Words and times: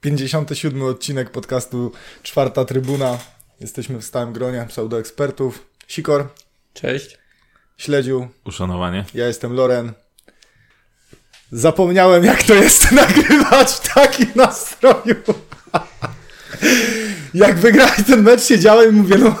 Pięćdziesiąty 0.00 0.56
siódmy 0.56 0.84
odcinek 0.84 1.30
podcastu 1.30 1.92
Czwarta 2.22 2.64
Trybuna. 2.64 3.18
Jesteśmy 3.60 3.98
w 3.98 4.04
stałym 4.04 4.32
gronie 4.32 4.66
pseudoekspertów. 4.68 5.66
Sikor, 5.88 6.28
Cześć. 6.74 7.18
Śledziu, 7.76 8.28
Uszanowanie. 8.44 9.04
ja 9.14 9.26
jestem 9.26 9.52
Loren. 9.52 9.92
Zapomniałem 11.52 12.24
jak 12.24 12.42
to 12.42 12.54
jest 12.54 12.92
nagrywać 13.02 13.70
w 13.70 13.94
takim 13.94 14.30
nastroju. 14.34 15.14
jak 17.34 17.58
wygrali 17.58 18.04
ten 18.04 18.22
mecz 18.22 18.42
siedziałem 18.42 18.90
i 18.90 18.92
mówię, 19.00 19.18
no, 19.18 19.34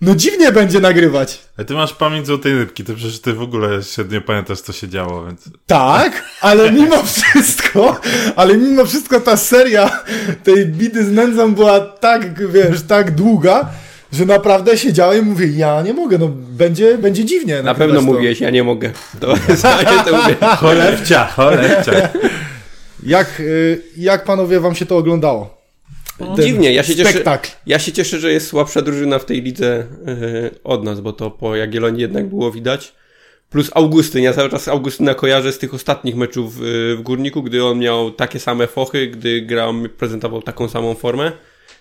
no 0.00 0.14
dziwnie 0.14 0.52
będzie 0.52 0.80
nagrywać. 0.80 1.38
A 1.58 1.64
ty 1.64 1.74
masz 1.74 1.92
pamięć 1.92 2.26
złotej 2.26 2.58
rybki, 2.58 2.84
to 2.84 2.94
przecież 2.94 3.20
ty 3.20 3.32
w 3.32 3.42
ogóle 3.42 3.82
średnio 3.82 4.20
pamiętasz, 4.20 4.60
co 4.60 4.72
się 4.72 4.88
działo, 4.88 5.26
więc... 5.26 5.50
Tak, 5.66 6.24
ale 6.40 6.72
mimo 6.80 7.02
wszystko, 7.02 8.00
ale 8.36 8.56
mimo 8.56 8.84
wszystko 8.84 9.20
ta 9.20 9.36
seria 9.36 10.02
tej 10.44 10.66
bidy 10.66 11.04
z 11.04 11.10
nędzą 11.10 11.54
była 11.54 11.80
tak, 11.80 12.48
wiesz, 12.48 12.82
tak 12.82 13.10
długa, 13.10 13.68
że 14.12 14.26
naprawdę 14.26 14.78
siedziałem 14.78 15.26
i 15.26 15.30
mówię, 15.30 15.46
ja 15.46 15.82
nie 15.82 15.94
mogę, 15.94 16.18
no 16.18 16.28
będzie, 16.28 16.98
będzie 16.98 17.24
dziwnie. 17.24 17.62
Na 17.62 17.74
pewno 17.74 18.00
to. 18.00 18.06
mówiłeś, 18.06 18.40
ja 18.40 18.50
nie 18.50 18.64
mogę. 18.64 18.90
To, 19.20 19.28
ja 19.82 20.04
to 20.04 20.16
mówię. 20.16 20.36
Cholewcia, 20.56 21.26
cholewcia. 21.26 21.92
Jak, 23.02 23.40
y, 23.40 23.82
jak 23.96 24.24
panowie 24.24 24.60
wam 24.60 24.74
się 24.74 24.86
to 24.86 24.96
oglądało? 24.96 25.59
Dziwnie, 26.42 26.72
ja 26.72 26.82
się 26.82 26.96
cieszę. 26.96 27.24
Ja 27.66 27.78
się 27.78 27.92
cieszę, 27.92 28.20
że 28.20 28.32
jest 28.32 28.46
słabsza 28.46 28.82
drużyna 28.82 29.18
w 29.18 29.24
tej 29.24 29.42
lidze 29.42 29.86
yy, 30.06 30.50
od 30.64 30.84
nas, 30.84 31.00
bo 31.00 31.12
to 31.12 31.30
po 31.30 31.56
Jagiellonii 31.56 32.00
jednak 32.00 32.28
było 32.28 32.50
widać. 32.52 32.94
Plus 33.50 33.70
Augustyn. 33.74 34.22
Ja 34.22 34.32
cały 34.32 34.50
czas 34.50 34.68
Augustyna 34.68 35.14
kojarzę 35.14 35.52
z 35.52 35.58
tych 35.58 35.74
ostatnich 35.74 36.16
meczów 36.16 36.60
yy, 36.60 36.96
w 36.96 37.02
Górniku, 37.02 37.42
gdy 37.42 37.64
on 37.64 37.78
miał 37.78 38.10
takie 38.10 38.40
same 38.40 38.66
fochy, 38.66 39.06
gdy 39.06 39.40
grał, 39.42 39.74
prezentował 39.98 40.42
taką 40.42 40.68
samą 40.68 40.94
formę. 40.94 41.32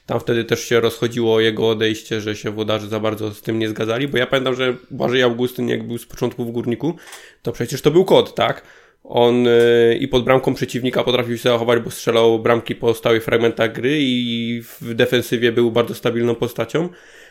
Tam 0.06 0.20
wtedy 0.20 0.44
też 0.44 0.64
się 0.64 0.80
rozchodziło 0.80 1.40
jego 1.40 1.70
odejście, 1.70 2.22
że 2.22 2.36
się 2.36 2.52
włodarze 2.52 2.88
za 2.88 3.00
bardzo 3.00 3.34
z 3.34 3.42
tym 3.42 3.60
nie 3.60 3.70
zgadzali, 3.70 4.08
bo 4.08 4.18
ja 4.18 4.28
pamiętam, 4.28 4.56
że 4.56 4.76
Błażej 4.92 5.24
Augustyn 5.24 5.70
jak 5.70 5.88
był 5.88 5.98
z 5.98 6.06
początku 6.06 6.46
w 6.46 6.52
Górniku, 6.52 6.94
to 7.42 7.52
przecież 7.52 7.82
to 7.82 7.92
był 7.92 8.06
kod, 8.06 8.36
tak? 8.36 8.64
On 9.04 9.44
yy, 9.44 9.96
i 10.00 10.08
pod 10.08 10.24
bramką 10.24 10.54
przeciwnika 10.54 11.04
potrafił 11.04 11.38
się 11.38 11.50
zachować, 11.50 11.80
bo 11.80 11.92
strzelał 11.92 12.40
bramki 12.40 12.76
po 12.76 12.94
stałych 12.94 13.24
fragmentach 13.24 13.74
gry 13.74 13.98
i 14.02 14.62
w 14.82 14.94
defensywie 14.94 15.52
był 15.52 15.72
bardzo 15.72 15.96
stabilną 15.96 16.36
postacią. 16.36 16.90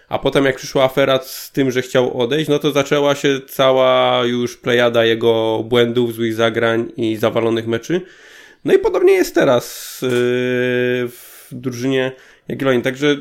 A 0.08 0.18
potem 0.18 0.44
jak 0.44 0.56
przyszła 0.56 0.84
afera 0.84 1.18
z 1.22 1.52
tym, 1.52 1.70
że 1.70 1.82
chciał 1.82 2.20
odejść, 2.20 2.48
no 2.48 2.58
to 2.58 2.70
zaczęła 2.70 3.14
się 3.14 3.40
cała 3.48 4.22
już 4.24 4.56
plejada 4.56 5.04
jego 5.04 5.64
błędów, 5.64 6.14
złych 6.14 6.34
zagrań 6.34 6.92
i 6.96 7.16
zawalonych 7.16 7.66
meczy. 7.66 8.00
No 8.64 8.74
i 8.74 8.78
podobnie 8.78 9.12
jest 9.12 9.34
teraz 9.34 9.98
yy, 10.02 10.08
w 11.08 11.48
drużynie 11.52 12.12
Jagiellonii. 12.48 12.82
Także 12.82 13.16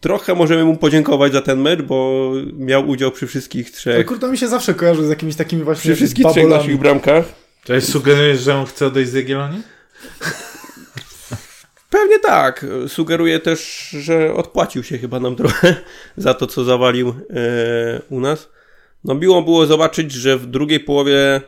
trochę 0.00 0.34
możemy 0.34 0.64
mu 0.64 0.76
podziękować 0.76 1.32
za 1.32 1.42
ten 1.42 1.60
mecz, 1.60 1.82
bo 1.82 2.30
miał 2.58 2.88
udział 2.88 3.10
przy 3.10 3.26
wszystkich 3.26 3.70
trzech, 3.70 4.06
kurde 4.06 4.30
mi 4.30 4.38
się 4.38 4.48
zawsze 4.48 4.74
kojarzy 4.74 5.06
z 5.06 5.10
jakimiś 5.10 5.36
takimi 5.36 5.62
właśnie 5.62 5.88
przy 5.88 5.96
wszystkich 5.96 6.26
trzech 6.26 6.42
babolami. 6.42 6.62
naszych 6.62 6.80
bramkach. 6.80 7.49
Cześć, 7.64 7.88
sugerujesz, 7.88 8.40
że 8.40 8.56
on 8.56 8.66
chce 8.66 8.86
odejść 8.86 9.10
z 9.10 9.14
Jagiellonii? 9.14 9.62
Pewnie 11.90 12.18
tak. 12.18 12.66
Sugeruję 12.88 13.40
też, 13.40 13.88
że 13.90 14.34
odpłacił 14.34 14.82
się 14.82 14.98
chyba 14.98 15.20
nam 15.20 15.36
trochę 15.36 15.76
za 16.16 16.34
to, 16.34 16.46
co 16.46 16.64
zawalił 16.64 17.08
e, 17.08 17.14
u 18.10 18.20
nas. 18.20 18.48
No 19.04 19.14
miło 19.14 19.42
było 19.42 19.66
zobaczyć, 19.66 20.12
że 20.12 20.38
w 20.38 20.46
drugiej 20.46 20.80
połowie 20.80 21.40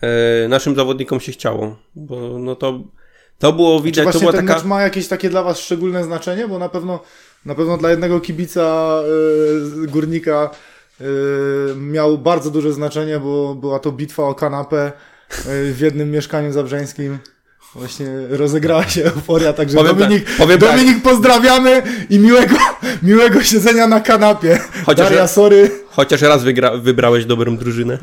e, 0.00 0.48
naszym 0.48 0.74
zawodnikom 0.74 1.20
się 1.20 1.32
chciało, 1.32 1.76
bo 1.94 2.38
no 2.38 2.56
to, 2.56 2.80
to 3.38 3.52
było 3.52 3.78
Czy 3.78 3.84
widać, 3.84 4.04
to 4.04 4.10
właśnie 4.10 4.20
była 4.20 4.32
ten 4.32 4.46
taka... 4.46 4.58
mecz 4.58 4.66
ma 4.66 4.82
jakieś 4.82 5.08
takie 5.08 5.30
dla 5.30 5.42
was 5.42 5.58
szczególne 5.58 6.04
znaczenie? 6.04 6.48
Bo 6.48 6.58
na 6.58 6.68
pewno, 6.68 7.00
na 7.46 7.54
pewno 7.54 7.78
dla 7.78 7.90
jednego 7.90 8.20
kibica 8.20 8.98
y, 9.84 9.86
górnika 9.86 10.50
y, 11.00 11.04
miał 11.76 12.18
bardzo 12.18 12.50
duże 12.50 12.72
znaczenie, 12.72 13.20
bo 13.20 13.54
była 13.54 13.78
to 13.78 13.92
bitwa 13.92 14.22
o 14.22 14.34
kanapę 14.34 14.92
w 15.72 15.80
jednym 15.80 16.10
mieszkaniu 16.10 16.52
zabrzeńskim. 16.52 17.18
Właśnie 17.74 18.06
rozegrała 18.30 18.88
się 18.88 19.04
euforia, 19.04 19.52
także 19.52 19.76
Powiem 19.76 19.96
Dominik, 19.96 20.24
tak, 20.24 20.36
powiem 20.36 20.58
tak. 20.58 20.70
Dominik 20.70 21.02
pozdrawiamy 21.02 21.82
i 22.10 22.18
miłego, 22.18 22.56
miłego 23.02 23.42
siedzenia 23.42 23.86
na 23.86 24.00
kanapie. 24.00 24.60
Chociaż- 24.86 25.08
Daria, 25.08 25.28
sorry. 25.28 25.70
Chociaż 25.88 26.22
raz 26.22 26.44
wygra, 26.44 26.76
wybrałeś 26.76 27.24
dobrą 27.24 27.56
drużynę. 27.56 27.98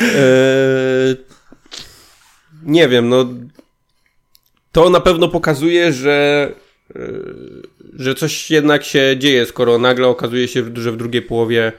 Eee, 0.00 1.16
nie 2.76 2.88
wiem, 2.88 3.08
no. 3.08 3.28
To 4.72 4.90
na 4.90 5.00
pewno 5.00 5.28
pokazuje, 5.28 5.92
że, 5.92 6.48
e, 6.96 7.00
że 7.98 8.14
coś 8.14 8.50
jednak 8.50 8.84
się 8.84 9.16
dzieje, 9.18 9.46
skoro 9.46 9.78
nagle 9.78 10.06
okazuje 10.06 10.48
się, 10.48 10.64
że 10.74 10.92
w 10.92 10.96
drugiej 10.96 11.22
połowie 11.22 11.72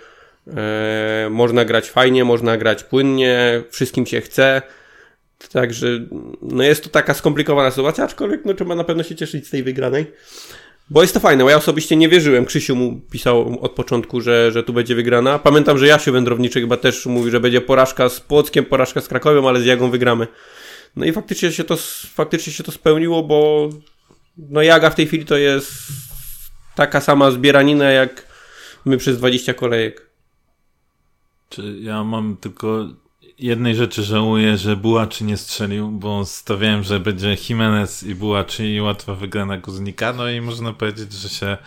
e, 0.58 1.28
można 1.30 1.66
grać 1.66 1.90
fajnie, 1.90 2.26
można 2.26 2.58
grać 2.58 2.84
płynnie, 2.84 3.64
wszystkim 3.70 4.06
się 4.06 4.22
chce. 4.22 4.62
Także 5.52 5.88
no 6.42 6.64
jest 6.64 6.84
to 6.84 6.90
taka 6.90 7.14
skomplikowana 7.14 7.72
sytuacja, 7.72 8.04
aczkolwiek 8.04 8.46
no, 8.46 8.54
trzeba 8.54 8.76
na 8.76 8.84
pewno 8.84 9.04
się 9.04 9.16
cieszyć 9.16 9.48
z 9.48 9.50
tej 9.50 9.64
wygranej. 9.64 10.06
Bo 10.90 11.02
jest 11.02 11.14
to 11.14 11.20
fajne, 11.20 11.44
bo 11.44 11.50
ja 11.50 11.58
osobiście 11.58 11.96
nie 11.96 12.10
wierzyłem. 12.10 12.46
Krzysiu 12.46 12.76
mu 12.76 13.02
pisał 13.12 13.58
od 13.62 13.72
początku, 13.72 14.22
że, 14.22 14.52
że 14.52 14.64
tu 14.64 14.74
będzie 14.74 14.96
wygrana. 14.96 15.40
Pamiętam, 15.40 15.78
że 15.78 15.88
Jasiu 15.88 16.12
Wędrowniczy 16.12 16.62
chyba 16.62 16.78
też 16.78 17.06
mówi, 17.06 17.32
że 17.32 17.40
będzie 17.40 17.62
porażka 17.62 18.10
z 18.10 18.20
Płockiem, 18.20 18.66
porażka 18.66 19.02
z 19.02 19.08
Krakowem, 19.08 19.46
ale 19.46 19.62
z 19.62 19.66
Jagą 19.66 19.92
wygramy. 19.92 20.28
No 20.96 21.06
i 21.06 21.12
faktycznie 21.12 21.52
się 21.52 21.64
to, 21.64 21.78
faktycznie 22.14 22.54
się 22.54 22.64
to 22.64 22.72
spełniło, 22.72 23.24
bo 23.24 23.70
no 24.38 24.62
Jaga 24.62 24.90
w 24.90 24.96
tej 24.96 25.08
chwili 25.08 25.26
to 25.26 25.38
jest 25.38 25.72
taka 26.76 27.02
sama 27.02 27.32
zbieranina 27.32 27.92
jak 27.92 28.26
my 28.86 28.98
przez 28.98 29.18
20 29.18 29.54
kolejek. 29.54 30.09
Czy 31.50 31.80
ja 31.82 32.04
mam 32.04 32.38
tylko 32.38 32.86
jednej 33.40 33.76
rzeczy 33.76 34.04
żałuję, 34.04 34.58
że 34.58 34.76
Bułaczy 34.76 35.24
nie 35.24 35.38
strzelił, 35.38 35.92
bo 35.92 36.26
stawiałem, 36.26 36.84
że 36.84 37.00
będzie 37.00 37.38
Jimenez 37.50 38.04
i 38.04 38.16
Bułaczy 38.16 38.68
i 38.68 38.82
łatwa 38.82 39.16
wygrana 39.16 39.58
Guznika, 39.58 40.14
no 40.14 40.30
i 40.30 40.42
można 40.42 40.74
powiedzieć, 40.74 41.14
że 41.14 41.30
się 41.30 41.58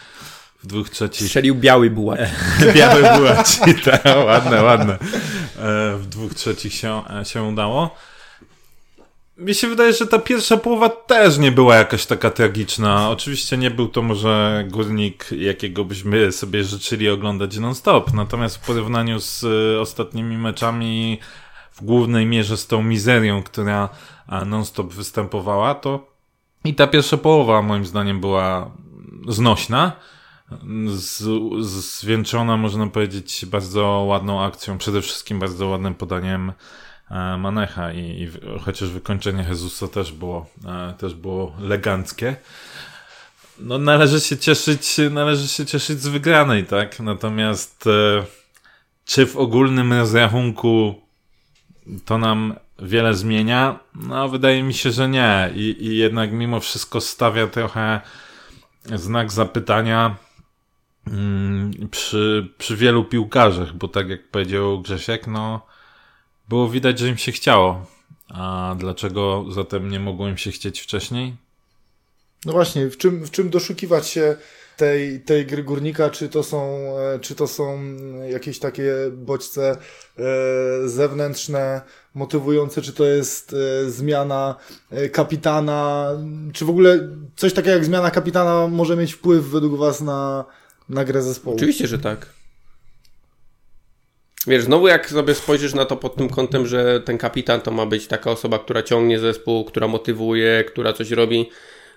w 0.62 0.66
dwóch 0.66 0.91
trzecich 0.91 1.26
Strzelił 1.26 1.54
biały 1.54 1.91
bułacz. 1.91 2.20
Biały 2.75 3.03
Bułaczy, 3.19 3.60
tak, 3.84 4.04
ładne, 4.26 4.62
ładne. 4.62 4.94
E, 4.94 5.97
W 5.97 6.06
dwóch 6.06 6.34
trzecich 6.34 6.75
się, 6.75 7.03
e, 7.20 7.25
się 7.25 7.43
udało. 7.43 7.97
Mi 9.43 9.55
się 9.55 9.69
wydaje, 9.69 9.93
że 9.93 10.07
ta 10.07 10.19
pierwsza 10.19 10.57
połowa 10.57 10.89
też 10.89 11.39
nie 11.39 11.53
była 11.53 11.77
jakaś 11.77 12.07
taka 12.07 12.31
tragiczna. 12.31 13.11
Oczywiście 13.11 13.57
nie 13.57 13.71
był 13.71 13.89
to 13.89 14.03
może 14.03 14.65
górnik, 14.71 15.27
jakiego 15.39 15.85
byśmy 15.85 16.33
sobie 16.33 16.65
życzyli 16.65 17.09
oglądać 17.09 17.59
non-stop. 17.59 18.13
Natomiast 18.13 18.57
w 18.57 18.67
porównaniu 18.67 19.21
z 19.21 19.45
e, 19.45 19.81
ostatnimi 19.81 20.39
meczami, 20.39 21.19
w 21.73 21.85
głównej 21.85 22.27
mierze 22.27 22.57
z 22.57 22.67
tą 22.67 22.83
mizerią, 22.83 23.43
która 23.43 23.89
e, 24.29 24.45
non-stop 24.45 24.93
występowała, 24.93 25.75
to 25.75 26.07
i 26.65 26.75
ta 26.75 26.87
pierwsza 26.87 27.17
połowa 27.17 27.63
moim 27.63 27.87
zdaniem 27.87 28.21
była 28.21 28.71
znośna 29.29 29.93
zwieńczona, 31.61 32.57
można 32.57 32.87
powiedzieć, 32.87 33.47
bardzo 33.47 33.87
ładną 33.87 34.45
akcją, 34.45 34.79
przede 34.79 35.03
wszystkim 35.03 35.39
bardzo 35.39 35.69
ładnym 35.69 35.95
podaniem 35.95 36.53
Manecha 37.39 37.93
i, 37.93 37.99
i 38.23 38.31
chociaż 38.61 38.91
wykończenie 38.91 39.47
Jezusa 39.49 39.89
też 39.89 40.12
było, 40.12 40.47
e, 40.67 40.95
też 40.99 41.15
było 41.15 41.56
eleganckie. 41.61 42.37
No 43.59 43.78
należy 43.78 44.21
się 44.21 44.37
cieszyć, 44.37 44.97
należy 45.11 45.49
się 45.49 45.67
cieszyć 45.67 46.00
z 46.00 46.09
wygranej, 46.09 46.65
tak? 46.65 47.00
Natomiast 47.00 47.87
e, 47.87 48.25
czy 49.05 49.27
w 49.27 49.37
ogólnym 49.37 49.93
rozrachunku 49.93 50.95
to 52.05 52.19
nam 52.19 52.55
wiele 52.79 53.14
zmienia? 53.14 53.79
No 53.94 54.29
wydaje 54.29 54.62
mi 54.62 54.75
się, 54.75 54.91
że 54.91 55.09
nie. 55.09 55.50
I, 55.55 55.76
i 55.81 55.97
jednak 55.97 56.32
mimo 56.32 56.61
wszystko 56.61 57.00
stawia 57.00 57.47
trochę 57.47 58.00
znak 58.85 59.32
zapytania 59.32 60.17
mm, 61.06 61.70
przy, 61.91 62.49
przy 62.59 62.76
wielu 62.76 63.05
piłkarzach, 63.05 63.75
bo 63.75 63.88
tak 63.88 64.09
jak 64.09 64.29
powiedział 64.29 64.81
Grzesiek, 64.81 65.26
no 65.26 65.72
było 66.52 66.69
widać, 66.69 66.99
że 66.99 67.08
im 67.08 67.16
się 67.16 67.32
chciało. 67.32 67.87
A 68.28 68.75
dlaczego 68.78 69.44
zatem 69.50 69.90
nie 69.90 70.00
mogło 70.00 70.28
im 70.28 70.37
się 70.37 70.50
chcieć 70.50 70.81
wcześniej? 70.81 71.37
No 72.46 72.52
właśnie, 72.52 72.90
w 72.90 72.96
czym, 72.96 73.25
w 73.25 73.31
czym 73.31 73.50
doszukiwać 73.50 74.08
się 74.08 74.37
tej, 74.76 75.20
tej 75.20 75.46
gry 75.46 75.62
górnika? 75.62 76.10
Czy 76.10 76.28
to 76.28 76.43
są, 76.43 76.58
e, 76.99 77.19
czy 77.19 77.34
to 77.34 77.46
są 77.46 77.81
jakieś 78.31 78.58
takie 78.58 78.94
bodźce 79.12 79.76
e, 80.19 80.88
zewnętrzne, 80.88 81.81
motywujące, 82.14 82.82
czy 82.82 82.93
to 82.93 83.04
jest 83.04 83.54
e, 83.54 83.90
zmiana 83.90 84.56
kapitana, 85.12 86.08
czy 86.52 86.64
w 86.64 86.70
ogóle 86.70 87.08
coś 87.37 87.52
takiego 87.52 87.75
jak 87.75 87.84
zmiana 87.84 88.10
kapitana 88.10 88.69
może 88.69 88.96
mieć 88.96 89.12
wpływ 89.12 89.44
według 89.44 89.78
Was 89.78 90.00
na, 90.00 90.44
na 90.88 91.04
grę 91.04 91.22
zespołu? 91.22 91.56
Oczywiście, 91.56 91.87
że 91.87 91.99
tak. 91.99 92.42
Wiesz, 94.47 94.62
znowu 94.62 94.89
jak 94.89 95.11
sobie 95.11 95.35
spojrzysz 95.35 95.75
na 95.75 95.85
to 95.85 95.97
pod 95.97 96.17
tym 96.17 96.29
kątem, 96.29 96.67
że 96.67 97.00
ten 97.00 97.19
kapitan 97.19 97.61
to 97.61 97.71
ma 97.71 97.87
być 97.87 98.06
taka 98.06 98.31
osoba, 98.31 98.59
która 98.59 98.83
ciągnie 98.83 99.19
zespół, 99.19 99.65
która 99.65 99.89
motywuje, 99.89 100.65
która 100.65 100.93
coś 100.93 101.11
robi, 101.11 101.50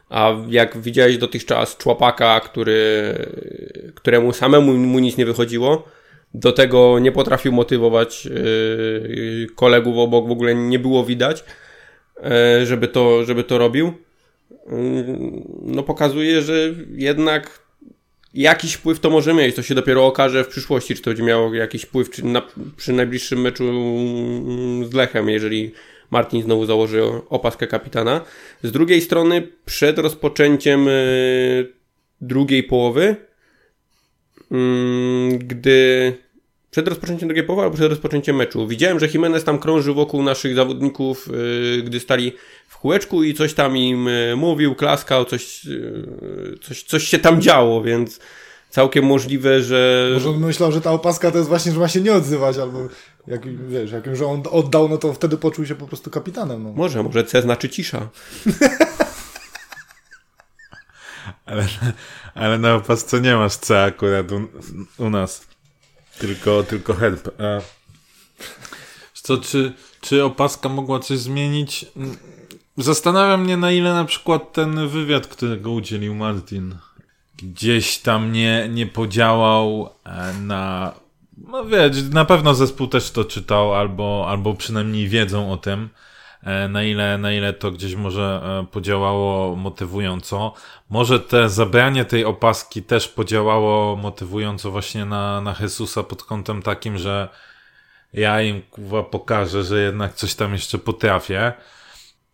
a 0.10 0.32
jak 0.50 0.78
widziałeś 0.78 1.18
dotychczas 1.18 1.78
człopaka, 1.78 2.40
który, 2.40 3.14
któremu 3.96 4.34
samemu 4.34 4.74
mu 4.74 5.00
nic 5.00 5.18
nie 5.18 5.26
wychodziło, 5.26 5.88
do 6.34 6.52
tego 6.52 7.00
nie 7.00 7.12
potrafił 7.12 7.52
motywować 7.52 8.26
yy, 8.26 9.48
kolegów 9.56 9.98
obok, 9.98 10.28
w 10.28 10.32
ogóle 10.32 10.56
nie 10.56 10.80
było 10.80 11.06
widać, 11.06 11.44
yy, 12.24 12.66
żeby, 12.66 12.88
to, 12.88 13.26
żeby 13.26 13.44
to 13.44 13.58
robił. 13.58 13.94
Yy, 14.52 14.62
no 15.62 15.84
pokazuje, 15.84 16.42
że 16.42 16.54
jednak 16.92 17.65
jakiś 18.36 18.74
wpływ 18.74 19.00
to 19.00 19.10
może 19.10 19.34
mieć. 19.34 19.56
To 19.56 19.62
się 19.62 19.76
dopiero 19.76 20.06
okaże 20.06 20.44
w 20.44 20.48
przyszłości, 20.48 20.96
czy 20.96 21.02
to 21.02 21.10
będzie 21.10 21.24
miało 21.24 21.54
jakiś 21.54 21.82
wpływ 21.82 22.10
czy 22.10 22.26
na, 22.26 22.42
przy 22.78 22.94
najbliższym 22.94 23.42
meczu 23.42 23.64
z 24.90 24.94
Lechem, 24.94 25.30
jeżeli 25.30 25.72
Martin 26.12 26.42
znowu 26.42 26.66
założy 26.66 27.04
opaskę 27.30 27.68
kapitana. 27.68 28.22
Z 28.64 28.72
drugiej 28.72 29.02
strony, 29.02 29.48
przed 29.66 30.00
rozpoczęciem 30.00 30.88
drugiej 32.22 32.64
połowy, 32.64 33.16
gdy 35.30 36.14
przed 36.76 36.88
rozpoczęciem 36.88 37.28
drugiej 37.28 37.44
połowy 37.44 37.64
albo 37.64 37.76
przed 37.76 37.90
rozpoczęciem 37.90 38.36
meczu. 38.36 38.68
Widziałem, 38.68 39.00
że 39.00 39.08
Jimenez 39.08 39.44
tam 39.44 39.60
krąży 39.60 39.94
wokół 39.94 40.24
naszych 40.24 40.56
zawodników, 40.56 41.28
yy, 41.28 41.84
gdy 41.84 42.00
stali 42.00 42.34
w 42.68 42.78
kółeczku 42.78 43.24
i 43.24 43.34
coś 43.34 43.54
tam 43.54 43.78
im 43.78 44.06
yy, 44.06 44.36
mówił, 44.36 44.76
klaskał, 44.76 45.26
coś, 45.26 45.66
yy, 45.66 46.58
coś, 46.64 46.84
coś 46.84 47.04
się 47.04 47.20
tam 47.20 47.42
działo, 47.42 47.84
więc 47.84 48.20
całkiem 48.70 49.06
możliwe, 49.06 49.62
że... 49.62 50.10
Może 50.14 50.30
on 50.30 50.40
myślał, 50.40 50.72
że 50.72 50.82
ta 50.82 50.92
opaska 50.92 51.32
to 51.32 51.38
jest 51.38 51.50
właśnie, 51.50 51.72
że 51.72 51.80
ma 51.80 51.88
się 51.88 52.02
nie 52.02 52.14
odzywać, 52.14 52.58
albo 52.58 52.80
jak, 53.28 53.68
wiesz, 53.68 53.92
jak 53.92 54.06
już 54.06 54.22
on 54.22 54.44
oddał, 54.52 54.90
no 54.90 54.98
to 54.98 55.14
wtedy 55.14 55.38
poczuł 55.38 55.66
się 55.66 55.76
po 55.76 55.88
prostu 55.88 56.10
kapitanem. 56.10 56.64
No. 56.64 56.72
Może, 56.72 57.04
może 57.04 57.24
C 57.24 57.42
znaczy 57.42 57.70
cisza. 57.70 58.10
ale, 61.46 61.68
ale 62.34 62.60
na 62.60 62.76
opasce 62.76 63.22
nie 63.22 63.36
masz 63.36 63.56
C 63.56 63.84
akurat 63.84 64.32
u, 64.32 64.48
u 64.98 65.10
nas. 65.10 65.55
Tylko, 66.20 66.64
tylko 66.64 66.94
help. 66.94 67.28
E, 67.40 67.62
co, 69.14 69.38
czy, 69.38 69.74
czy 70.02 70.24
opaska 70.24 70.70
mogła 70.70 71.00
coś 71.00 71.20
zmienić? 71.20 71.86
Zastanawiam 72.78 73.44
mnie, 73.44 73.58
na 73.58 73.72
ile 73.72 73.94
na 73.94 74.06
przykład 74.06 74.54
ten 74.54 74.88
wywiad, 74.88 75.28
którego 75.28 75.72
udzielił 75.72 76.16
Martin, 76.16 76.76
gdzieś 77.38 77.98
tam 77.98 78.32
nie, 78.32 78.70
nie 78.74 78.88
podziałał 78.88 79.90
e, 80.04 80.34
na. 80.34 80.94
No 81.38 81.66
wiesz, 81.66 82.04
na 82.12 82.26
pewno 82.26 82.56
zespół 82.56 82.88
też 82.88 83.12
to 83.12 83.26
czytał, 83.26 83.76
albo, 83.76 84.26
albo 84.30 84.54
przynajmniej 84.54 85.08
wiedzą 85.08 85.52
o 85.52 85.58
tym, 85.58 85.90
na 86.70 86.84
ile, 86.84 87.18
na 87.18 87.34
ile 87.34 87.54
to 87.54 87.72
gdzieś 87.72 87.96
może 87.96 88.42
e, 88.44 88.66
podziałało 88.72 89.56
motywująco. 89.56 90.54
Może 90.90 91.20
te 91.20 91.50
zabranie 91.50 92.06
tej 92.06 92.26
opaski 92.26 92.84
też 92.84 93.08
podziałało 93.08 93.96
motywująco 93.96 94.72
właśnie 94.72 95.06
na, 95.06 95.42
na 95.42 95.56
Jesusa 95.60 96.04
pod 96.04 96.24
kątem 96.24 96.62
takim, 96.62 96.98
że 96.98 97.30
ja 98.14 98.42
im 98.42 98.62
kuwa 98.72 99.04
pokażę, 99.04 99.64
że 99.64 99.84
jednak 99.84 100.14
coś 100.14 100.36
tam 100.36 100.54
jeszcze 100.54 100.78
potrafię. 100.78 101.54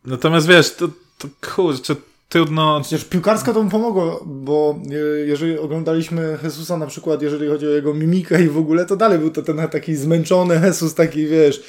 Natomiast 0.05 0.47
wiesz, 0.47 0.75
to, 0.75 0.87
to 1.17 1.27
kurczę, 1.55 1.95
trudno... 2.29 2.81
Przecież 2.81 3.05
piłkarska 3.05 3.53
to 3.53 3.63
mu 3.63 3.69
pomogło, 3.69 4.23
bo 4.25 4.79
jeżeli 5.25 5.57
oglądaliśmy 5.57 6.37
Jesusa 6.43 6.77
na 6.77 6.87
przykład, 6.87 7.21
jeżeli 7.21 7.47
chodzi 7.47 7.67
o 7.67 7.69
jego 7.69 7.93
mimikę 7.93 8.43
i 8.43 8.47
w 8.47 8.57
ogóle, 8.57 8.85
to 8.85 8.95
dalej 8.95 9.19
był 9.19 9.29
to 9.29 9.41
ten 9.41 9.67
taki 9.67 9.95
zmęczony 9.95 10.61
Jesus, 10.65 10.95
taki 10.95 11.27
wiesz, 11.27 11.63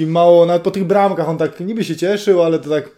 mało, 0.00 0.46
nawet 0.46 0.62
po 0.62 0.70
tych 0.70 0.84
bramkach 0.84 1.28
on 1.28 1.38
tak 1.38 1.60
niby 1.60 1.84
się 1.84 1.96
cieszył, 1.96 2.42
ale 2.42 2.58
to 2.58 2.70
tak 2.70 2.90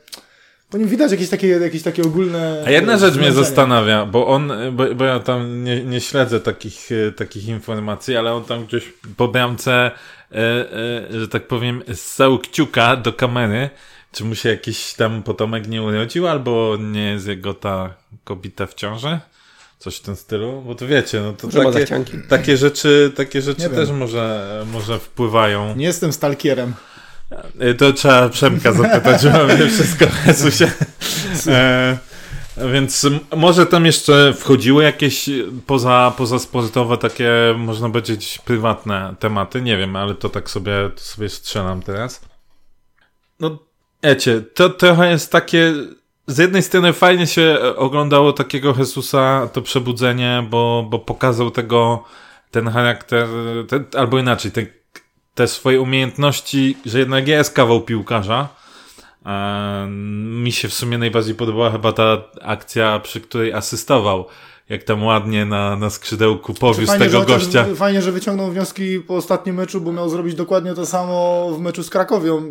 po 0.70 0.78
nim 0.78 0.88
widać 0.88 1.12
jakieś 1.12 1.28
takie, 1.28 1.48
jakieś 1.48 1.82
takie 1.82 2.02
ogólne... 2.02 2.64
A 2.66 2.70
jedna 2.70 2.98
rzecz 2.98 3.16
mnie 3.16 3.32
zastanawia, 3.32 4.06
bo 4.06 4.26
on, 4.26 4.52
bo, 4.72 4.94
bo 4.94 5.04
ja 5.04 5.20
tam 5.20 5.64
nie, 5.64 5.84
nie 5.84 6.00
śledzę 6.00 6.40
takich, 6.40 6.88
e, 6.92 7.12
takich 7.12 7.48
informacji, 7.48 8.16
ale 8.16 8.32
on 8.32 8.44
tam 8.44 8.66
gdzieś 8.66 8.92
po 9.16 9.28
bramce, 9.28 9.90
e, 10.32 10.36
e, 10.36 11.20
że 11.20 11.28
tak 11.28 11.46
powiem, 11.46 11.82
ssał 11.94 12.38
kciuka 12.38 12.96
do 12.96 13.12
kamery, 13.12 13.70
czy 14.12 14.24
mu 14.24 14.34
się 14.34 14.48
jakiś 14.48 14.94
tam 14.94 15.22
potomek 15.22 15.68
nie 15.68 15.82
urodził, 15.82 16.28
albo 16.28 16.76
nie 16.80 17.10
jest 17.10 17.26
jego 17.26 17.54
ta 17.54 17.94
kobieta 18.24 18.66
w 18.66 18.74
ciąży? 18.74 19.18
Coś 19.78 19.96
w 19.96 20.00
tym 20.00 20.16
stylu? 20.16 20.62
Bo 20.66 20.74
to 20.74 20.86
wiecie, 20.86 21.20
no 21.20 21.32
to 21.32 21.48
takie, 21.72 22.04
takie 22.28 22.56
rzeczy, 22.56 23.12
takie 23.16 23.42
rzeczy 23.42 23.70
też 23.70 23.90
może, 23.90 24.64
może 24.72 24.98
wpływają. 24.98 25.76
Nie 25.76 25.86
jestem 25.86 26.12
stalkierem. 26.12 26.74
E, 27.58 27.74
to 27.74 27.92
trzeba 27.92 28.28
Przemka 28.28 28.72
zapytać, 28.72 29.20
że 29.20 29.30
mamy 29.30 29.70
wszystko 29.70 30.04
Jezusie. 30.26 30.70
E, 31.46 31.98
więc 32.72 33.06
może 33.36 33.66
tam 33.66 33.86
jeszcze 33.86 34.34
wchodziły 34.34 34.82
jakieś 34.82 35.30
poza, 35.66 36.12
poza 36.16 36.38
sportowe 36.38 36.98
takie, 36.98 37.30
można 37.58 37.90
powiedzieć, 37.90 38.38
prywatne 38.44 39.14
tematy, 39.18 39.62
nie 39.62 39.76
wiem, 39.76 39.96
ale 39.96 40.14
to 40.14 40.28
tak 40.28 40.50
sobie, 40.50 40.72
to 40.94 41.00
sobie 41.00 41.28
strzelam 41.28 41.82
teraz. 41.82 42.20
No, 43.40 43.58
wiecie, 44.02 44.40
to 44.54 44.70
trochę 44.70 45.10
jest 45.10 45.32
takie, 45.32 45.74
z 46.28 46.38
jednej 46.38 46.62
strony 46.62 46.92
fajnie 46.92 47.26
się 47.26 47.58
oglądało 47.76 48.32
takiego 48.32 48.74
Jezusa, 48.78 49.48
to 49.52 49.62
przebudzenie, 49.62 50.46
bo, 50.50 50.86
bo 50.90 50.98
pokazał 50.98 51.50
tego, 51.50 52.04
ten 52.50 52.68
charakter, 52.68 53.28
ten, 53.68 53.84
albo 53.96 54.18
inaczej, 54.18 54.52
ten 54.52 54.66
te 55.34 55.48
swoje 55.48 55.80
umiejętności, 55.80 56.76
że 56.86 56.98
jednak 56.98 57.28
jest 57.28 57.54
kawał 57.54 57.80
piłkarza. 57.80 58.48
E, 59.26 59.86
mi 60.42 60.52
się 60.52 60.68
w 60.68 60.74
sumie 60.74 60.98
najbardziej 60.98 61.34
podobała 61.34 61.70
chyba 61.70 61.92
ta 61.92 62.22
akcja, 62.42 63.00
przy 63.00 63.20
której 63.20 63.52
asystował. 63.52 64.26
Jak 64.68 64.82
tam 64.82 65.04
ładnie 65.04 65.44
na, 65.44 65.76
na 65.76 65.90
skrzydełku 65.90 66.54
powiózł 66.54 66.86
fajnie, 66.86 67.06
tego 67.06 67.22
gościa. 67.22 67.66
Fajnie, 67.74 68.02
że 68.02 68.12
wyciągnął 68.12 68.50
wnioski 68.50 69.00
po 69.00 69.16
ostatnim 69.16 69.56
meczu, 69.56 69.80
bo 69.80 69.92
miał 69.92 70.08
zrobić 70.08 70.34
dokładnie 70.34 70.74
to 70.74 70.86
samo 70.86 71.48
w 71.56 71.60
meczu 71.60 71.82
z 71.82 71.90
Krakowią, 71.90 72.42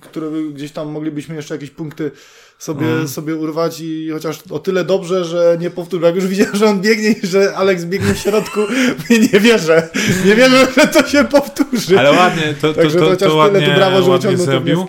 które 0.00 0.26
gdzieś 0.54 0.72
tam 0.72 0.88
moglibyśmy 0.88 1.34
jeszcze 1.34 1.54
jakieś 1.54 1.70
punkty 1.70 2.10
sobie, 2.58 2.86
mm. 2.86 3.08
sobie 3.08 3.36
urwać 3.36 3.80
i 3.80 4.10
chociaż 4.12 4.38
o 4.50 4.58
tyle 4.58 4.84
dobrze, 4.84 5.24
że 5.24 5.56
nie 5.60 5.70
powtórzę. 5.70 6.06
Jak 6.06 6.14
już 6.14 6.26
widziałem, 6.26 6.56
że 6.56 6.66
on 6.66 6.80
biegnie 6.80 7.10
i 7.10 7.26
że 7.26 7.56
Alex 7.56 7.84
biegnie 7.84 8.14
w 8.14 8.18
środku, 8.18 8.60
nie 9.32 9.40
wierzę. 9.40 9.88
Nie 10.24 10.34
wierzę, 10.34 10.66
że 10.76 10.86
to 10.86 11.08
się 11.08 11.24
powtórzy. 11.24 11.98
Ale 11.98 12.12
ładnie, 12.12 12.54
to, 12.60 12.74
to, 12.74 12.82
to, 12.82 13.16
to, 13.16 13.16
to 13.16 13.36
ładnie, 13.36 13.60
tyle, 13.60 13.72
to 13.72 13.78
brawo, 13.78 14.02
że 14.02 14.10
ładnie 14.10 14.36
zrobił. 14.36 14.86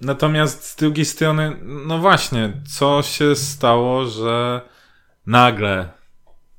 Natomiast 0.00 0.64
z 0.66 0.76
drugiej 0.76 1.04
strony, 1.04 1.56
no 1.62 1.98
właśnie, 1.98 2.52
co 2.76 3.02
się 3.02 3.36
stało, 3.36 4.06
że 4.06 4.60
nagle 5.26 5.88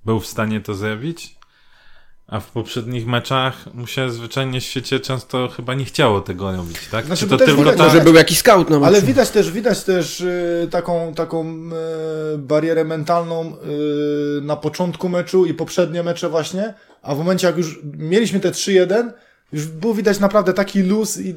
był 0.06 0.20
w 0.20 0.28
stanie 0.28 0.62
to 0.62 0.74
zrobić? 0.74 1.42
A 2.28 2.40
w 2.40 2.52
poprzednich 2.52 3.08
meczach 3.08 3.74
mu 3.74 3.88
się 3.88 4.12
zwyczajnie 4.12 4.62
w 4.62 4.64
świecie 4.64 5.00
często 5.00 5.48
chyba 5.48 5.74
nie 5.74 5.86
chciało 5.86 6.22
tego 6.22 6.52
robić, 6.52 6.78
tak? 6.92 7.06
Znaczy, 7.06 7.24
Czy 7.24 7.30
to 7.30 7.38
tylko 7.38 7.62
widać, 7.62 7.78
to... 7.78 7.84
Może 7.84 8.02
był 8.02 8.14
jakiś 8.14 8.38
scout 8.38 8.70
na 8.70 8.88
Ale 8.88 9.02
widać 9.02 9.30
też, 9.30 9.52
widać 9.52 9.84
też 9.84 10.22
y, 10.22 10.68
taką, 10.72 11.14
taką 11.14 11.46
y, 12.34 12.38
barierę 12.38 12.84
mentalną 12.84 13.56
y, 14.38 14.42
na 14.42 14.56
początku 14.56 15.10
meczu 15.10 15.46
i 15.46 15.54
poprzednie 15.54 16.04
mecze 16.04 16.30
właśnie, 16.30 16.74
a 17.02 17.16
w 17.16 17.18
momencie 17.18 17.48
jak 17.48 17.58
już 17.58 17.80
mieliśmy 17.98 18.40
te 18.40 18.52
3-1, 18.52 19.12
już 19.54 19.68
było 19.68 19.94
widać 19.94 20.20
naprawdę 20.20 20.54
taki 20.54 20.82
luz 20.82 21.20
i 21.20 21.36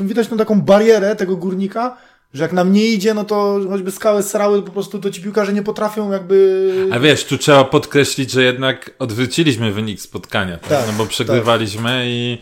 widać 0.00 0.28
tą 0.28 0.36
taką 0.36 0.60
barierę 0.60 1.16
tego 1.16 1.36
górnika, 1.36 1.96
że 2.34 2.42
jak 2.42 2.52
nam 2.52 2.72
nie 2.72 2.86
idzie, 2.86 3.14
no 3.14 3.24
to 3.24 3.60
choćby 3.68 3.90
skały 3.90 4.22
srały, 4.22 4.62
po 4.62 4.72
prostu 4.72 4.98
to 4.98 5.10
ci 5.10 5.22
piłkarze 5.22 5.52
nie 5.52 5.62
potrafią 5.62 6.12
jakby... 6.12 6.88
A 6.92 6.98
wiesz, 6.98 7.24
tu 7.24 7.38
trzeba 7.38 7.64
podkreślić, 7.64 8.30
że 8.30 8.42
jednak 8.42 8.90
odwróciliśmy 8.98 9.72
wynik 9.72 10.00
spotkania, 10.00 10.56
tak? 10.56 10.68
tak 10.68 10.86
no 10.86 10.92
bo 10.92 11.06
przegrywaliśmy 11.06 11.82
tak. 11.82 12.06
i, 12.06 12.38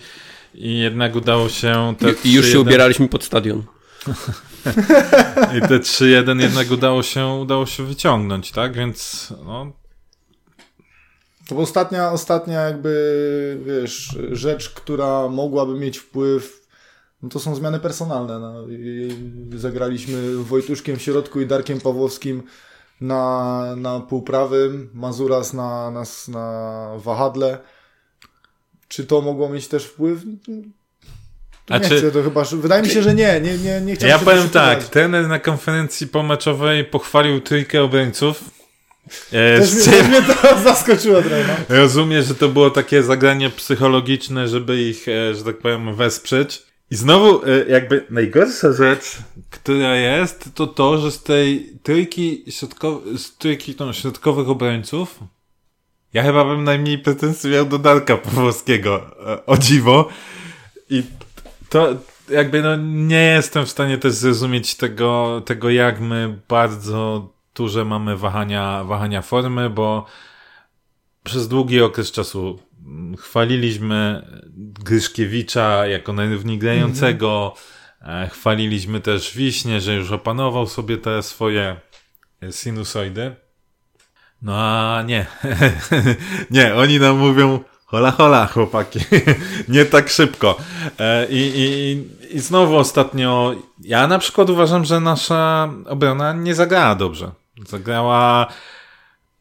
i 0.54 0.78
jednak 0.78 1.16
udało 1.16 1.48
się... 1.48 1.94
Te 1.98 2.10
I, 2.10 2.28
I 2.28 2.32
już 2.32 2.46
się 2.46 2.60
ubieraliśmy 2.60 3.08
pod 3.08 3.24
stadion. 3.24 3.62
I 5.58 5.60
te 5.60 5.78
3-1 5.78 6.40
jednak 6.40 6.70
udało 6.70 7.02
się, 7.02 7.26
udało 7.26 7.66
się 7.66 7.86
wyciągnąć, 7.86 8.52
tak? 8.52 8.76
Więc 8.76 9.28
no, 9.44 9.72
to 11.50 11.54
była 11.54 11.62
ostatnia, 11.62 12.12
ostatnia 12.12 12.60
jakby, 12.60 13.58
wiesz, 13.66 14.18
rzecz, 14.32 14.70
która 14.70 15.28
mogłaby 15.28 15.74
mieć 15.74 15.98
wpływ 15.98 16.60
no 17.22 17.28
to 17.28 17.40
są 17.40 17.54
zmiany 17.54 17.80
personalne. 17.80 18.38
No. 18.38 18.66
Zagraliśmy 19.58 20.36
Wojtuszkiem 20.36 20.96
w 20.96 21.02
środku 21.02 21.40
i 21.40 21.46
Darkiem 21.46 21.80
Pawłowskim 21.80 22.42
na, 23.00 23.64
na 23.76 24.00
półprawym, 24.00 24.90
Mazuras 24.94 25.52
na, 25.52 25.90
na, 25.90 26.02
na 26.28 26.86
wahadle. 26.96 27.58
Czy 28.88 29.06
to 29.06 29.20
mogło 29.20 29.48
mieć 29.48 29.68
też 29.68 29.84
wpływ? 29.84 30.20
Czy... 31.82 31.96
chcę, 31.96 32.12
to 32.12 32.22
chyba, 32.22 32.44
wydaje 32.44 32.82
mi 32.82 32.88
się, 32.88 33.02
że 33.02 33.14
nie, 33.14 33.40
nie, 33.40 33.58
nie, 33.58 33.80
nie 33.80 33.94
chciałem 33.94 34.18
Ja 34.18 34.24
powiem 34.24 34.48
tak, 34.48 34.84
ten 34.84 35.28
na 35.28 35.38
konferencji 35.38 36.06
pomeczowej 36.06 36.84
pochwalił 36.84 37.40
trójkę 37.40 37.82
obrońców, 37.82 38.59
E, 39.32 39.58
Też 39.60 39.74
mnie, 39.74 39.84
też 39.84 40.08
mnie 40.08 40.22
to 40.22 40.58
zaskoczyło 40.64 41.22
trochę. 41.22 41.44
No. 41.68 41.76
Rozumiem, 41.76 42.22
że 42.22 42.34
to 42.34 42.48
było 42.48 42.70
takie 42.70 43.02
zagranie 43.02 43.50
psychologiczne, 43.50 44.48
żeby 44.48 44.82
ich, 44.82 45.08
e, 45.08 45.34
że 45.34 45.44
tak 45.44 45.58
powiem, 45.58 45.94
wesprzeć. 45.94 46.62
I 46.90 46.96
znowu, 46.96 47.42
e, 47.46 47.64
jakby 47.68 48.06
najgorsza 48.10 48.72
rzecz, 48.72 49.16
która 49.50 49.96
jest, 49.96 50.50
to 50.54 50.66
to, 50.66 50.98
że 50.98 51.10
z 51.10 51.22
tej 51.22 51.72
trójki, 51.82 52.44
środkow- 52.48 53.18
z 53.18 53.36
trójki 53.36 53.74
tą 53.74 53.92
środkowych 53.92 54.48
obrońców, 54.48 55.18
ja 56.12 56.22
chyba 56.22 56.44
bym 56.44 56.64
najmniej 56.64 56.98
pretensji 56.98 57.50
miał 57.50 57.66
do 57.66 57.78
Darka 57.78 58.16
Pawłowskiego, 58.16 59.16
e, 59.26 59.46
o 59.46 59.58
dziwo. 59.58 60.08
I 60.90 61.02
to 61.68 61.88
jakby 62.30 62.62
no 62.62 62.76
nie 62.76 63.24
jestem 63.24 63.66
w 63.66 63.70
stanie 63.70 63.98
też 63.98 64.12
zrozumieć 64.12 64.74
tego, 64.74 65.42
tego 65.46 65.70
jak 65.70 66.00
my 66.00 66.38
bardzo 66.48 67.28
duże 67.54 67.84
mamy 67.84 68.16
wahania, 68.16 68.84
wahania 68.84 69.22
formy, 69.22 69.70
bo 69.70 70.06
przez 71.24 71.48
długi 71.48 71.82
okres 71.82 72.12
czasu 72.12 72.58
mm, 72.86 73.16
chwaliliśmy 73.16 74.26
Gryszkiewicza 74.84 75.86
jako 75.86 76.12
najrówniej 76.12 76.58
grającego, 76.58 77.54
e, 78.02 78.28
chwaliliśmy 78.32 79.00
też 79.00 79.36
Wiśnie, 79.36 79.80
że 79.80 79.94
już 79.94 80.12
opanował 80.12 80.66
sobie 80.66 80.98
te 80.98 81.22
swoje 81.22 81.76
e, 82.42 82.52
sinusoidy. 82.52 83.36
No 84.42 84.56
a 84.56 85.02
nie. 85.02 85.26
nie, 86.50 86.74
oni 86.74 87.00
nam 87.00 87.18
mówią 87.18 87.60
hola 87.84 88.10
hola 88.10 88.46
chłopaki. 88.46 89.00
nie 89.68 89.84
tak 89.84 90.08
szybko. 90.08 90.56
E, 90.98 91.26
I, 91.30 91.52
i, 91.56 92.36
I 92.36 92.40
znowu 92.40 92.76
ostatnio 92.76 93.54
ja 93.80 94.06
na 94.06 94.18
przykład 94.18 94.50
uważam, 94.50 94.84
że 94.84 95.00
nasza 95.00 95.72
obrona 95.86 96.32
nie 96.32 96.54
zagrała 96.54 96.94
dobrze. 96.94 97.30
Zagrała 97.68 98.46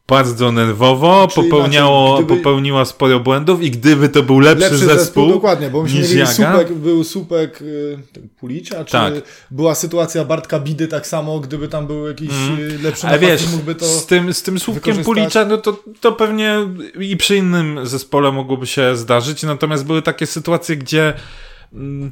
bardzo 0.07 0.51
nerwowo, 0.51 1.27
Czyli 1.33 1.49
popełniało, 1.49 2.07
inaczej, 2.07 2.25
gdyby- 2.25 2.41
popełniła 2.41 2.85
sporo 2.85 3.19
błędów 3.19 3.61
i 3.63 3.71
gdyby 3.71 4.09
to 4.09 4.23
był 4.23 4.39
lepszy, 4.39 4.61
Lepszy 4.63 4.77
zespół, 4.77 4.99
zespół, 4.99 5.27
dokładnie, 5.29 5.69
bo 5.69 5.83
myśmy 5.83 5.99
mieli 6.01 6.17
Jaga. 6.17 6.31
słupek, 6.33 6.73
był 6.73 7.03
słupek 7.03 7.61
y, 7.61 7.97
Pulicza, 8.39 8.85
czy 8.85 8.91
Tak. 8.91 9.13
była 9.51 9.75
sytuacja 9.75 10.25
Bartka 10.25 10.59
Bidy 10.59 10.87
tak 10.87 11.07
samo, 11.07 11.39
gdyby 11.39 11.67
tam 11.67 11.87
był 11.87 12.07
jakiś 12.07 12.29
y, 12.59 12.79
lepszy 12.83 13.07
Ale 13.07 13.19
wiesz, 13.19 13.29
napastnik, 13.29 13.51
mógłby 13.51 13.75
to... 13.75 13.85
z 13.85 14.05
tym, 14.05 14.33
z 14.33 14.43
tym 14.43 14.59
słupkiem. 14.59 15.03
Pulicza, 15.03 15.45
no 15.45 15.57
to, 15.57 15.83
to 16.01 16.11
pewnie 16.11 16.55
i 16.99 17.17
przy 17.17 17.35
innym 17.37 17.79
zespole 17.87 18.31
mogłoby 18.31 18.67
się 18.67 18.95
zdarzyć, 18.95 19.43
natomiast 19.43 19.85
były 19.85 20.01
takie 20.01 20.25
sytuacje, 20.25 20.77
gdzie 20.77 21.13
mm, 21.73 22.11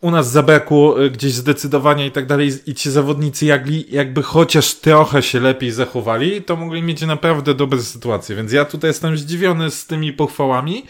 u 0.00 0.10
nas 0.10 0.30
zabrakło 0.30 1.04
y, 1.04 1.10
gdzieś 1.10 1.32
zdecydowania 1.32 2.06
i 2.06 2.10
tak 2.10 2.26
dalej 2.26 2.52
i 2.66 2.74
ci 2.74 2.90
zawodnicy 2.90 3.46
jakby, 3.46 3.84
jakby 3.90 4.22
chociaż 4.22 4.74
trochę 4.74 5.22
się 5.22 5.40
lepiej 5.40 5.70
zachowali, 5.70 6.42
to 6.42 6.56
mogli 6.56 6.82
mieć 6.82 7.02
naprawdę 7.02 7.54
dobre 7.54 7.82
sytuacje, 7.82 8.36
więc 8.36 8.52
ja 8.52 8.64
tutaj 8.64 8.90
jestem 8.90 9.18
zdziwiony 9.18 9.70
z 9.70 9.86
tymi 9.86 10.12
pochwałami, 10.12 10.84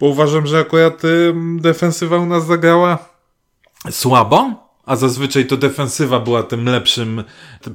bo 0.00 0.06
uważam, 0.06 0.46
że 0.46 0.58
akurat 0.58 1.02
defensywa 1.56 2.18
u 2.18 2.26
nas 2.26 2.46
zagrała 2.46 2.98
słabo, 3.90 4.69
a 4.90 4.96
zazwyczaj 4.96 5.46
to 5.46 5.56
defensywa 5.56 6.20
była 6.20 6.42
tym 6.42 6.64
lepszym 6.64 7.24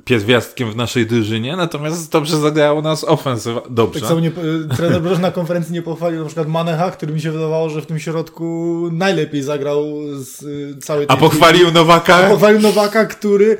pierwiastkiem 0.05 0.71
w 0.71 0.75
naszej 0.75 1.07
drużynie, 1.07 1.55
natomiast 1.55 2.11
dobrze 2.11 2.37
zagrała 2.37 2.79
u 2.79 2.81
nas 2.81 3.03
ofensywa. 3.03 3.61
Dobrze. 3.69 3.99
Tak 3.99 4.09
samo 4.09 4.21
nie, 4.21 4.29
y, 4.29 4.75
trener 4.77 5.01
Broż 5.01 5.19
na 5.19 5.31
konferencji 5.31 5.73
nie 5.73 5.81
pochwalił 5.81 6.19
na 6.19 6.25
przykład 6.25 6.47
Manecha, 6.47 6.91
który 6.91 7.13
mi 7.13 7.21
się 7.21 7.31
wydawało, 7.31 7.69
że 7.69 7.81
w 7.81 7.85
tym 7.85 7.99
środku 7.99 8.89
najlepiej 8.91 9.43
zagrał 9.43 9.85
z 10.13 10.43
y, 10.43 10.77
całej 10.81 11.05
A 11.09 11.13
tej 11.13 11.19
pochwalił 11.19 11.71
Nowaka? 11.71 12.29
Pochwalił 12.29 12.61
Nowaka, 12.61 13.05
który... 13.05 13.57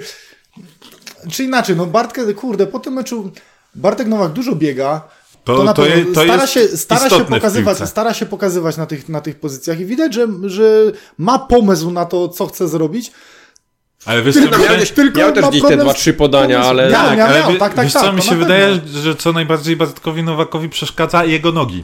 Czy 1.31 1.43
inaczej, 1.43 1.75
no 1.75 1.85
Bartkę, 1.85 2.33
kurde, 2.33 2.67
po 2.67 2.79
tym 2.79 2.93
meczu 2.93 3.31
Bartek 3.75 4.07
Nowak 4.07 4.31
dużo 4.31 4.55
biega, 4.55 5.01
To- 5.43 5.65
to, 5.65 5.73
to 5.73 5.85
je- 5.85 6.05
to 6.05 6.23
stara, 6.23 6.47
się, 6.47 6.67
stara 6.67 7.09
się 7.09 7.25
pokazywać, 7.25 7.89
stara 7.89 8.13
się 8.13 8.25
pokazywać 8.25 8.77
na 8.77 8.85
tych, 8.85 9.09
na 9.09 9.21
tych 9.21 9.39
pozycjach 9.39 9.79
i 9.79 9.85
widać, 9.85 10.13
że, 10.13 10.27
że 10.43 10.91
ma 11.17 11.39
pomysł 11.39 11.91
na 11.91 12.05
to, 12.05 12.29
co 12.29 12.47
chce 12.47 12.67
zrobić. 12.67 13.11
Ale 14.05 14.23
wiesz, 14.23 14.35
Tylko 14.35 14.57
Miał, 14.57 14.67
też, 14.67 14.91
tylko 14.91 15.19
miał 15.19 15.31
też 15.31 15.45
gdzieś 15.45 15.61
te 15.61 15.77
dwa, 15.77 15.93
trzy 15.93 16.13
podania, 16.13 16.59
ale... 16.59 16.89
Miał, 16.89 17.05
Tak, 17.05 17.17
miał, 17.17 17.27
ale 17.27 17.39
miał, 17.39 17.55
tak, 17.55 17.73
tak, 17.73 17.85
wiesz 17.85 17.93
tak, 17.93 18.03
co 18.03 18.13
mi 18.13 18.21
się 18.21 18.35
wydaje, 18.35 18.79
że 19.03 19.15
co 19.15 19.33
najbardziej 19.33 19.75
Bartkowi 19.75 20.23
Nowakowi 20.23 20.69
przeszkadza 20.69 21.25
jego 21.25 21.51
nogi. 21.51 21.83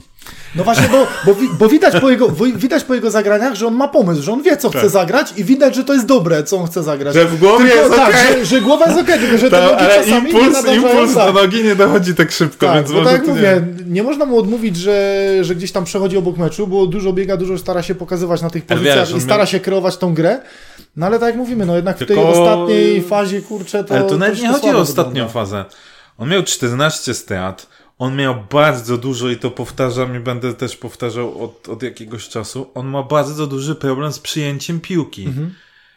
No 0.55 0.63
właśnie, 0.63 0.87
bo, 0.91 1.07
bo, 1.25 1.35
bo 1.59 1.67
widać, 1.69 2.01
po 2.01 2.09
jego, 2.09 2.27
widać 2.55 2.83
po 2.83 2.95
jego 2.95 3.11
zagraniach, 3.11 3.55
że 3.55 3.67
on 3.67 3.73
ma 3.75 3.87
pomysł, 3.87 4.21
że 4.21 4.31
on 4.33 4.41
wie, 4.43 4.57
co 4.57 4.69
chce 4.69 4.89
zagrać 4.89 5.33
i 5.37 5.43
widać, 5.43 5.75
że 5.75 5.83
to 5.83 5.93
jest 5.93 6.05
dobre, 6.05 6.43
co 6.43 6.57
on 6.57 6.67
chce 6.67 6.83
zagrać. 6.83 7.13
Tak. 7.13 7.23
Że 7.23 7.29
w 7.29 7.39
głowie 7.39 7.65
tylko, 7.65 7.79
jest 7.83 7.95
tak, 7.95 8.09
okej. 8.09 8.39
że, 8.39 8.45
że 8.45 8.61
głowa 8.61 8.85
jest 8.87 8.99
okej, 8.99 9.19
tylko 9.19 9.37
że 9.37 9.49
te 9.49 9.57
To, 9.57 9.65
nogi 9.71 9.85
czasami 9.85 10.21
nie 10.33 10.39
impuls, 10.39 10.53
nadążają, 10.53 10.81
impuls 10.91 11.13
tak. 11.13 11.33
do 11.33 11.41
nogi 11.41 11.63
nie 11.63 11.75
dochodzi 11.75 12.15
tak 12.15 12.31
szybko, 12.31 12.65
Tak, 12.65 12.75
więc 12.75 12.91
bo 12.91 12.97
może 12.97 13.09
tak 13.09 13.17
jak 13.19 13.27
mówię, 13.27 13.61
nie. 13.79 13.85
nie 13.93 14.03
można 14.03 14.25
mu 14.25 14.39
odmówić, 14.39 14.77
że, 14.77 15.21
że 15.41 15.55
gdzieś 15.55 15.71
tam 15.71 15.83
przechodzi 15.85 16.17
obok 16.17 16.37
meczu, 16.37 16.67
bo 16.67 16.87
dużo 16.87 17.13
biega, 17.13 17.37
dużo 17.37 17.57
stara 17.57 17.83
się 17.83 17.95
pokazywać 17.95 18.41
na 18.41 18.49
tych 18.49 18.65
pozycjach 18.65 19.07
wiesz, 19.07 19.17
i 19.17 19.21
stara 19.21 19.45
się 19.45 19.59
kreować 19.59 19.97
tą 19.97 20.13
grę. 20.13 20.39
No 20.95 21.05
ale 21.05 21.19
tak 21.19 21.27
jak 21.27 21.37
mówimy, 21.37 21.65
no 21.65 21.75
jednak 21.75 21.95
w 21.95 21.99
tej 21.99 22.07
Tylko- 22.07 22.29
ostatniej 22.29 23.01
fazie, 23.01 23.41
kurczę, 23.41 23.83
to 23.83 23.95
Ale 23.95 24.03
to 24.03 24.17
nawet 24.17 24.41
nie 24.41 24.47
chodzi 24.49 24.69
o 24.69 24.77
ostatnią 24.79 25.09
wygląda. 25.11 25.33
fazę. 25.33 25.65
On 26.17 26.29
miał 26.29 26.43
14 26.43 27.13
strat, 27.13 27.67
on 28.01 28.15
miał 28.15 28.35
bardzo 28.51 28.97
dużo 28.97 29.29
i 29.29 29.37
to 29.37 29.51
powtarzam 29.51 30.15
i 30.15 30.19
będę 30.19 30.53
też 30.53 30.77
powtarzał 30.77 31.43
od, 31.43 31.69
od 31.69 31.83
jakiegoś 31.83 32.29
czasu. 32.29 32.71
On 32.73 32.87
ma 32.87 33.03
bardzo 33.03 33.47
duży 33.47 33.75
problem 33.75 34.13
z 34.13 34.19
przyjęciem 34.19 34.79
piłki. 34.79 35.25
Mhm. 35.25 35.53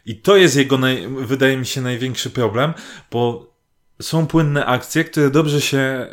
I 0.06 0.16
to 0.16 0.36
jest 0.36 0.56
jego, 0.56 0.78
naj, 0.78 1.08
wydaje 1.08 1.56
mi 1.56 1.66
się, 1.66 1.80
największy 1.80 2.30
problem, 2.30 2.74
bo 3.10 3.46
są 4.02 4.26
płynne 4.26 4.66
akcje, 4.66 5.04
które 5.04 5.30
dobrze 5.30 5.60
się 5.60 5.78
e, 5.78 6.08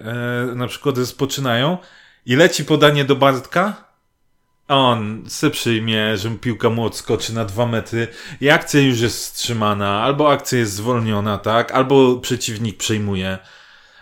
na 0.55 0.67
przykład 0.67 0.97
rozpoczynają 0.97 1.77
i 2.25 2.35
leci 2.35 2.65
podanie 2.65 3.05
do 3.05 3.15
Bartka, 3.15 3.83
a 4.67 4.75
on 4.75 5.23
se 5.27 5.49
przyjmie, 5.49 6.17
że 6.17 6.29
piłka 6.29 6.69
mu 6.69 6.85
odskoczy 6.85 7.33
na 7.33 7.45
dwa 7.45 7.65
metry 7.65 8.07
i 8.41 8.49
akcja 8.49 8.81
już 8.81 8.99
jest 8.99 9.17
wstrzymana, 9.17 10.01
albo 10.01 10.31
akcja 10.31 10.59
jest 10.59 10.73
zwolniona, 10.73 11.37
tak, 11.37 11.71
albo 11.71 12.15
przeciwnik 12.15 12.77
przejmuje. 12.77 13.37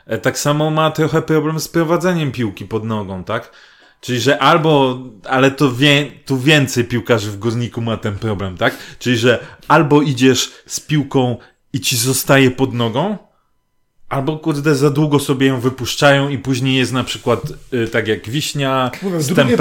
E, 0.10 0.18
Tak 0.18 0.40
samo 0.40 0.70
ma 0.72 0.92
trochę 0.92 1.22
problem 1.22 1.60
z 1.60 1.68
prowadzeniem 1.68 2.32
piłki 2.32 2.66
pod 2.66 2.84
nogą, 2.84 3.24
tak? 3.24 3.52
Czyli, 4.02 4.20
że 4.20 4.40
albo, 4.40 5.00
ale 5.26 5.52
to 5.52 5.72
wie, 5.72 6.12
tu 6.26 6.40
więcej 6.40 6.84
piłkarzy 6.84 7.32
w 7.32 7.38
górniku 7.38 7.82
ma 7.82 7.98
ten 7.98 8.16
problem, 8.16 8.58
tak? 8.58 8.78
Czyli, 9.00 9.18
że 9.18 9.46
albo 9.68 10.02
idziesz 10.02 10.52
z 10.66 10.80
piłką 10.80 11.38
i 11.74 11.80
ci 11.80 11.98
zostaje 11.98 12.52
pod 12.52 12.74
nogą, 12.74 13.18
albo 14.10 14.38
kurde 14.38 14.76
za 14.76 14.90
długo 14.90 15.20
sobie 15.20 15.48
ją 15.48 15.60
wypuszczają 15.60 16.30
i 16.30 16.38
później 16.38 16.76
jest 16.76 16.92
na 16.92 17.04
przykład 17.04 17.42
y, 17.74 17.88
tak 17.88 18.08
jak 18.08 18.30
wiśnia, 18.30 18.92
Mówię, 19.02 19.20
w, 19.20 19.28
drugiej 19.28 19.58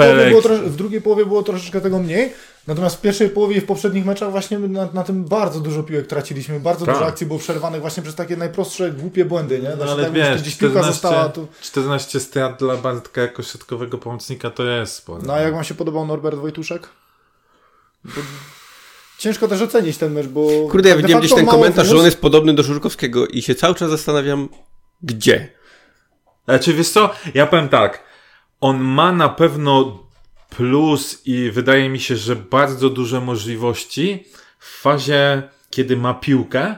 w 0.65 0.75
drugiej 0.75 1.01
połowie 1.01 1.25
było 1.25 1.43
troszeczkę 1.43 1.81
tego 1.81 1.99
mniej, 1.99 2.33
natomiast 2.67 2.95
w 2.95 3.01
pierwszej 3.01 3.29
połowie 3.29 3.55
i 3.55 3.61
w 3.61 3.65
poprzednich 3.65 4.05
meczach 4.05 4.31
właśnie 4.31 4.59
na, 4.59 4.89
na 4.93 5.03
tym 5.03 5.25
bardzo 5.25 5.59
dużo 5.59 5.83
piłek 5.83 6.07
traciliśmy, 6.07 6.59
bardzo 6.59 6.85
Tak. 6.85 6.95
dużo 6.95 7.07
akcji 7.07 7.27
było 7.27 7.39
przerwanych 7.39 7.81
właśnie 7.81 8.03
przez 8.03 8.15
takie 8.15 8.37
najprostsze, 8.37 8.91
głupie 8.91 9.25
błędy, 9.25 9.59
nie? 9.59 9.69
No 9.69 9.75
Znaczy, 9.75 9.91
ale 9.91 10.03
tak, 10.03 10.13
wiesz, 10.13 10.41
gdzieś 10.41 10.55
piłka 10.55 10.79
14, 10.79 11.01
została, 11.01 11.29
to... 11.29 11.47
14 11.61 12.19
strat 12.19 12.59
dla 12.59 12.77
Bartka 12.77 13.21
jako 13.21 13.43
środkowego 13.43 13.97
pomocnika 13.97 14.49
to 14.49 14.63
jest 14.63 14.93
sporo. 14.93 15.21
No 15.25 15.33
a 15.33 15.39
jak 15.39 15.53
wam 15.53 15.63
się 15.63 15.75
podobał 15.75 16.07
Norbert 16.07 16.37
Wojtuszek? 16.37 16.89
Bo... 18.05 18.11
Ciężko 19.19 19.47
też 19.47 19.61
ocenić 19.61 19.97
ten 19.97 20.13
mecz, 20.13 20.27
bo... 20.27 20.49
Kurde, 20.71 20.89
ja 20.89 20.97
widziałem 20.97 21.19
gdzieś 21.19 21.35
ten 21.35 21.45
komentarz, 21.45 21.87
że 21.87 21.97
on 21.97 22.05
jest 22.05 22.21
podobny 22.21 22.53
do 22.53 22.63
Żurkowskiego 22.63 23.27
i 23.27 23.41
się 23.41 23.55
cały 23.55 23.75
czas 23.75 23.89
zastanawiam, 23.89 24.49
gdzie? 25.01 25.51
Znaczy, 26.45 26.73
wiesz 26.73 26.89
co, 26.89 27.09
ja 27.33 27.47
powiem 27.47 27.69
tak, 27.69 28.03
on 28.61 28.77
ma 28.77 29.11
na 29.11 29.29
pewno 29.29 30.03
plus 30.49 31.21
i 31.25 31.51
wydaje 31.51 31.89
mi 31.89 31.99
się, 31.99 32.15
że 32.15 32.35
bardzo 32.35 32.89
duże 32.89 33.21
możliwości 33.21 34.25
w 34.59 34.81
fazie, 34.81 35.43
kiedy 35.69 35.97
ma 35.97 36.13
piłkę. 36.13 36.75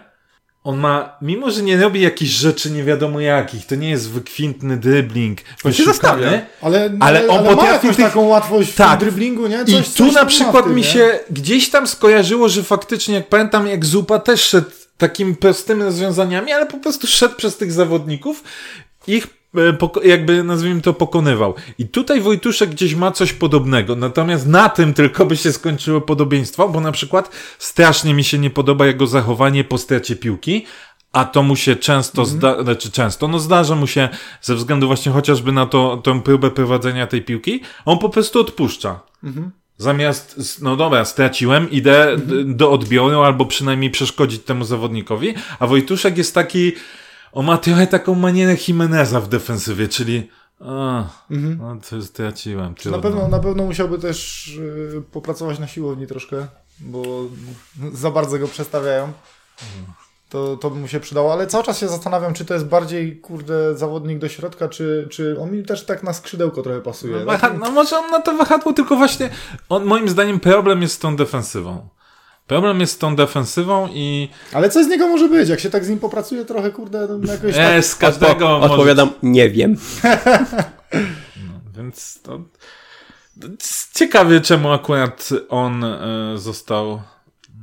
On 0.63 0.77
ma, 0.79 1.17
mimo 1.21 1.51
że 1.51 1.61
nie 1.61 1.77
robi 1.77 2.01
jakichś 2.01 2.31
rzeczy 2.31 2.71
nie 2.71 2.83
wiadomo 2.83 3.19
jakich, 3.19 3.65
to 3.65 3.75
nie 3.75 3.89
jest 3.89 4.09
wykwintny 4.09 4.77
dribbling, 4.77 5.39
On 5.63 5.73
się 5.73 5.83
zastawia. 5.83 6.41
Ale, 6.61 6.89
Ale 6.99 7.27
on 7.27 7.43
ma 7.43 7.49
potrafi 7.49 7.73
jakąś 7.73 7.95
tych- 7.95 8.05
taką 8.05 8.21
łatwość 8.27 8.73
Tak. 8.73 8.99
w 8.99 9.03
driblingu, 9.03 9.47
nie? 9.47 9.61
I 9.67 9.73
Coś, 9.73 9.89
tu 9.89 10.05
coś 10.05 10.13
na 10.13 10.21
ma 10.21 10.25
przykład 10.25 10.63
tym, 10.65 10.75
mi 10.75 10.81
nie? 10.81 10.87
się 10.87 11.19
gdzieś 11.29 11.69
tam 11.69 11.87
skojarzyło, 11.87 12.49
że 12.49 12.63
faktycznie, 12.63 13.15
jak 13.15 13.27
pamiętam, 13.29 13.67
jak 13.67 13.85
Zupa 13.85 14.19
też 14.19 14.41
szedł 14.41 14.69
takimi 14.97 15.35
prostymi 15.35 15.83
rozwiązaniami, 15.83 16.51
ale 16.51 16.65
po 16.65 16.77
prostu 16.77 17.07
szedł 17.07 17.35
przez 17.35 17.57
tych 17.57 17.71
zawodników, 17.71 18.43
ich 19.07 19.27
jakby 20.03 20.43
nazwijmy 20.43 20.81
to 20.81 20.93
pokonywał. 20.93 21.55
I 21.79 21.87
tutaj 21.87 22.21
Wojtuszek 22.21 22.69
gdzieś 22.69 22.95
ma 22.95 23.11
coś 23.11 23.33
podobnego, 23.33 23.95
natomiast 23.95 24.47
na 24.47 24.69
tym 24.69 24.93
tylko 24.93 25.25
by 25.25 25.37
się 25.37 25.51
skończyło 25.51 26.01
podobieństwo, 26.01 26.69
bo 26.69 26.81
na 26.81 26.91
przykład 26.91 27.29
strasznie 27.59 28.13
mi 28.13 28.23
się 28.23 28.37
nie 28.39 28.49
podoba 28.49 28.85
jego 28.87 29.07
zachowanie 29.07 29.63
po 29.63 29.77
stracie 29.77 30.15
piłki, 30.15 30.65
a 31.13 31.25
to 31.25 31.43
mu 31.43 31.55
się 31.55 31.75
często, 31.75 32.25
zda- 32.25 32.63
znaczy 32.63 32.91
często, 32.91 33.27
no 33.27 33.39
zdarza 33.39 33.75
mu 33.75 33.87
się 33.87 34.09
ze 34.41 34.55
względu 34.55 34.87
właśnie 34.87 35.11
chociażby 35.11 35.51
na 35.51 35.65
to, 35.65 35.97
tą 36.03 36.21
próbę 36.21 36.51
prowadzenia 36.51 37.07
tej 37.07 37.21
piłki, 37.21 37.61
on 37.85 37.97
po 37.99 38.09
prostu 38.09 38.39
odpuszcza. 38.39 38.99
Zamiast, 39.77 40.35
s- 40.39 40.61
no 40.61 40.75
dobra, 40.75 41.05
straciłem, 41.05 41.71
idę 41.71 42.17
d- 42.17 42.43
do 42.45 42.71
odbioru 42.71 43.21
albo 43.21 43.45
przynajmniej 43.45 43.91
przeszkodzić 43.91 44.43
temu 44.43 44.63
zawodnikowi, 44.65 45.33
a 45.59 45.67
Wojtuszek 45.67 46.17
jest 46.17 46.35
taki, 46.35 46.71
on 47.33 47.45
ma 47.45 47.57
trochę 47.57 47.87
taką 47.87 48.15
manierę 48.15 48.55
Jimeneza 48.67 49.19
w 49.21 49.27
defensywie, 49.27 49.87
czyli 49.87 50.29
a, 50.59 51.03
no 51.57 51.77
to 51.89 52.01
straciłem. 52.01 52.75
Na 52.85 52.99
pewno, 52.99 53.27
na 53.27 53.39
pewno 53.39 53.63
musiałby 53.63 53.99
też 53.99 54.47
y, 54.57 55.03
popracować 55.11 55.59
na 55.59 55.67
siłowni 55.67 56.07
troszkę, 56.07 56.47
bo 56.79 57.03
za 57.93 58.11
bardzo 58.11 58.39
go 58.39 58.47
przestawiają. 58.47 59.11
To, 60.29 60.57
to 60.57 60.69
by 60.69 60.79
mu 60.79 60.87
się 60.87 60.99
przydało, 60.99 61.33
ale 61.33 61.47
cały 61.47 61.63
czas 61.63 61.79
się 61.79 61.87
zastanawiam, 61.87 62.33
czy 62.33 62.45
to 62.45 62.53
jest 62.53 62.65
bardziej, 62.65 63.17
kurde, 63.19 63.77
zawodnik 63.77 64.19
do 64.19 64.29
środka, 64.29 64.69
czy, 64.69 65.07
czy 65.11 65.39
on 65.39 65.51
mi 65.51 65.63
też 65.63 65.85
tak 65.85 66.03
na 66.03 66.13
skrzydełko 66.13 66.61
trochę 66.61 66.81
pasuje. 66.81 67.13
No, 67.13 67.25
tak? 67.25 67.41
waha- 67.41 67.57
no 67.59 67.71
może 67.71 67.97
on 67.97 68.11
na 68.11 68.21
to 68.21 68.37
wahadło, 68.37 68.73
tylko 68.73 68.95
właśnie 68.95 69.29
on, 69.69 69.85
moim 69.85 70.09
zdaniem 70.09 70.39
problem 70.39 70.81
jest 70.81 70.93
z 70.95 70.99
tą 70.99 71.15
defensywą. 71.15 71.87
Problem 72.51 72.79
jest 72.79 72.93
z 72.93 72.97
tą 72.97 73.15
defensywą 73.15 73.87
i 73.93 74.29
Ale 74.53 74.69
co 74.69 74.83
z 74.83 74.87
niego 74.87 75.07
może 75.07 75.29
być? 75.29 75.49
Jak 75.49 75.59
się 75.59 75.69
tak 75.69 75.85
z 75.85 75.89
nim 75.89 75.99
popracuje 75.99 76.45
trochę, 76.45 76.71
kurde, 76.71 77.07
no 77.07 77.33
jakoś 77.33 77.55
tak... 77.55 77.73
e, 77.73 77.81
z 77.81 77.95
każdego 77.95 78.45
Odpo- 78.45 78.59
może... 78.59 78.73
odpowiadam, 78.73 79.09
nie 79.23 79.49
wiem. 79.49 79.77
Więc 81.77 82.21
to... 82.21 82.41
Ciekawie, 83.93 84.41
czemu 84.41 84.71
akurat 84.71 85.29
on 85.49 85.83
e, 85.83 85.97
został 86.35 87.01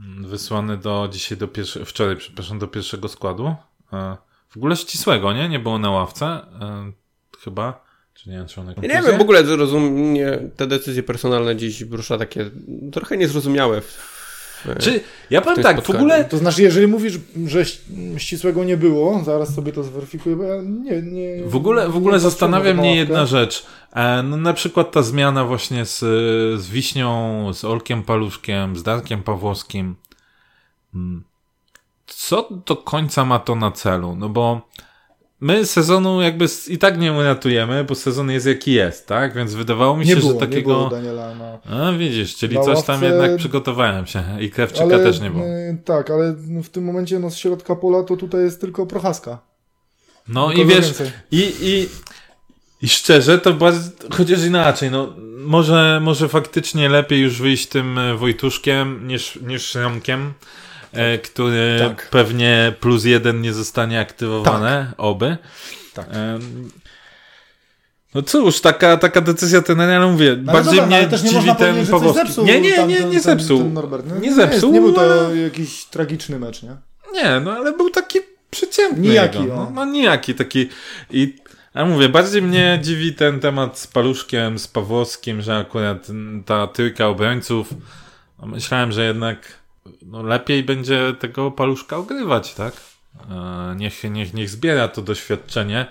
mm, 0.04 0.26
wysłany 0.26 0.76
do 0.76 1.08
dzisiaj 1.12 1.38
do 1.38 1.48
pierwszego, 1.48 1.86
wczoraj, 1.86 2.16
przepraszam, 2.16 2.58
do 2.58 2.68
pierwszego 2.68 3.08
składu. 3.08 3.54
E, 3.92 4.16
w 4.48 4.56
ogóle 4.56 4.76
ścisłego, 4.76 5.32
nie? 5.32 5.48
Nie 5.48 5.58
było 5.58 5.78
na 5.78 5.90
ławce. 5.90 6.26
E, 6.26 6.92
chyba. 7.44 7.84
Czy 8.14 8.30
nie 8.30 8.36
wiem, 8.36 8.46
czy 8.46 8.60
on 8.60 8.66
Ja 8.66 9.00
nie 9.00 9.08
wiem, 9.08 9.18
w 9.18 9.20
ogóle 9.20 9.44
zrozumie, 9.44 10.38
te 10.56 10.66
decyzje 10.66 11.02
personalne 11.02 11.54
gdzieś 11.54 11.80
rusza 11.80 12.18
takie 12.18 12.50
trochę 12.92 13.16
niezrozumiałe. 13.16 13.80
W, 13.80 14.17
Czy, 14.78 15.00
ja 15.30 15.40
powiem 15.40 15.62
tak, 15.62 15.76
w 15.76 15.80
spotkaniu. 15.80 15.98
ogóle 15.98 16.24
To 16.24 16.38
znaczy, 16.38 16.62
jeżeli 16.62 16.86
mówisz, 16.86 17.18
że 17.46 17.64
ścisłego 18.16 18.64
nie 18.64 18.76
było, 18.76 19.24
zaraz 19.24 19.54
sobie 19.54 19.72
to 19.72 19.82
zweryfikuję, 19.82 20.36
bo 20.36 20.42
ja 20.42 20.62
nie... 20.62 21.02
nie 21.02 21.44
W 21.44 21.56
ogóle, 21.56 21.88
w 21.88 21.96
ogóle 21.96 22.14
nie 22.14 22.20
zastanawia 22.20 22.74
mnie 22.74 22.96
jedna 22.96 23.26
rzecz. 23.26 23.66
E, 23.92 24.22
no, 24.22 24.36
na 24.36 24.52
przykład 24.52 24.92
ta 24.92 25.02
zmiana 25.02 25.44
właśnie 25.44 25.84
z, 25.84 25.98
z 26.60 26.70
Wiśnią, 26.70 27.50
z 27.54 27.64
Olkiem 27.64 28.02
Paluszkiem, 28.02 28.76
z 28.76 28.82
Darkiem 28.82 29.22
Pawłowskim. 29.22 29.96
Mm. 30.94 31.24
Co 32.06 32.48
do 32.66 32.76
końca 32.76 33.24
ma 33.24 33.38
to 33.38 33.54
na 33.54 33.70
celu? 33.70 34.16
No 34.16 34.28
bo 34.28 34.68
my 35.40 35.66
sezonu 35.66 36.22
jakby 36.22 36.46
i 36.68 36.78
tak 36.78 36.98
nie 36.98 37.12
uratujemy, 37.12 37.84
bo 37.84 37.94
sezon 37.94 38.30
jest 38.30 38.46
jaki 38.46 38.72
jest, 38.72 39.06
tak? 39.06 39.34
Więc 39.34 39.54
wydawało 39.54 39.96
mi 39.96 40.06
się, 40.06 40.14
Nie 40.14 40.16
było, 40.16 40.28
że 40.28 40.34
nie 40.34 40.40
takiego... 40.40 40.74
było 40.74 40.88
Daniela 40.90 41.34
na... 41.34 41.58
A 41.88 41.92
widzisz, 41.92 42.36
czyli 42.36 42.56
Na 42.56 42.62
coś 42.64 42.82
tam 42.82 43.00
ławce- 43.00 43.04
jednak 43.04 43.36
przygotowałem 43.36 44.06
się 44.06 44.22
i 44.40 44.50
Krewczyka 44.50 44.84
Ale, 44.84 45.02
też 45.02 45.20
nie 45.20 45.30
było. 45.30 45.44
Tak, 45.84 46.10
ale 46.10 46.34
no, 46.48 46.62
w 46.62 46.68
tym 46.68 46.84
momencie 46.84 47.18
no, 47.18 47.30
z 47.30 47.36
środka 47.36 47.76
pola 47.76 48.02
to 48.02 48.16
tutaj 48.16 48.40
jest 48.40 48.60
tylko 48.60 48.86
Prochaska. 48.86 49.38
No 50.28 50.52
i 50.52 50.56
Nikogo 50.56 50.74
wiesz, 50.74 50.84
więcej. 50.86 51.10
i, 51.30 51.52
i, 51.60 51.88
i 52.82 52.88
szczerze, 52.88 53.38
to 53.38 53.52
bardzo, 53.52 53.90
chociaż 54.10 54.44
inaczej, 54.44 54.90
no 54.90 55.14
może, 55.38 56.00
może 56.02 56.28
faktycznie 56.28 56.88
lepiej 56.88 57.20
już 57.20 57.40
wyjść 57.40 57.66
tym 57.66 57.98
e, 57.98 58.16
Wojtuszkiem 58.16 59.08
niż, 59.08 59.38
niż 59.46 59.62
Szramkiem, 59.62 60.32
e, 60.92 61.18
który 61.18 61.76
Tak. 61.78 62.08
pewnie 62.10 62.72
plus 62.80 63.04
jeden 63.04 63.40
nie 63.40 63.52
zostanie 63.52 64.00
aktywowane, 64.00 64.92
oby. 64.96 65.36
Tak. 65.94 66.06
Em, 66.10 66.70
No 68.14 68.22
cóż, 68.22 68.60
taka, 68.60 68.96
taka 68.96 69.20
decyzja 69.20 69.62
trenera, 69.62 69.96
ale 69.96 70.12
mówię, 70.12 70.36
No, 70.42 70.52
ale 70.52 70.62
bardziej 70.62 70.80
dobra, 70.80 70.80
no, 70.82 70.86
mnie 70.86 70.96
ale 70.98 71.08
też 71.08 71.22
nie 71.22 71.30
dziwi 71.30 71.54
ten 71.58 71.86
Pawłowski. 71.86 72.40
Nie, 72.44 72.60
nie, 72.60 72.70
nie, 72.70 72.76
ten- 72.76 72.88
nie 72.88 73.20
ten- 73.20 73.20
zepsuł. 73.20 73.58
ten 73.58 73.72
Norbert. 73.72 74.06
No, 74.08 74.16
Nie 74.18 74.34
zepsuł, 74.34 74.72
Nie, 74.72 74.78
nie 74.78 74.84
był 74.86 74.92
to 74.94 75.00
ale- 75.00 75.36
jakiś 75.36 75.84
tragiczny 75.84 76.38
mecz, 76.38 76.62
nie? 76.62 76.76
Nie, 77.12 77.40
no 77.40 77.52
ale 77.52 77.72
był 77.72 77.90
taki 77.90 78.18
przeciętny. 78.50 79.00
Nijaki, 79.08 79.38
jego. 79.40 79.54
o. 79.54 79.56
No, 79.56 79.70
no 79.74 79.84
nijaki 79.84 80.34
taki. 80.34 80.68
I 81.10 81.36
ja 81.74 81.84
mówię, 81.84 82.08
bardziej 82.08 82.42
mnie 82.42 82.78
dziwi 82.82 83.14
ten 83.14 83.40
temat 83.40 83.78
z 83.78 83.86
Paluszkiem, 83.86 84.58
z 84.58 84.68
Pawłowskim, 84.68 85.42
że 85.42 85.56
akurat 85.56 86.06
ta 86.46 86.66
trójka 86.66 87.06
obrońców. 87.06 87.68
No, 88.38 88.46
myślałem, 88.46 88.92
że 88.92 89.04
jednak 89.04 89.38
no, 90.02 90.22
lepiej 90.22 90.62
będzie 90.62 91.14
tego 91.18 91.50
Paluszka 91.50 91.96
ogrywać, 91.96 92.54
tak? 92.54 92.72
E, 93.30 93.74
niech, 93.76 94.04
niech, 94.04 94.34
niech 94.34 94.50
zbiera 94.50 94.88
to 94.88 95.02
doświadczenie. 95.02 95.86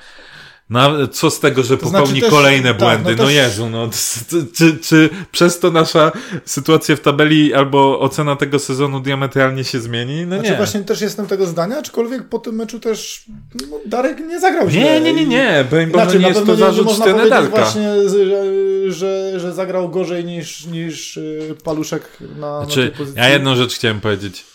No, 0.70 1.08
co 1.08 1.30
z 1.30 1.40
tego, 1.40 1.64
że 1.64 1.78
To 1.78 1.90
znaczy 1.90 2.02
popełni 2.04 2.22
też- 2.22 2.30
kolejne 2.30 2.70
tak, 2.70 2.78
błędy? 2.80 3.12
no 3.16 3.18
no 3.18 3.24
też- 3.26 3.34
Jezu, 3.36 3.70
no 3.70 3.90
czy, 4.30 4.46
czy, 4.56 4.78
czy 4.78 5.10
przez 5.32 5.60
to 5.60 5.72
nasza 5.72 6.12
sytuacja 6.46 6.96
w 6.96 7.00
tabeli 7.00 7.54
albo 7.54 8.00
ocena 8.00 8.36
tego 8.36 8.60
sezonu 8.60 9.00
diametralnie 9.00 9.64
się 9.64 9.80
zmieni? 9.80 10.26
No 10.26 10.36
Znaczy 10.36 10.52
nie. 10.52 10.58
właśnie 10.58 10.80
też 10.84 11.02
jestem 11.02 11.28
tego 11.28 11.46
zdania, 11.46 11.78
aczkolwiek 11.78 12.30
po 12.30 12.40
tym 12.40 12.56
meczu 12.56 12.80
też 12.80 13.26
no, 13.72 13.78
Darek 13.86 14.20
nie 14.20 14.40
zagrał 14.40 14.70
źle. 14.70 14.82
Nie, 14.82 15.02
nie, 15.02 15.14
nie, 15.14 15.26
nie. 15.26 15.66
Boże, 15.72 15.92
Znaczy, 15.92 16.20
nie 16.20 16.28
jest 16.28 16.46
to 16.46 16.56
zarzut 16.56 16.86
można 16.86 17.06
powiedzieć 17.06 17.30
trenerka. 17.30 17.58
właśnie, 17.62 18.10
że, 18.10 18.92
że, 18.92 19.40
że 19.40 19.54
zagrał 19.54 19.90
gorzej 19.90 20.26
niż, 20.26 20.66
niż 20.66 21.18
y, 21.18 21.56
Paluszek 21.64 22.04
na, 22.22 22.60
na 22.60 22.66
tej 22.66 22.66
Znaczy, 22.76 22.92
pozycji. 22.98 23.22
ja 23.22 23.30
jedną 23.30 23.56
rzecz 23.56 23.76
chciałem 23.76 24.02
powiedzieć. 24.02 24.46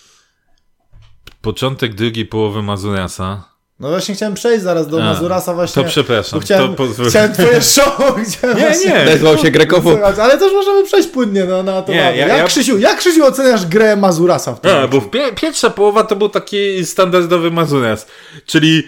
Początek 1.43 1.95
drugiej 1.95 2.27
połowy 2.27 2.63
Mazurasa. 2.63 3.52
No 3.83 3.89
właśnie 3.89 4.15
chciałem 4.15 4.35
przejść 4.35 4.63
zaraz 4.63 4.89
do 4.89 5.03
A, 5.03 5.05
Mazurasa 5.05 5.55
właśnie. 5.55 5.83
To 5.83 5.89
przepraszam. 5.89 6.39
bo 6.41 6.45
chciałem, 6.45 6.69
to 6.71 6.75
pozwól... 6.77 7.09
chciałem 7.09 7.33
twoje 7.33 7.63
show. 7.75 8.15
Chciałem 8.29 8.57
Nie, 8.59 8.65
właśnie- 8.67 8.91
nie. 8.91 9.05
Nazwał 9.05 9.39
się 9.39 9.51
Grekowo. 9.51 9.91
Słuchać, 9.93 10.19
Ale 10.19 10.39
też 10.39 10.53
możemy 10.53 10.85
przejść 10.85 11.09
płynnie 11.09 11.45
na, 11.45 11.63
na 11.63 11.83
to. 11.83 11.93
Nie, 11.93 11.99
jak, 11.99 12.17
ja- 12.17 12.37
ja- 12.37 12.45
Krzysiu, 12.45 12.79
jak 12.79 12.99
Krzysiu 12.99 13.25
oceniasz 13.25 13.67
grę 13.67 13.97
Mazurasa 13.97 14.55
w 14.55 14.61
tym 14.61 14.75
meczu? 14.77 14.89
bo 14.89 15.01
w 15.01 15.11
pie 15.11 15.33
pierwsza 15.33 15.71
połowa 15.71 16.05
to 16.05 16.17
był 16.17 16.29
taki 16.29 16.87
standardowy 16.87 17.51
Mazuras. 17.51 18.07
Czyli 18.47 18.83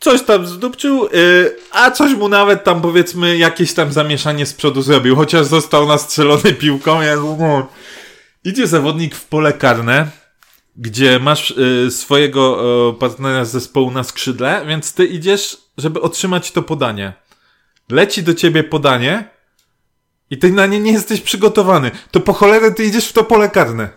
coś 0.00 0.22
tam 0.22 0.46
zdupczył, 0.46 1.08
yy, 1.12 1.56
a 1.72 1.90
coś 1.90 2.12
mu 2.14 2.28
nawet 2.28 2.64
tam 2.64 2.82
powiedzmy 2.82 3.36
jakieś 3.36 3.72
tam 3.74 3.92
zamieszanie 3.92 4.46
z 4.46 4.54
przodu 4.54 4.82
zrobił, 4.82 5.16
chociaż 5.16 5.46
został 5.46 5.86
nastrzelony 5.86 6.52
piłką. 6.52 7.02
Ja, 7.02 7.16
no. 7.16 7.66
Idzie 8.44 8.66
zawodnik 8.66 9.14
w 9.14 9.24
pole 9.24 9.52
karne, 9.52 10.06
gdzie 10.76 11.18
masz 11.18 11.50
y, 11.50 11.90
swojego 11.90 12.60
y, 12.90 12.94
partnera 12.94 13.44
z 13.44 13.50
zespołu 13.50 13.90
na 13.90 14.04
skrzydle, 14.04 14.64
więc 14.68 14.94
ty 14.94 15.06
idziesz, 15.06 15.56
żeby 15.78 16.00
otrzymać 16.00 16.52
to 16.52 16.62
podanie. 16.62 17.12
Leci 17.90 18.22
do 18.22 18.34
ciebie 18.34 18.64
podanie 18.64 19.24
i 20.30 20.38
ty 20.38 20.52
na 20.52 20.66
nie 20.66 20.80
nie 20.80 20.92
jesteś 20.92 21.20
przygotowany. 21.20 21.90
To 22.10 22.20
po 22.20 22.32
cholerę 22.32 22.72
ty 22.72 22.84
idziesz 22.84 23.08
w 23.08 23.12
to 23.12 23.24
pole 23.24 23.50
karne. 23.50 23.88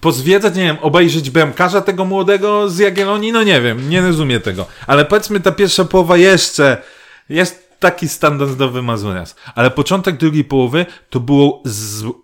Pozwiedzać, 0.00 0.54
nie 0.54 0.62
wiem, 0.62 0.76
obejrzeć 0.80 1.30
bramkarza 1.30 1.80
tego 1.80 2.04
młodego 2.04 2.68
z 2.68 2.78
Jagiellonii? 2.78 3.32
No 3.32 3.42
nie 3.42 3.60
wiem, 3.60 3.90
nie 3.90 4.00
rozumiem 4.00 4.40
tego. 4.40 4.66
Ale 4.86 5.04
powiedzmy 5.04 5.40
ta 5.40 5.52
pierwsza 5.52 5.84
połowa 5.84 6.16
jeszcze 6.16 6.82
jest 7.28 7.67
taki 7.78 8.08
standardowy 8.08 8.82
Mazuras. 8.82 9.34
Ale 9.54 9.70
początek 9.70 10.16
drugiej 10.16 10.44
połowy 10.44 10.86
to 11.10 11.20
było 11.20 11.62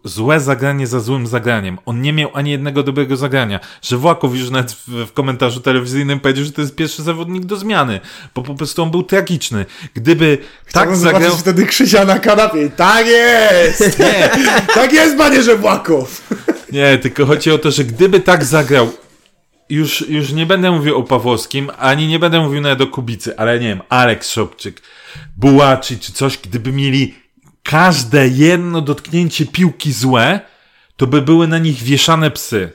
złe 0.04 0.40
zagranie 0.40 0.86
za 0.86 1.00
złym 1.00 1.26
zagraniem. 1.26 1.78
On 1.86 2.02
nie 2.02 2.12
miał 2.12 2.30
ani 2.34 2.50
jednego 2.50 2.82
dobrego 2.82 3.16
zagrania. 3.16 3.60
Że 3.82 3.96
Włakow 3.96 4.34
już 4.34 4.50
nawet 4.50 4.72
w, 4.72 4.88
w 5.06 5.12
komentarzu 5.12 5.60
telewizyjnym 5.60 6.20
powiedział, 6.20 6.44
że 6.44 6.52
to 6.52 6.60
jest 6.60 6.74
pierwszy 6.74 7.02
zawodnik 7.02 7.44
do 7.44 7.56
zmiany. 7.56 8.00
Bo 8.34 8.42
po 8.42 8.54
prostu 8.54 8.82
on 8.82 8.90
był 8.90 9.02
tragiczny. 9.02 9.66
Gdyby 9.94 10.38
tak 10.38 10.46
Chciałbym 10.66 10.96
zagrał... 10.96 11.20
zobaczyć 11.20 11.40
wtedy 11.40 11.66
Krzysia 11.66 12.04
na 12.04 12.18
kanapie. 12.18 12.70
Tak 12.70 13.06
jest! 13.06 13.98
Nie, 13.98 14.30
tak 14.74 14.92
jest, 14.92 15.18
panie 15.18 15.42
Żebłaków! 15.42 16.22
Nie, 16.72 16.98
tylko 16.98 17.26
chodzi 17.26 17.50
o 17.50 17.58
to, 17.58 17.70
że 17.70 17.84
gdyby 17.84 18.20
tak 18.20 18.44
zagrał, 18.44 18.92
już, 19.68 20.08
już 20.08 20.32
nie 20.32 20.46
będę 20.46 20.70
mówił 20.70 20.98
o 20.98 21.02
Pawłowskim, 21.02 21.70
ani 21.78 22.08
nie 22.08 22.18
będę 22.18 22.40
mówił 22.40 22.60
nawet 22.60 22.80
o 22.80 22.86
Kubicy, 22.86 23.38
ale 23.38 23.60
nie 23.60 23.68
wiem, 23.68 23.82
Aleks 23.88 24.30
Szopczyk, 24.30 24.82
Bułaczy 25.36 25.98
czy 25.98 26.12
coś, 26.12 26.38
gdyby 26.38 26.72
mieli 26.72 27.14
każde 27.62 28.28
jedno 28.28 28.80
dotknięcie 28.80 29.46
piłki 29.46 29.92
złe, 29.92 30.40
to 30.96 31.06
by 31.06 31.22
były 31.22 31.48
na 31.48 31.58
nich 31.58 31.82
wieszane 31.82 32.30
psy. 32.30 32.72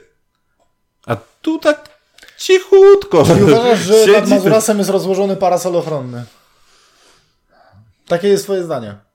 A 1.06 1.16
tu 1.42 1.58
tak 1.58 1.88
cichutko. 2.38 3.24
I 3.38 3.42
uważasz, 3.42 3.80
że 3.80 4.06
nad 4.12 4.28
Mazurasem 4.28 4.78
jest 4.78 4.90
rozłożony 4.90 5.36
parasol 5.36 5.76
ochronny. 5.76 6.24
Takie 8.06 8.28
jest 8.28 8.44
twoje 8.44 8.64
zdanie. 8.64 9.09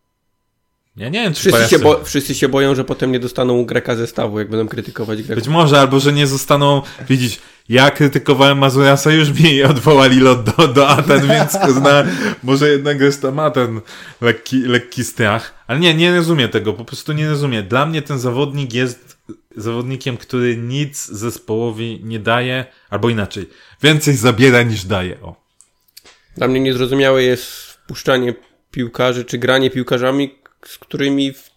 Ja 0.97 1.09
nie 1.09 1.23
wiem, 1.23 1.33
czy 1.33 1.39
Wszyscy 1.39 1.69
się, 1.69 1.79
bo, 1.79 2.03
wszyscy 2.03 2.35
się 2.35 2.49
boją, 2.49 2.75
że 2.75 2.83
potem 2.83 3.11
nie 3.11 3.19
dostaną 3.19 3.65
Greka 3.65 3.95
zestawu, 3.95 4.39
jak 4.39 4.49
będą 4.49 4.67
krytykować 4.67 5.23
Greków. 5.23 5.43
Być 5.43 5.53
może, 5.53 5.79
albo 5.79 5.99
że 5.99 6.13
nie 6.13 6.27
zostaną, 6.27 6.81
widzisz, 7.09 7.39
ja 7.69 7.91
krytykowałem 7.91 8.57
Mazurasa, 8.57 9.11
już 9.11 9.31
mi 9.31 9.63
odwołali 9.73 10.19
lot 10.19 10.43
do, 10.43 10.67
do 10.67 10.87
Aten, 10.87 11.27
więc 11.27 11.53
na, 11.83 12.03
może 12.43 12.69
jednak 12.69 13.01
reszta 13.01 13.31
ma 13.31 13.51
ten 13.51 13.81
lekki, 14.21 14.59
lekki 14.59 15.03
strach. 15.03 15.53
Ale 15.67 15.79
nie, 15.79 15.93
nie 15.93 16.15
rozumiem 16.15 16.49
tego, 16.49 16.73
po 16.73 16.85
prostu 16.85 17.13
nie 17.13 17.29
rozumiem. 17.29 17.67
Dla 17.67 17.85
mnie 17.85 18.01
ten 18.01 18.19
zawodnik 18.19 18.73
jest 18.73 19.17
zawodnikiem, 19.55 20.17
który 20.17 20.57
nic 20.57 21.05
zespołowi 21.05 22.01
nie 22.03 22.19
daje, 22.19 22.65
albo 22.89 23.09
inaczej, 23.09 23.49
więcej 23.83 24.15
zabiera 24.15 24.63
niż 24.63 24.85
daje. 24.85 25.21
O. 25.21 25.35
Dla 26.37 26.47
mnie 26.47 26.59
niezrozumiałe 26.59 27.23
jest 27.23 27.45
wpuszczanie 27.45 28.33
piłkarzy, 28.71 29.25
czy 29.25 29.37
granie 29.37 29.69
piłkarzami, 29.69 30.44
z 30.67 30.77
którymi 30.77 31.33
w 31.33 31.55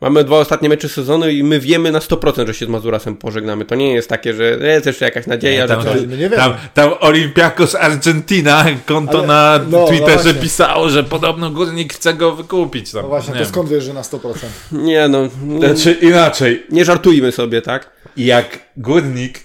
Mamy 0.00 0.24
dwa 0.24 0.36
ostatnie 0.38 0.68
mecze 0.68 0.88
sezonu 0.88 1.28
i 1.28 1.42
my 1.42 1.60
wiemy 1.60 1.92
na 1.92 1.98
100%, 1.98 2.46
że 2.46 2.54
się 2.54 2.66
z 2.66 2.68
Mazurasem 2.68 3.16
pożegnamy. 3.16 3.64
To 3.64 3.74
nie 3.74 3.92
jest 3.92 4.08
takie, 4.08 4.34
że 4.34 4.44
jest 4.44 4.86
jeszcze 4.86 5.04
jakaś 5.04 5.26
nadzieja, 5.26 5.68
tam, 5.68 5.82
że 5.82 5.92
coś... 5.92 6.00
nie 6.00 6.16
wiemy. 6.16 6.36
tam, 6.36 6.54
tam 6.74 6.90
Olympiakos 7.00 7.74
Argentina, 7.74 8.64
konto 8.86 9.18
Ale- 9.18 9.26
na 9.26 9.60
no, 9.70 9.78
no 9.78 9.86
Twitterze 9.86 10.22
właśnie. 10.22 10.34
pisało, 10.34 10.88
że 10.88 11.04
podobno 11.04 11.50
górnik 11.50 11.94
chce 11.94 12.14
go 12.14 12.36
wykupić. 12.36 12.92
Tam. 12.92 13.02
No 13.02 13.08
właśnie, 13.08 13.28
nie 13.28 13.38
to 13.38 13.44
wiem. 13.44 13.48
skąd 13.52 13.68
wiesz, 13.68 13.84
że 13.84 13.92
na 13.92 14.02
100%? 14.02 14.34
Nie 14.72 15.08
no, 15.08 15.28
nie, 15.44 15.58
Znaczy 15.58 15.92
inaczej, 15.92 16.66
nie 16.70 16.84
żartujmy 16.84 17.32
sobie, 17.32 17.62
tak? 17.62 17.90
jak 18.16 18.58
górnik 18.76 19.40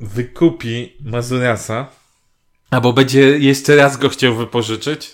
wykupi 0.00 0.92
Mazuriasa, 1.04 1.86
albo 2.70 2.92
będzie 2.92 3.20
jeszcze 3.38 3.76
raz 3.76 3.96
go 3.96 4.08
chciał 4.08 4.34
wypożyczyć, 4.34 5.13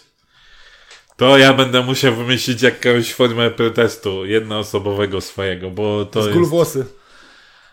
to 1.20 1.38
ja 1.38 1.52
będę 1.54 1.82
musiał 1.82 2.14
wymyślić 2.14 2.62
jakąś 2.62 3.14
formę 3.14 3.50
protestu 3.50 4.26
jednoosobowego 4.26 5.20
swojego, 5.20 5.70
bo 5.70 6.04
to 6.04 6.22
Zgul 6.22 6.38
jest, 6.38 6.50
włosy. 6.50 6.86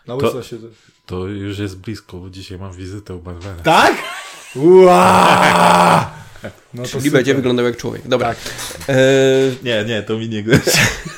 Na 0.06 0.16
To- 0.16 0.40
to 1.06 1.26
już 1.26 1.58
jest 1.58 1.78
blisko, 1.78 2.16
bo 2.16 2.30
dzisiaj 2.30 2.58
mam 2.58 2.72
wizytę 2.72 3.14
u 3.14 3.18
Barbera. 3.18 3.54
Tak? 3.64 3.94
Ua! 4.56 6.10
No 6.74 6.82
to 6.82 6.88
Czyli 6.88 7.00
super. 7.04 7.12
będzie 7.18 7.34
wyglądał 7.34 7.66
jak 7.66 7.76
człowiek. 7.76 8.08
Dobra. 8.08 8.28
Tak. 8.28 8.38
E, 8.88 8.94
Nie, 9.62 9.84
nie, 9.84 10.02
to 10.02 10.16
mi 10.18 10.28
nie. 10.28 10.44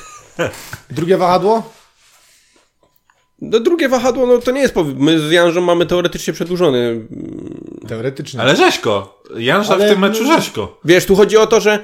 Drugie 0.91 1.17
wahadło? 1.17 1.73
no 3.41 3.59
drugie 3.59 3.89
wahadło, 3.89 4.25
no 4.27 4.37
to 4.37 4.51
nie 4.51 4.61
jest... 4.61 4.75
My 4.95 5.19
z 5.19 5.31
Janżą 5.31 5.61
mamy 5.61 5.85
teoretycznie 5.85 6.33
przedłużony. 6.33 7.07
Teoretycznie. 7.87 8.41
Ale 8.41 8.55
Rzeźko, 8.55 9.23
Janża 9.37 9.73
Ale- 9.73 9.85
w 9.85 9.89
tym 9.89 9.99
meczu 9.99 10.25
Rzeźko. 10.25 10.79
Wiesz, 10.85 11.05
tu 11.05 11.15
chodzi 11.15 11.37
o 11.37 11.47
to, 11.47 11.61
że 11.61 11.79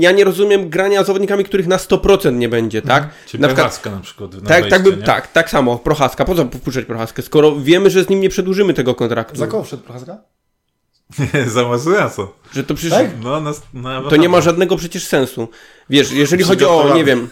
ja 0.00 0.12
nie 0.12 0.24
rozumiem 0.24 0.70
grania 0.70 1.04
z 1.04 1.06
zawodnikami, 1.06 1.44
których 1.44 1.66
na 1.66 1.76
100% 1.76 2.34
nie 2.34 2.48
będzie, 2.48 2.82
tak? 2.82 3.08
Czy 3.26 3.38
Na 3.38 3.48
przykład 3.48 3.54
Prochaska 3.54 3.90
na 3.90 4.00
przykład 4.00 4.34
na 4.34 4.40
Tak, 4.40 4.48
wejście, 4.48 4.70
tak, 4.70 4.82
by, 4.82 4.96
tak, 4.96 5.32
tak 5.32 5.50
samo, 5.50 5.78
Prochaska. 5.78 6.24
Po 6.24 6.34
co 6.34 6.44
wpuszczać 6.44 6.84
Prochaskę, 6.84 7.22
skoro 7.22 7.56
wiemy, 7.56 7.90
że 7.90 8.04
z 8.04 8.08
nim 8.08 8.20
nie 8.20 8.28
przedłużymy 8.28 8.74
tego 8.74 8.94
kontraktu? 8.94 9.38
Za 9.38 9.46
koło 9.46 9.64
wszedł 9.64 9.82
Prochaska? 9.82 10.18
Nie, 11.34 11.50
za 11.50 11.68
Mazuriasa. 11.68 12.22
Że 12.54 12.64
to 12.64 12.74
przecież 12.74 12.98
Tak? 12.98 13.10
No, 13.22 13.40
na, 13.40 13.52
na 13.72 14.10
to 14.10 14.16
nie 14.16 14.28
ma 14.28 14.40
żadnego 14.40 14.76
przecież 14.76 15.06
sensu. 15.06 15.48
Wiesz, 15.90 16.12
jeżeli 16.12 16.44
chodzi 16.44 16.64
o, 16.64 16.92
nie 16.94 17.04
wiem, 17.04 17.28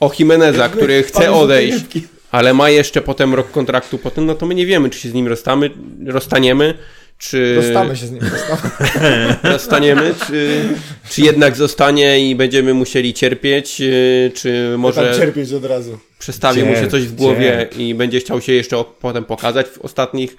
o 0.00 0.10
Jimeneza, 0.18 0.68
który 0.68 1.02
chce 1.02 1.32
odejść, 1.32 1.84
ale 2.30 2.54
ma 2.54 2.70
jeszcze 2.70 3.02
potem 3.02 3.34
rok 3.34 3.50
kontraktu 3.50 3.98
potem, 3.98 4.26
no 4.26 4.34
to 4.34 4.46
my 4.46 4.54
nie 4.54 4.66
wiemy, 4.66 4.90
czy 4.90 4.98
się 4.98 5.08
z 5.08 5.14
nim 5.14 5.28
rozstamy, 5.28 5.70
rozstaniemy, 6.06 6.74
czy 7.18 7.54
Dostamy 7.54 7.96
się 7.96 8.06
z 8.06 8.10
nim. 8.10 8.20
Dostamy. 8.20 9.36
rozstaniemy, 9.42 10.14
czy, 10.26 10.64
czy 11.10 11.20
jednak 11.22 11.56
zostanie 11.56 12.30
i 12.30 12.34
będziemy 12.34 12.74
musieli 12.74 13.14
cierpieć, 13.14 13.80
yy, 13.80 14.32
czy 14.34 14.74
Może... 14.78 15.10
Tam 15.10 15.20
cierpieć 15.20 15.52
od 15.52 15.64
razu. 15.64 15.98
przestawi 16.18 16.62
mu 16.62 16.74
się 16.74 16.88
coś 16.88 17.02
w 17.02 17.14
głowie 17.14 17.56
cierp. 17.58 17.76
i 17.78 17.94
będzie 17.94 18.20
chciał 18.20 18.40
się 18.40 18.52
jeszcze 18.52 18.84
potem 19.00 19.24
pokazać 19.24 19.66
w 19.66 19.78
ostatnich 19.78 20.36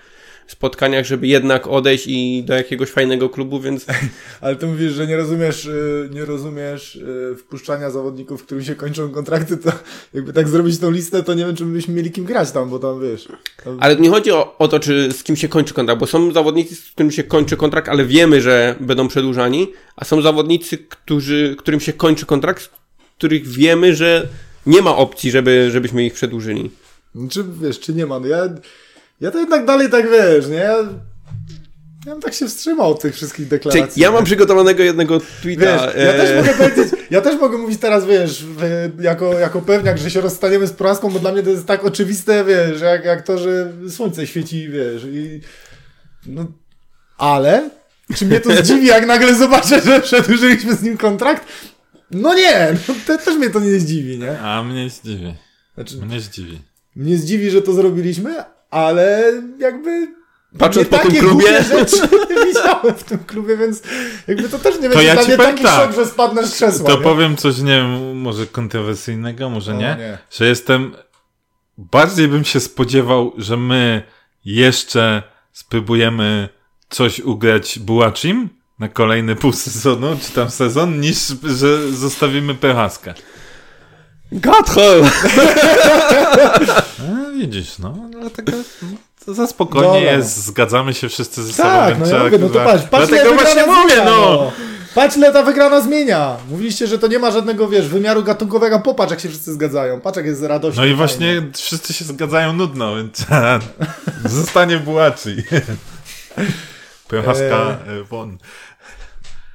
spotkaniach, 0.52 1.06
żeby 1.06 1.28
jednak 1.28 1.68
odejść 1.68 2.08
i 2.08 2.44
do 2.44 2.54
jakiegoś 2.54 2.90
fajnego 2.90 3.30
klubu, 3.30 3.60
więc 3.60 3.86
Ale 4.42 4.56
ty 4.56 4.68
mówisz, 4.68 4.94
że 4.94 5.08
nie 5.08 5.18
rozumiesz, 5.18 5.66
y, 5.66 6.10
nie 6.14 6.26
rozumiesz 6.26 6.96
y, 6.96 7.36
wpuszczania 7.38 7.90
zawodników, 7.90 8.46
którym 8.46 8.64
się 8.64 8.76
kończą 8.76 9.10
kontrakty, 9.10 9.58
to 9.58 9.72
jakby 10.14 10.34
tak 10.34 10.48
zrobić 10.48 10.80
tą 10.80 10.92
listę, 10.92 11.24
to 11.24 11.34
nie 11.34 11.46
wiem, 11.46 11.56
czy 11.56 11.66
byśmy 11.66 11.94
mieli 11.94 12.12
kim 12.12 12.26
grać 12.26 12.52
tam, 12.52 12.70
bo 12.70 12.80
tam 12.80 13.02
wiesz. 13.02 13.28
Tam... 13.64 13.78
Ale 13.80 13.96
nie 13.96 14.10
chodzi 14.10 14.32
o, 14.32 14.58
o 14.58 14.68
to, 14.68 14.80
czy 14.80 15.12
z 15.12 15.24
kim 15.24 15.36
się 15.36 15.48
kończy 15.48 15.74
kontrakt, 15.74 16.00
bo 16.00 16.08
są 16.08 16.32
zawodnicy, 16.32 16.76
z 16.76 16.92
którym 16.92 17.12
się 17.12 17.24
kończy 17.24 17.58
kontrakt, 17.58 17.90
ale 17.90 18.06
wiemy, 18.06 18.42
że 18.42 18.76
będą 18.80 19.08
przedłużani, 19.08 19.72
a 19.96 20.06
są 20.06 20.22
zawodnicy, 20.22 20.78
którzy, 20.78 21.56
którym 21.58 21.80
się 21.80 21.94
kończy 21.94 22.26
kontrakt, 22.26 22.64
z 22.64 22.70
których 23.18 23.48
wiemy, 23.48 23.96
że 23.96 24.28
nie 24.66 24.82
ma 24.82 24.96
opcji, 24.96 25.32
żeby, 25.32 25.72
żebyśmy 25.72 26.06
ich 26.06 26.14
przedłużyli. 26.14 26.72
Czy 27.30 27.44
wiesz, 27.62 27.80
czy 27.80 27.94
nie 27.94 28.06
ma? 28.06 28.20
No 28.20 28.28
ja, 28.28 28.50
ja 29.22 29.32
to 29.32 29.40
jednak 29.40 29.66
dalej 29.66 29.90
tak 29.90 30.10
wiesz, 30.12 30.48
nie? 30.48 30.56
Ja, 32.06 32.12
bym 32.14 32.22
tak 32.22 32.34
się 32.34 32.48
wstrzymał 32.48 32.92
od 32.92 33.02
tych 33.02 33.16
wszystkich 33.16 33.50
Czyli 33.50 33.50
deklaracji. 33.50 34.02
ja 34.02 34.12
mam 34.12 34.24
przygotowanego 34.24 34.84
jednego 34.84 35.20
tweeta. 35.42 35.62
Wiesz, 35.62 35.96
ja 36.06 36.14
też 36.14 36.30
e, 36.30 36.36
mogę 36.36 36.54
powiedzieć, 36.54 36.94
ja 37.12 37.22
też 37.22 37.40
mogę 37.40 37.58
mówić 37.58 37.80
teraz, 37.80 38.06
wiesz, 38.06 38.46
jako, 39.00 39.34
jako 39.40 39.62
pewniak, 39.62 39.98
że 39.98 40.12
się 40.12 40.22
rozstaniemy 40.22 40.68
z 40.68 40.74
Praską, 40.74 41.12
bo 41.12 41.20
dla 41.20 41.32
mnie 41.32 41.44
to 41.44 41.50
jest 41.50 41.66
tak 41.66 41.86
oczywiste, 41.86 42.46
wiesz, 42.46 42.82
jak, 42.82 43.06
jak 43.06 43.22
to, 43.22 43.38
że 43.38 43.74
słońce 43.90 44.28
świeci, 44.28 44.70
wiesz, 44.70 45.04
i 45.06 45.42
no, 46.26 46.46
ale 47.18 47.70
czy 48.16 48.26
mnie 48.26 48.40
to 48.40 48.56
zdziwi, 48.56 48.88
jak 48.88 49.06
nagle 49.08 49.36
zobaczę, 49.36 49.82
że 49.82 50.02
przedłużyliśmy 50.02 50.76
z 50.76 50.82
nim 50.82 50.98
kontrakt? 50.98 51.46
No 52.12 52.34
nie, 52.34 52.68
no, 52.88 52.94
te, 53.08 53.18
też 53.18 53.36
mnie 53.38 53.50
to 53.50 53.60
nie 53.60 53.80
zdziwi, 53.80 54.20
nie? 54.20 54.40
A 54.40 54.64
mnie 54.64 54.90
zdziwi. 54.90 55.34
Znaczy, 55.76 55.98
Mnie 55.98 56.20
zdziwi. 56.22 56.60
mnie 56.96 57.18
zdziwi, 57.18 57.50
że 57.52 57.62
to 57.62 57.74
zrobiliśmy, 57.74 58.36
ale 58.70 59.34
jakby 59.60 60.08
Patrząc 60.58 60.92
nie 60.92 60.98
po 60.98 61.04
tym 61.04 61.08
takie 61.08 61.20
klubie. 61.20 61.46
głupie 61.46 61.64
rzeczy 61.64 61.96
nie 62.30 62.46
widziałem 62.46 62.96
w 62.96 63.04
tym 63.04 63.20
klubie, 63.20 63.58
więc 63.58 63.82
jakby 64.28 64.50
to 64.50 64.60
też 64.60 64.76
nie 64.80 64.90
To 64.90 64.96
będzie 64.96 65.04
ja 65.08 65.14
dla 65.14 65.24
ci 65.24 65.28
mnie 65.30 65.38
taki 65.38 65.64
tak. 65.64 65.76
szok, 65.86 65.96
że 65.96 66.06
spadnę 66.06 66.48
z 66.48 66.54
krzesła. 66.56 66.88
To 66.90 66.98
nie? 66.98 67.04
powiem 67.04 67.36
coś, 67.38 67.58
nie 67.58 67.66
wiem, 67.78 68.18
może 68.22 68.46
kontrowersyjnego, 68.46 69.50
może 69.50 69.72
O, 69.72 69.76
nie, 69.76 69.96
nie. 70.00 70.18
że 70.32 70.46
jestem, 70.48 70.96
bardziej 71.78 72.28
bym 72.28 72.44
się 72.46 72.60
spodziewał, 72.60 73.34
że 73.38 73.58
my 73.58 74.04
jeszcze 74.46 75.24
spróbujemy 75.52 76.50
coś 76.90 77.20
ugrać 77.20 77.80
Bułacim 77.80 78.50
na 78.80 78.88
kolejny 78.90 79.36
pół 79.36 79.54
sezonu, 79.54 80.18
czy 80.22 80.32
tam 80.32 80.50
sezon, 80.50 81.00
niż 81.00 81.18
że 81.44 81.92
zostawimy 81.92 82.56
Prochaskę. 82.56 83.14
Gadhol! 84.32 85.04
A, 87.00 87.19
widzisz, 87.40 87.80
no, 87.80 87.96
dlatego 88.12 88.52
no, 88.82 88.88
to 89.26 89.34
za 89.34 89.48
spokojnie 89.48 89.88
Dobra. 89.88 90.12
jest, 90.12 90.46
zgadzamy 90.46 90.94
się 90.94 91.10
wszyscy 91.10 91.44
ze 91.44 91.54
sobą, 91.54 91.70
Tak, 91.70 91.98
więc 91.98 92.12
no 92.12 92.18
ja 92.18 92.24
mówię, 92.24 92.38
no 92.40 92.50
to 92.50 92.60
patrz, 92.60 92.84
patrz 92.88 93.08
Dlatego 93.08 93.34
właśnie 93.34 93.66
mówię, 93.66 93.96
zmienia, 93.96 94.06
no. 94.06 94.52
Patrz 94.96 95.18
ile 95.18 95.34
ta 95.34 95.44
wygrana 95.44 95.82
zmienia. 95.82 96.38
Mówiliście, 96.50 96.88
że 96.88 97.00
to 97.00 97.08
nie 97.08 97.20
ma 97.20 97.32
żadnego, 97.32 97.68
wiesz, 97.68 97.88
wymiaru 97.88 98.24
gatunkowego, 98.24 98.80
popatrz 98.80 99.12
jak 99.12 99.20
się 99.20 99.30
wszyscy 99.30 99.54
zgadzają, 99.54 100.02
patrz 100.02 100.18
jak 100.18 100.26
jest 100.26 100.44
radośnie. 100.44 100.82
No 100.82 100.86
i 100.86 100.90
fajnie. 100.90 100.98
właśnie 100.98 101.42
wszyscy 101.54 101.94
się 101.94 102.06
zgadzają 102.06 102.54
nudno, 102.54 102.96
więc 102.96 103.26
zostanie 104.40 104.78
Bułaci. 104.78 105.36
Prochaska 107.08 107.78
e, 107.88 108.04
won. 108.04 108.38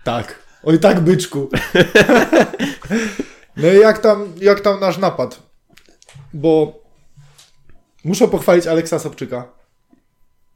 Tak. 0.04 0.38
Oj 0.62 0.78
tak, 0.78 1.00
byczku. 1.00 1.50
no 3.56 3.68
i 3.68 3.78
jak 3.80 3.98
tam, 3.98 4.32
jak 4.40 4.60
tam 4.60 4.80
nasz 4.80 4.98
napad? 4.98 5.42
Bo 6.34 6.83
muszę 8.04 8.28
pochwalić 8.28 8.66
Aleksa 8.66 8.98
Sobczyka. 8.98 9.48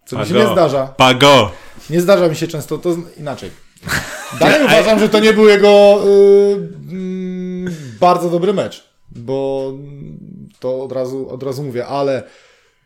Co 0.07 0.19
mi 0.19 0.27
się 0.27 0.35
nie 0.35 0.47
zdarza. 0.47 0.87
Pago! 0.87 1.51
Nie 1.91 2.01
zdarza 2.01 2.29
mi 2.29 2.37
się 2.37 2.49
często, 2.49 2.79
to 2.79 2.97
inaczej. 3.17 3.51
Dalej 4.41 4.67
uważam, 4.67 4.99
że 4.99 5.09
to 5.09 5.21
nie 5.21 5.33
był 5.33 5.49
jego 5.49 6.01
y, 6.07 6.69
mm, 6.91 7.75
bardzo 8.01 8.31
dobry 8.31 8.53
mecz, 8.53 8.89
bo 9.11 9.73
to 10.61 10.83
od 10.83 10.93
razu, 10.93 11.31
od 11.31 11.43
razu 11.43 11.63
mówię, 11.63 11.87
ale 11.87 12.23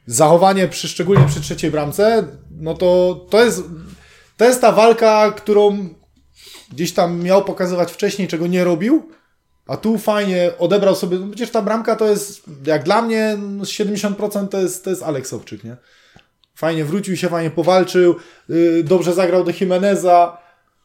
zachowanie 0.06 0.68
przy, 0.68 0.88
szczególnie 0.88 1.26
przy 1.26 1.40
trzeciej 1.40 1.70
bramce, 1.70 2.26
no 2.50 2.74
to, 2.74 3.20
to 3.30 3.44
jest 3.44 3.62
to 4.36 4.44
jest 4.44 4.60
ta 4.60 4.72
walka, 4.72 5.32
którą 5.32 5.88
gdzieś 6.72 6.92
tam 6.92 7.22
miał 7.22 7.44
pokazywać 7.44 7.92
wcześniej, 7.92 8.28
czego 8.28 8.46
nie 8.46 8.64
robił, 8.64 9.08
a 9.66 9.76
tu 9.76 9.98
fajnie 9.98 10.50
odebrał 10.58 10.94
sobie, 10.94 11.18
no 11.18 11.26
przecież 11.26 11.50
ta 11.50 11.62
bramka 11.62 11.96
to 11.96 12.08
jest, 12.08 12.42
jak 12.66 12.82
dla 12.82 13.02
mnie, 13.02 13.36
no 13.38 13.64
z 13.64 13.68
70% 13.68 14.48
to 14.48 14.60
jest, 14.60 14.84
to 14.84 14.90
jest 14.90 15.02
Aleks 15.02 15.32
Owczyk, 15.32 15.64
nie? 15.64 15.76
Fajnie 16.54 16.84
wrócił 16.84 17.16
się, 17.16 17.28
fajnie 17.28 17.50
powalczył, 17.50 18.16
yy, 18.48 18.84
dobrze 18.84 19.14
zagrał 19.14 19.44
do 19.44 19.52
Jimeneza. 19.60 20.38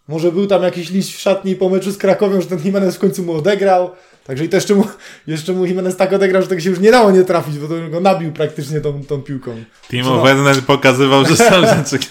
Może 0.07 0.31
był 0.31 0.47
tam 0.47 0.63
jakiś 0.63 0.89
liść 0.89 1.15
w 1.15 1.19
szatni 1.19 1.55
po 1.55 1.69
meczu 1.69 1.91
z 1.91 1.97
Krakowią, 1.97 2.41
że 2.41 2.47
ten 2.47 2.59
Jimenez 2.59 2.95
w 2.95 2.99
końcu 2.99 3.23
mu 3.23 3.33
odegrał. 3.33 3.91
Także 4.23 4.45
i 4.45 4.49
to 4.49 4.57
jeszcze 4.57 4.75
mu, 4.75 4.83
jeszcze 5.27 5.53
mu 5.53 5.65
Jimenez 5.65 5.97
tak 5.97 6.13
odegrał, 6.13 6.41
że 6.41 6.47
tego 6.47 6.61
się 6.61 6.69
już 6.69 6.79
nie 6.79 6.91
dało 6.91 7.11
nie 7.11 7.23
trafić, 7.23 7.59
bo 7.59 7.67
to 7.67 7.89
go 7.89 7.99
nabił 7.99 8.31
praktycznie 8.31 8.81
tą, 8.81 9.03
tą 9.03 9.21
piłką. 9.21 9.63
Timo 9.89 10.15
No. 10.15 10.21
Werner 10.21 10.61
pokazywał, 10.61 11.25
że 11.25 11.35
sam 11.35 11.65
rzeczy. 11.77 12.07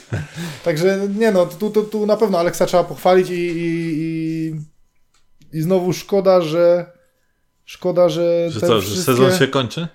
Także 0.64 1.08
nie 1.18 1.32
no, 1.32 1.46
tu, 1.46 1.70
tu, 1.70 1.82
tu 1.82 2.06
na 2.06 2.16
pewno 2.16 2.38
Aleksa 2.38 2.66
trzeba 2.66 2.84
pochwalić 2.84 3.30
i, 3.30 3.34
i, 3.34 3.94
i, 3.96 4.54
i 5.52 5.60
znowu 5.62 5.92
szkoda, 5.92 6.40
że 6.40 6.92
szkoda, 7.64 8.08
że, 8.08 8.50
Że 8.50 8.60
co, 8.60 8.80
że 8.80 8.86
wszystkie... 8.86 9.04
sezon 9.04 9.38
się 9.38 9.48
kończy? 9.48 9.88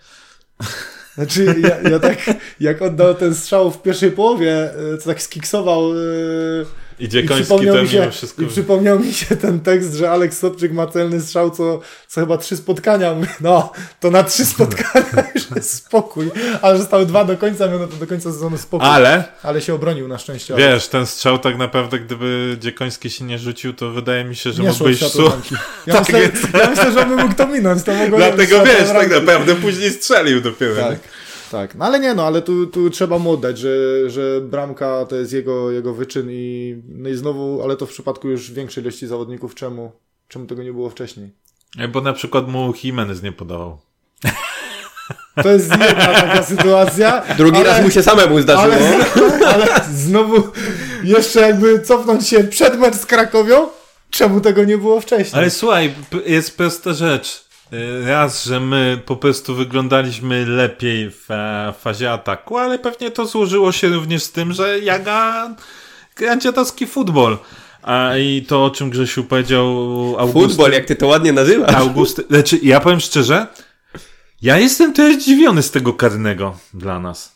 Znaczy, 1.15 1.55
ja, 1.61 1.89
ja 1.89 1.99
tak, 1.99 2.17
jak 2.59 2.81
oddał 2.81 3.15
ten 3.15 3.35
strzał 3.35 3.71
w 3.71 3.81
pierwszej 3.81 4.11
połowie, 4.11 4.73
e, 4.93 4.97
co 4.97 5.09
tak 5.09 5.21
skiksował 5.21 5.91
e, 5.91 5.95
I 7.01 7.17
I 7.17 7.27
przypomniał, 7.27 7.75
to 7.75 7.83
mi 7.83 7.89
się, 7.89 8.11
wszystko... 8.11 8.41
I 8.41 8.47
przypomniał 8.47 8.99
mi 8.99 9.13
się 9.13 9.35
ten 9.35 9.59
tekst, 9.59 9.93
że 9.93 10.11
Aleks 10.11 10.39
Sobczyk 10.39 10.71
ma 10.71 10.87
celny 10.87 11.21
strzał 11.21 11.51
co, 11.51 11.79
co 12.07 12.21
chyba 12.21 12.37
trzy 12.37 12.57
spotkania. 12.57 13.13
Mówię, 13.13 13.27
no, 13.41 13.71
to 13.99 14.11
na 14.11 14.23
trzy 14.23 14.45
spotkania 14.45 15.23
już 15.35 15.43
jest 15.55 15.73
spokój. 15.73 16.31
Ale 16.61 16.77
że 16.77 16.83
stały 16.83 17.05
dwa 17.05 17.25
do 17.25 17.37
końca, 17.37 17.67
na 17.67 17.87
to 17.87 17.95
do 17.95 18.07
końca 18.07 18.31
sezonu 18.31 18.57
spokój. 18.57 18.87
Ale, 18.87 19.23
Ale, 19.43 19.61
się 19.61 19.73
obronił 19.73 20.07
na 20.07 20.17
szczęście. 20.17 20.55
wiesz, 20.55 20.87
ten 20.87 21.05
strzał 21.05 21.39
tak 21.39 21.57
naprawdę, 21.57 21.99
gdyby 21.99 22.57
Dziekoński 22.59 23.09
się 23.09 23.25
nie 23.25 23.39
rzucił, 23.39 23.73
to 23.73 23.91
wydaje 23.91 24.23
mi 24.23 24.35
się, 24.35 24.51
że 24.51 24.63
nie 24.63 24.69
mógłby 24.69 24.91
iść 24.91 25.11
su-. 25.11 25.31
Ja, 25.87 25.93
Tak 25.93 26.09
myślę, 26.09 26.29
ja 26.59 26.69
myślę, 26.69 26.91
że 26.91 27.01
on 27.01 27.09
by 27.09 27.23
mógł 27.23 27.35
to 27.35 27.47
minąć. 27.47 27.83
To 27.83 27.91
Dlatego 28.17 28.63
wiesz, 28.65 28.87
tak 28.87 29.11
naprawdę 29.11 29.55
później 29.55 29.91
strzelił 29.91 30.41
dopiero. 30.41 30.75
Tak, 30.75 30.99
tak. 31.51 31.75
No 31.75 31.85
ale 31.85 31.99
nie, 31.99 32.13
no, 32.13 32.23
ale 32.23 32.41
tu, 32.41 32.67
tu 32.67 32.89
trzeba 32.89 33.19
mu 33.19 33.31
oddać, 33.31 33.57
że, 33.57 33.69
że 34.09 34.41
bramka 34.41 35.05
to 35.05 35.15
jest 35.15 35.33
jego, 35.33 35.71
jego 35.71 35.93
wyczyn 35.93 36.27
i, 36.31 36.75
no 36.87 37.09
i 37.09 37.15
znowu, 37.15 37.63
ale 37.63 37.77
to 37.77 37.85
w 37.85 37.89
przypadku 37.89 38.29
już 38.29 38.51
większej 38.51 38.83
ilości 38.83 39.07
zawodników, 39.07 39.55
czemu, 39.55 39.91
czemu 40.27 40.45
tego 40.45 40.63
nie 40.63 40.73
było 40.73 40.89
wcześniej? 40.89 41.29
Nie? 41.75 41.87
Bo 41.87 42.01
na 42.01 42.13
przykład 42.13 42.47
mu 42.47 42.73
Jimenez 42.83 43.23
nie 43.23 43.31
podawał. 43.31 43.77
To 45.43 45.49
jest 45.49 45.69
jedna 45.71 46.13
taka 46.13 46.43
sytuacja. 46.43 47.23
Drugi 47.37 47.57
ale, 47.57 47.69
raz 47.69 47.83
mu 47.83 47.91
się 47.91 48.03
samemu 48.03 48.41
zdarzyło. 48.41 48.75
Ale, 48.75 49.47
ale 49.47 49.67
znowu 49.93 50.43
jeszcze 51.03 51.41
jakby 51.41 51.79
cofnąć 51.79 52.27
się 52.27 52.43
przed 52.43 52.79
mecz 52.79 52.95
z 52.95 53.05
Krakowią, 53.05 53.67
czemu 54.09 54.41
tego 54.41 54.63
nie 54.63 54.77
było 54.77 55.01
wcześniej? 55.01 55.41
Ale 55.41 55.49
słuchaj, 55.49 55.93
jest 56.25 56.57
prosta 56.57 56.93
rzecz. 56.93 57.50
Y, 57.73 58.05
Raz, 58.05 58.45
że 58.45 58.59
my 58.59 58.99
po 59.05 59.15
prostu 59.15 59.55
wyglądaliśmy 59.55 60.45
lepiej 60.45 61.11
w 61.11 61.31
e, 61.31 61.73
fazie 61.79 62.11
ataku, 62.11 62.57
ale 62.57 62.79
pewnie 62.79 63.11
to 63.11 63.25
złożyło 63.25 63.71
się 63.71 63.87
również 63.87 64.23
z 64.23 64.31
tym, 64.31 64.53
że 64.53 64.79
Jaga 64.79 65.49
gra 66.15 66.37
dziadowski 66.37 66.87
futbol. 66.87 67.37
A 67.83 68.17
i 68.17 68.45
to, 68.47 68.65
o 68.65 68.69
czym 68.69 68.89
Grzesiu 68.89 69.23
powiedział 69.23 69.65
Augustyn. 70.17 70.49
Futbol, 70.49 70.71
jak 70.71 70.85
ty 70.85 70.95
to 70.95 71.07
ładnie 71.07 71.33
nazywasz. 71.33 71.75
Augusty, 71.75 72.23
znaczy, 72.29 72.59
ja 72.63 72.79
powiem 72.79 72.99
szczerze, 72.99 73.47
ja 74.41 74.57
jestem 74.57 74.93
też 74.93 75.15
zdziwiony 75.15 75.63
z 75.63 75.71
tego 75.71 75.93
karnego 75.93 76.57
dla 76.73 76.99
nas. 76.99 77.35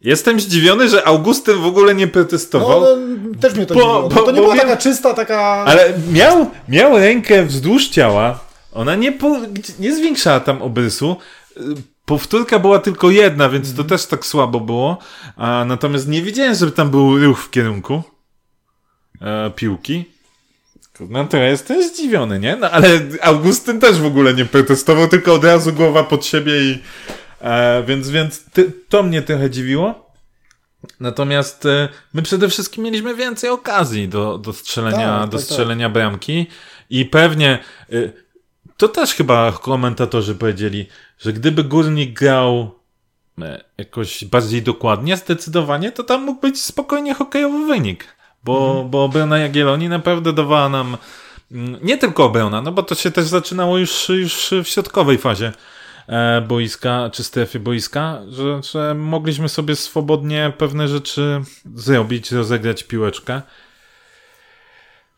Jestem 0.00 0.40
zdziwiony, 0.40 0.88
że 0.88 1.06
Augustyn 1.06 1.56
w 1.58 1.66
ogóle 1.66 1.94
nie 1.94 2.06
protestował. 2.08 2.80
no, 2.80 2.86
no, 2.96 3.40
też 3.40 3.54
mnie 3.54 3.66
to 3.66 3.74
Bo- 3.74 3.80
dziwiło. 3.80 4.02
No, 4.02 4.08
bo- 4.08 4.22
to 4.22 4.30
nie 4.30 4.36
bo 4.36 4.42
była 4.42 4.54
wiem- 4.54 4.64
taka 4.68 4.76
czysta, 4.82 5.14
taka... 5.14 5.38
Ale 5.66 5.92
miał, 6.12 6.50
miał 6.68 6.98
rękę 6.98 7.44
wzdłuż 7.44 7.88
ciała. 7.88 8.45
Ona 8.76 8.94
nie, 8.94 9.12
po, 9.12 9.40
nie 9.78 9.96
zwiększała 9.96 10.40
tam 10.40 10.62
obrysu. 10.62 11.16
Y, 11.56 11.60
Powtórka 12.04 12.58
była 12.58 12.78
tylko 12.78 13.10
jedna, 13.10 13.48
więc 13.48 13.74
to 13.74 13.84
też 13.84 14.06
tak 14.06 14.26
słabo 14.26 14.60
było. 14.60 14.98
A, 15.36 15.64
natomiast 15.66 16.08
nie 16.08 16.22
widziałem, 16.22 16.54
żeby 16.54 16.72
tam 16.72 16.90
był 16.90 17.18
ruch 17.18 17.38
w 17.38 17.50
kierunku 17.50 18.02
e, 19.20 19.50
piłki. 19.50 20.04
No 21.00 21.24
to 21.24 21.36
ja 21.36 21.48
jestem 21.48 21.82
zdziwiony, 21.82 22.38
nie? 22.38 22.56
No 22.56 22.70
ale 22.70 22.88
Augustyn 23.22 23.80
też 23.80 23.98
w 24.00 24.06
ogóle 24.06 24.34
nie 24.34 24.44
protestował, 24.44 25.08
tylko 25.08 25.34
od 25.34 25.44
razu 25.44 25.72
głowa 25.72 26.04
pod 26.04 26.26
siebie 26.26 26.52
i 26.62 26.82
e, 27.40 27.82
więc, 27.86 28.10
więc 28.10 28.44
ty, 28.44 28.72
to 28.88 29.02
mnie 29.02 29.22
trochę 29.22 29.50
dziwiło. 29.50 30.12
Natomiast 31.00 31.66
e, 31.66 31.88
my 32.14 32.22
przede 32.22 32.48
wszystkim 32.48 32.84
mieliśmy 32.84 33.14
więcej 33.14 33.50
okazji 33.50 34.08
do, 34.08 34.38
do 34.38 34.52
strzelenia, 34.52 35.20
Tak, 35.20 35.30
do 35.30 35.38
tak, 35.38 35.46
strzelenia 35.46 35.88
bramki 35.88 36.46
i 36.90 37.04
pewnie 37.04 37.58
e, 37.92 38.25
to 38.76 38.88
też 38.88 39.14
chyba 39.14 39.52
komentatorzy 39.52 40.34
powiedzieli, 40.34 40.86
że 41.18 41.32
gdyby 41.32 41.64
Górnik 41.64 42.18
grał 42.18 42.70
e, 43.42 43.64
jakoś 43.78 44.24
bardziej 44.24 44.62
dokładnie, 44.62 45.16
zdecydowanie, 45.16 45.92
to 45.92 46.02
tam 46.04 46.22
mógł 46.24 46.40
być 46.40 46.62
spokojnie 46.62 47.14
hokejowy 47.14 47.66
wynik. 47.66 48.16
Bo, 48.44 48.68
Mhm. 48.70 48.90
bo 48.90 49.04
obrona 49.04 49.38
Jagiellonii 49.38 49.88
naprawdę 49.88 50.32
dawała 50.32 50.68
nam 50.68 50.96
mm, 51.52 51.78
nie 51.82 51.98
tylko 51.98 52.24
obrona, 52.24 52.62
no 52.62 52.72
bo 52.72 52.82
to 52.82 52.94
się 52.94 53.10
też 53.10 53.24
zaczynało 53.24 53.78
już, 53.78 54.08
już 54.08 54.50
w 54.64 54.68
środkowej 54.68 55.18
fazie 55.18 55.52
e, 56.08 56.40
boiska, 56.40 57.10
czy 57.12 57.24
strefy 57.24 57.60
boiska, 57.60 58.18
że, 58.28 58.60
że 58.72 58.94
mogliśmy 58.94 59.48
sobie 59.48 59.76
swobodnie 59.76 60.52
pewne 60.58 60.88
rzeczy 60.88 61.40
zrobić, 61.74 62.32
rozegrać 62.32 62.82
piłeczkę. 62.82 63.42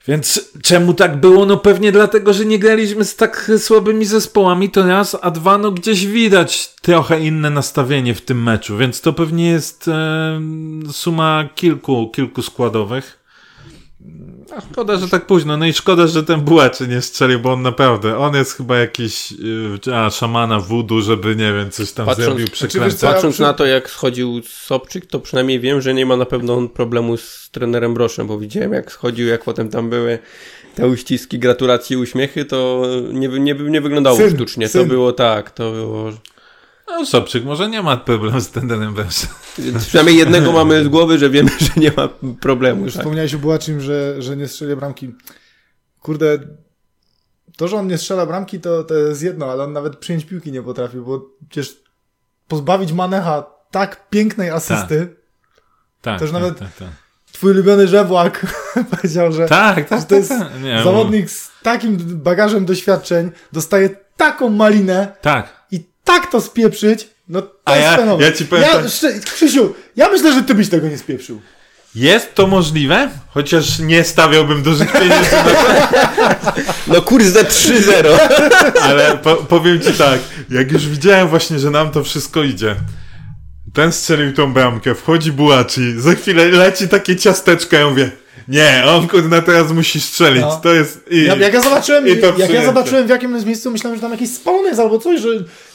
Więc 0.09 0.53
czemu 0.63 0.95
tak 0.95 1.21
było? 1.21 1.47
No 1.47 1.57
pewnie 1.57 1.93
dlatego, 1.93 2.33
że 2.33 2.45
nie 2.45 2.59
graliśmy 2.59 3.05
z 3.05 3.17
tak 3.17 3.51
słabymi 3.59 4.05
zespołami, 4.05 4.71
to 4.71 4.87
raz, 4.87 5.17
a 5.23 5.31
dwa, 5.31 5.59
no 5.59 5.71
gdzieś 5.71 6.07
widać 6.07 6.75
trochę 6.83 7.21
inne 7.21 7.51
nastawienie 7.51 8.15
w 8.15 8.21
tym 8.21 8.43
meczu, 8.43 8.77
więc 8.77 9.01
to 9.01 9.13
pewnie 9.13 9.49
jest 9.49 9.89
e, 9.89 10.41
suma 10.93 11.49
kilku, 11.55 12.11
kilku 12.15 12.43
składowych. 12.43 13.19
A 14.57 14.61
szkoda, 14.73 14.97
że 14.97 15.09
tak 15.09 15.27
późno. 15.27 15.57
No 15.57 15.67
i 15.67 15.73
szkoda, 15.73 16.07
że 16.07 16.23
ten 16.25 16.41
Bułaczy 16.41 16.89
nie 16.89 17.03
strzelił, 17.03 17.41
bo 17.41 17.53
on 17.53 17.63
naprawdę, 17.63 18.19
on 18.19 18.35
jest 18.35 18.53
chyba 18.53 18.77
jakiś 18.79 19.33
y, 19.87 19.95
a, 19.95 20.11
szamana 20.11 20.61
voodoo, 20.61 21.01
żeby, 21.01 21.37
nie 21.37 21.53
wiem, 21.53 21.71
coś 21.71 21.93
tam 21.93 22.07
Patrząc- 22.07 22.25
zrobił 22.25 22.47
Znaczy, 22.47 22.97
co, 22.97 23.07
ja 23.07 23.13
Patrząc 23.13 23.35
przy- 23.35 23.43
na 23.43 23.53
to, 23.53 23.67
jak 23.67 23.91
schodził 23.91 24.41
Sobczyk, 24.49 25.07
to 25.07 25.21
przynajmniej 25.21 25.61
wiem, 25.61 25.81
że 25.81 25.95
nie 25.95 26.07
ma 26.07 26.17
na 26.17 26.27
pewno 26.27 26.69
problemu 26.69 27.17
z 27.17 27.49
trenerem 27.53 27.95
Broszem, 27.95 28.27
bo 28.27 28.39
widziałem, 28.39 28.73
jak 28.73 28.93
schodził, 28.93 29.27
jak 29.29 29.45
potem 29.45 29.69
tam 29.69 29.91
były 29.91 30.19
te 30.75 30.87
uściski, 30.89 31.39
gratulacje, 31.39 31.99
uśmiechy, 31.99 32.45
to 32.45 32.83
nie, 33.13 33.29
nie, 33.29 33.55
nie 33.55 33.81
wyglądało 33.81 34.17
Syn, 34.17 34.31
sztucznie. 34.35 34.69
syn. 34.69 34.83
To 34.83 34.89
było 34.89 35.13
tak, 35.13 35.51
to 35.51 35.73
było... 35.73 36.13
No 36.89 37.07
Sobczyk 37.07 37.45
może 37.45 37.69
nie 37.69 37.83
ma 37.83 37.97
problemu 37.97 38.41
z 38.41 38.49
trenerem 38.51 38.95
Węża. 38.95 39.27
Przynajmniej 39.81 40.17
jednego 40.17 40.53
mamy 40.53 40.85
z 40.85 40.89
głowy, 40.89 41.19
że 41.19 41.31
wiemy, 41.31 41.51
że 41.61 41.81
nie 41.81 41.93
ma 41.97 42.09
problemu. 42.41 42.85
Tak? 42.85 42.95
Wspomniałeś 42.95 43.35
o 43.35 43.39
Bułaczym, 43.39 43.81
że, 43.81 44.23
że 44.23 44.37
nie 44.37 44.49
strzeli 44.49 44.77
bramki. 44.77 45.15
Kurde, 46.03 46.39
to, 47.57 47.69
że 47.69 47.77
on 47.77 47.87
nie 47.87 47.99
strzela 47.99 48.27
bramki, 48.27 48.61
to, 48.61 48.85
to 48.85 48.95
jest 48.95 49.23
jedno, 49.23 49.47
ale 49.47 49.65
on 49.65 49.73
nawet 49.73 49.97
przyjąć 49.97 50.25
piłki 50.25 50.53
nie 50.53 50.63
potrafił, 50.63 51.05
bo 51.05 51.27
przecież 51.49 51.77
pozbawić 52.49 52.93
Manecha 52.93 53.47
tak 53.71 54.09
pięknej 54.11 54.51
asysty, 54.51 55.17
Tak, 56.03 56.21
Też 56.21 56.31
tak, 56.31 56.41
nawet- 56.41 56.59
tak, 56.59 56.77
tak. 56.77 56.89
twój 57.33 57.53
ulubiony 57.53 57.89
Żewłak 57.89 58.47
powiedział, 58.91 59.33
że 59.33 59.47
Tak, 59.47 59.89
tak, 59.89 60.01
że 60.01 60.07
to 60.07 60.15
jest 60.15 60.29
tak, 60.29 60.63
nie, 60.63 60.81
zawodnik 60.85 61.31
z 61.31 61.51
takim 61.63 61.97
bagażem 61.99 62.65
doświadczeń, 62.65 63.31
dostaje 63.53 63.91
taką 64.17 64.51
malinę 64.51 65.17
Tak. 65.23 65.58
Tak 66.09 66.31
to 66.31 66.41
spieprzyć, 66.41 67.09
no 67.29 67.43
to 67.43 67.51
A 67.65 67.77
jest 67.77 67.89
ja- 67.91 67.97
fenomen. 67.97 68.27
ja 68.27 68.33
ci 68.33 68.45
powiem 68.45 68.65
ja, 68.65 68.73
tak- 68.79 69.25
Krzysiu, 69.35 69.75
ja 69.97 70.09
myślę, 70.09 70.33
że 70.33 70.43
ty 70.43 70.55
byś 70.55 70.69
tego 70.69 70.89
nie 70.89 70.99
spieprzył. 70.99 71.41
Jest 71.95 72.35
to 72.35 72.47
możliwe, 72.47 73.09
chociaż 73.31 73.79
nie 73.79 74.05
stawiałbym 74.05 74.63
dużych 74.63 74.93
pieniędzy 74.93 75.33
na 75.33 75.43
to, 75.45 75.51
No 76.93 77.03
kurs 77.03 77.25
ze 77.27 77.45
3-0. 77.45 78.19
ale 78.83 79.19
po, 79.19 79.37
powiem 79.37 79.81
ci 79.81 79.93
tak, 79.93 80.19
jak 80.51 80.73
już 80.73 80.89
widziałem 80.89 81.29
właśnie, 81.29 81.59
że 81.59 81.71
nam 81.71 81.91
to 81.91 82.05
wszystko 82.05 82.43
idzie, 82.43 82.77
ten 83.75 83.93
strzelił 83.93 84.33
tą 84.33 84.53
bramkę, 84.53 84.95
wchodzi 84.95 85.33
Bułaci, 85.33 86.01
za 86.01 86.15
chwilę 86.15 86.45
leci 86.49 86.89
takie 86.89 87.17
ciasteczko, 87.17 87.77
ja 87.77 87.89
mówię, 87.89 88.11
nie, 88.49 88.83
on 88.87 89.09
kurna 89.09 89.43
teraz 89.43 89.73
musi 89.73 90.01
strzelić, 90.01 90.41
No. 90.43 90.57
to 90.63 90.75
jest... 90.75 91.05
I, 91.11 91.25
Ja, 91.25 91.37
jak 91.37 91.55
ja 91.55 91.61
zobaczyłem, 91.61 92.09
i 92.09 92.17
to 92.17 92.27
jak 92.39 92.51
ja 92.51 92.65
zobaczyłem 92.65 93.07
w 93.07 93.11
jakim 93.11 93.35
jest 93.35 93.47
miejscu, 93.47 93.71
myślałem, 93.71 93.97
że 93.97 94.03
tam 94.03 94.11
jakiś 94.13 94.31
spalony 94.31 94.69
jest 94.69 94.81
albo 94.81 94.99
coś, 94.99 95.21
że 95.21 95.29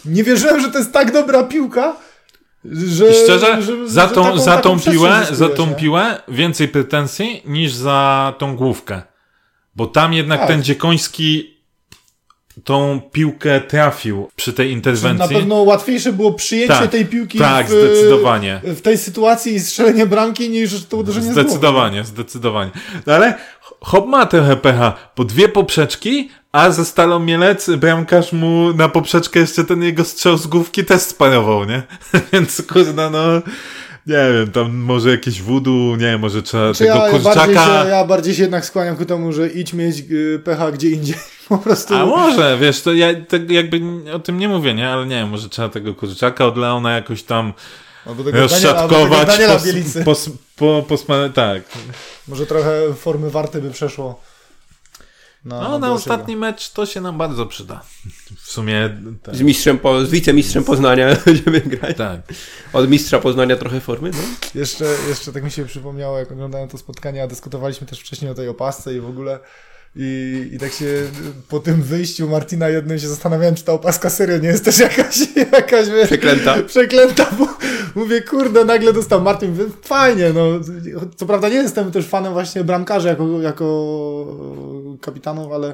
nie 0.05 0.23
wierzyłem, 0.23 0.61
że 0.61 0.71
to 0.71 0.77
jest 0.77 0.93
tak 0.93 1.11
dobra 1.11 1.43
piłka, 1.43 1.95
że... 2.65 3.09
I 3.09 3.13
szczerze, 3.23 3.61
że, 3.61 3.89
za 3.89 4.07
tą, 4.07 4.23
taką- 4.23 4.39
za 4.39 4.57
tą 4.57 4.79
piłę, 4.79 5.25
za 5.31 5.49
tą 5.49 5.67
nie? 5.67 5.75
piłę 5.75 6.21
więcej 6.27 6.67
pretensji 6.67 7.41
niż 7.45 7.73
za 7.73 8.33
tą 8.37 8.55
główkę. 8.55 9.01
Bo 9.75 9.85
tam 9.87 10.13
jednak 10.13 10.39
Tak. 10.39 10.47
ten 10.47 10.63
Dziekoński 10.63 11.52
tą 12.63 13.01
piłkę 13.11 13.61
trafił 13.61 14.29
przy 14.35 14.53
tej 14.53 14.71
interwencji. 14.71 15.19
Na 15.19 15.27
pewno 15.27 15.55
łatwiejsze 15.55 16.13
było 16.13 16.33
przyjęcie 16.33 16.73
Tak, 16.73 16.91
tej 16.91 17.05
piłki 17.05 17.39
tak, 17.39 17.67
w, 17.67 17.69
zdecydowanie. 17.69 18.61
w 18.63 18.81
tej 18.81 18.97
sytuacji 18.97 19.53
i 19.53 19.59
strzelenie 19.59 20.05
bramki 20.05 20.49
niż 20.49 20.85
to 20.85 20.97
uderzenie 20.97 21.25
z 21.25 21.33
głowy. 21.33 21.49
Zdecydowanie, 21.49 22.03
zdecydowanie. 22.03 22.71
No 23.05 23.13
ale 23.13 23.33
Hop 23.81 24.07
ma 24.07 24.25
trochę 24.25 24.55
pecha, 24.55 24.93
bo 25.15 25.23
dwie 25.23 25.49
poprzeczki, 25.49 26.29
a 26.51 26.71
ze 26.71 26.85
Stalą 26.85 27.19
Mielec 27.19 27.69
bramkarz 27.69 28.33
mu 28.33 28.73
na 28.73 28.89
poprzeczkę 28.89 29.39
jeszcze 29.39 29.63
ten 29.63 29.83
jego 29.83 30.03
strzał 30.03 30.37
z 30.37 30.47
główki 30.47 30.85
też 30.85 31.01
sparował, 31.01 31.65
nie? 31.65 31.83
Więc 32.33 32.61
kurna, 32.73 33.09
no... 33.09 33.41
Nie 34.07 34.33
wiem, 34.33 34.51
tam 34.51 34.75
może 34.75 35.09
jakieś 35.09 35.41
voodoo, 35.41 35.95
nie 35.95 36.05
wiem, 36.05 36.21
może 36.21 36.43
trzeba 36.43 36.73
tego 36.73 36.85
ja, 36.85 36.95
bardziej 36.95 37.21
kurczaka... 37.21 37.83
się, 37.83 37.89
ja 37.89 38.05
bardziej 38.05 38.35
się 38.35 38.41
jednak 38.41 38.65
skłaniam 38.65 38.95
ku 38.97 39.05
temu, 39.05 39.33
że 39.33 39.47
idź 39.47 39.73
mieć 39.73 40.03
y, 40.11 40.41
pecha 40.43 40.71
gdzie 40.71 40.89
indziej. 40.89 41.15
Po 41.49 41.57
prostu. 41.57 41.95
A 41.95 42.05
może, 42.05 42.57
wiesz, 42.61 42.81
to 42.81 42.93
ja 42.93 43.07
tak 43.27 43.51
jakby 43.51 43.81
o 44.13 44.19
tym 44.19 44.37
nie 44.37 44.49
mówię, 44.49 44.73
nie? 44.73 44.89
Ale 44.89 45.05
nie 45.05 45.15
wiem, 45.15 45.29
może 45.29 45.49
trzeba 45.49 45.69
tego 45.69 45.95
kurczaka 45.95 46.45
od 46.45 46.57
Leona 46.57 46.93
jakoś 46.93 47.23
tam 47.23 47.53
rozszatkować, 48.31 49.27
Daniela 49.27 49.55
pos, 49.55 49.65
pos, 50.05 50.29
po, 50.55 50.85
posma- 50.89 51.33
tak. 51.33 51.63
Może 52.27 52.45
trochę 52.45 52.93
formy 52.93 53.29
warty 53.29 53.61
by 53.61 53.71
przeszło. 53.71 54.21
Na, 55.45 55.55
No, 55.61 55.63
na 55.63 55.69
Bołasiego. 55.87 55.93
ostatni 55.93 56.35
mecz 56.35 56.69
to 56.69 56.85
się 56.85 57.01
nam 57.01 57.17
bardzo 57.17 57.45
przyda. 57.45 57.81
W 58.37 58.51
sumie. 58.51 58.97
Tak. 59.23 59.35
Z 59.35 59.41
mistrzem, 59.41 59.79
po, 59.79 60.05
z 60.05 60.09
wicemistrzem 60.09 60.63
Poznania 60.63 61.15
będziemy 61.25 61.61
grać. 61.61 61.97
tak. 61.97 62.21
Od 62.73 62.89
mistrza 62.89 63.19
Poznania 63.19 63.55
trochę 63.55 63.79
formy, 63.81 64.11
no. 64.11 64.17
Jeszcze, 64.55 64.85
jeszcze 65.07 65.33
tak 65.33 65.43
mi 65.43 65.51
się 65.51 65.65
przypomniało, 65.65 66.19
jak 66.19 66.31
oglądałem 66.31 66.69
to 66.69 66.77
spotkanie, 66.77 67.23
a 67.23 67.27
dyskutowaliśmy 67.27 67.87
też 67.87 67.99
wcześniej 67.99 68.31
o 68.31 68.35
tej 68.35 68.47
opasce 68.47 68.95
i 68.95 68.99
w 68.99 69.05
ogóle. 69.09 69.39
I, 69.95 70.49
I 70.53 70.57
tak 70.57 70.71
się 70.71 70.85
po 71.49 71.59
tym 71.59 71.81
wyjściu 71.83 72.29
Martina 72.29 72.69
jednym 72.69 72.99
się 72.99 73.07
zastanawiałem, 73.07 73.55
czy 73.55 73.63
ta 73.63 73.73
opaska 73.73 74.09
serio 74.09 74.37
nie 74.37 74.47
jest 74.47 74.65
też 74.65 74.79
jakaś, 74.79 75.19
jakaś 75.53 75.87
Przeklęta. 76.05 76.63
przeklęta, 76.63 77.29
bo 77.39 77.47
mówię, 77.95 78.21
kurde, 78.21 78.65
nagle 78.65 78.93
dostał 78.93 79.21
Martin, 79.21 79.49
mówię, 79.51 79.65
fajnie, 79.83 80.31
no. 80.33 80.45
Co 81.15 81.25
prawda 81.25 81.49
nie 81.49 81.55
jestem 81.55 81.91
też 81.91 82.05
fanem 82.07 82.33
właśnie 82.33 82.63
bramkarzy 82.63 83.07
jako, 83.07 83.41
jako 83.41 84.97
kapitanów, 85.01 85.51
ale, 85.51 85.73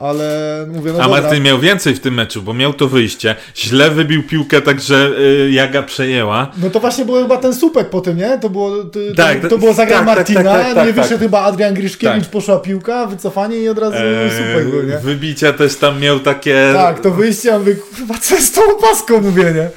ale 0.00 0.66
mówię, 0.68 0.92
no 0.92 0.98
A 0.98 1.02
dobra. 1.08 1.22
Martin 1.22 1.42
miał 1.42 1.58
więcej 1.58 1.94
w 1.94 2.00
tym 2.00 2.14
meczu, 2.14 2.42
bo 2.42 2.54
miał 2.54 2.72
to 2.74 2.88
wyjście. 2.88 3.36
Źle 3.56 3.90
wybił 3.90 4.22
piłkę, 4.22 4.62
tak 4.62 4.80
że 4.80 5.10
y, 5.46 5.50
Jaga 5.50 5.82
przejęła. 5.82 6.52
No 6.62 6.70
to 6.70 6.80
właśnie 6.80 7.04
było 7.04 7.22
chyba 7.22 7.36
ten 7.36 7.54
słupek 7.54 7.90
po 7.90 8.00
tym, 8.00 8.16
nie? 8.16 8.38
To 8.38 8.50
było, 8.50 8.84
to, 8.84 8.98
Tak, 9.16 9.40
to, 9.40 9.48
to- 9.48 9.58
było 9.58 9.74
zagrał 9.74 9.98
tak, 9.98 10.06
tak, 10.08 10.16
Martina, 10.16 10.42
tak, 10.42 10.62
tak, 10.66 10.74
tak, 10.74 10.86
nie 10.86 10.92
tak. 10.94 11.02
wyszedł 11.04 11.20
chyba 11.20 11.40
Adrian 11.40 11.74
Gryszkiewicz, 11.74 12.22
Tak. 12.22 12.30
poszła 12.30 12.58
piłka, 12.58 13.06
wycofanie 13.06 13.56
i 13.58 13.68
od 13.68 13.78
razu 13.78 13.96
Eee, 13.96 14.30
słupek 14.30 14.70
był, 14.70 14.82
nie? 14.82 14.98
wybicia 14.98 15.52
też 15.52 15.76
tam 15.76 16.00
miał 16.00 16.20
takie. 16.20 16.70
Tak, 16.74 17.00
to 17.00 17.10
wyjście, 17.10 17.54
a 17.54 17.58
mówię, 17.58 17.74
kurwa, 17.74 18.14
co 18.18 18.34
jest 18.34 18.46
z 18.46 18.52
tą 18.52 18.60
opaską, 18.76 19.20
mówię, 19.20 19.44
nie? 19.54 19.68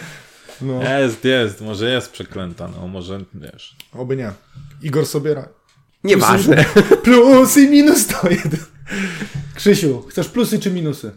No, 0.61 0.99
Jest, 0.99 1.25
jest, 1.25 1.61
może 1.61 1.89
jest 1.91 2.11
przeklęta, 2.11 2.69
no 2.81 2.87
może 2.87 3.19
wiesz. 3.33 3.75
oby 3.93 4.15
nie. 4.15 4.31
Igor 4.83 5.05
Sobiera. 5.05 5.47
Nieważne. 6.03 6.65
Plus 7.03 7.57
i 7.57 7.69
minus 7.69 8.07
to 8.07 8.29
jeden. 8.29 8.59
Krzysiu, 9.61 10.01
chcesz 10.09 10.29
plusy 10.29 10.59
czy 10.59 10.71
minusy? 10.71 11.11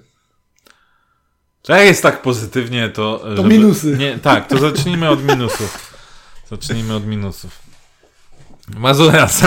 Jak 1.68 1.84
jest 1.84 2.02
tak 2.02 2.22
pozytywnie, 2.22 2.88
to. 2.88 3.24
To 3.36 3.42
minusy. 3.42 3.96
Nie, 3.98 4.18
tak, 4.18 4.48
to 4.48 4.58
zacznijmy 4.58 5.08
od 5.10 5.24
minusów. 5.24 5.94
Zacznijmy 6.50 6.94
od 6.94 7.06
minusów. 7.06 7.62
Mazuras. 8.76 9.42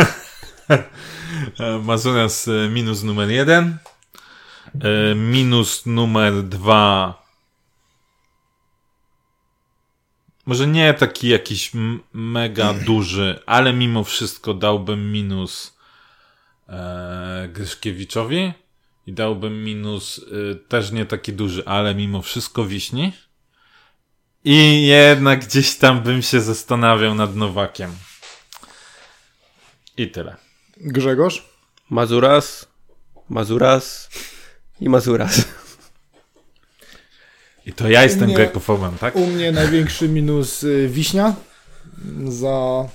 Mazuras 1.84 2.48
e, 2.48 2.70
minus 2.70 3.04
numer 3.04 3.30
jeden. 3.30 3.78
E, 4.82 5.16
Minus 5.16 5.86
numer 5.86 6.44
dwa. 6.44 7.24
Może 10.46 10.68
nie 10.68 10.94
taki 10.94 11.28
jakiś 11.28 11.72
mega 12.14 12.74
duży, 12.74 13.40
ale 13.46 13.74
mimo 13.74 14.04
wszystko 14.04 14.54
dałbym 14.54 15.12
minus 15.12 15.78
e, 16.70 17.50
Gryszkiewiczowi 17.54 18.54
i 19.08 19.14
dałbym 19.14 19.64
minus 19.64 20.18
y, 20.18 20.60
też 20.68 20.92
nie 20.92 21.06
taki 21.06 21.34
duży, 21.34 21.64
ale 21.66 21.96
mimo 21.96 22.22
wszystko 22.22 22.66
Wiśni. 22.66 23.14
I 24.44 24.88
jednak 24.88 25.46
gdzieś 25.46 25.76
tam 25.76 26.02
bym 26.02 26.22
się 26.22 26.42
zastanawiał 26.42 27.16
nad 27.16 27.36
Nowakiem. 27.36 27.92
I 29.98 30.12
tyle. 30.12 30.36
Grzegorz? 30.78 31.46
Mazuras, 31.90 32.68
Mazuras 33.30 34.10
i 34.82 34.90
Mazuras. 34.90 35.46
I 37.66 37.74
to 37.74 37.90
ja 37.90 38.04
jestem 38.04 38.30
Nie. 38.30 38.36
grekofobem, 38.36 38.98
tak? 38.98 39.16
U 39.16 39.28
mnie 39.28 39.52
największy 39.52 40.10
minus 40.10 40.64
y, 40.64 40.88
Wiśnia 40.92 41.36
za... 42.28 42.86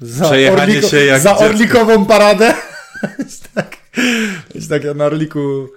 Za, 0.00 0.24
Przejechanie 0.24 0.82
się 0.82 1.04
jak 1.04 1.20
za 1.20 1.36
orlikową 1.36 2.04
paradę. 2.04 2.54
tak, 3.54 3.76
tak, 4.70 4.84
ja 4.84 4.94
na 4.94 5.04
orliku 5.04 5.68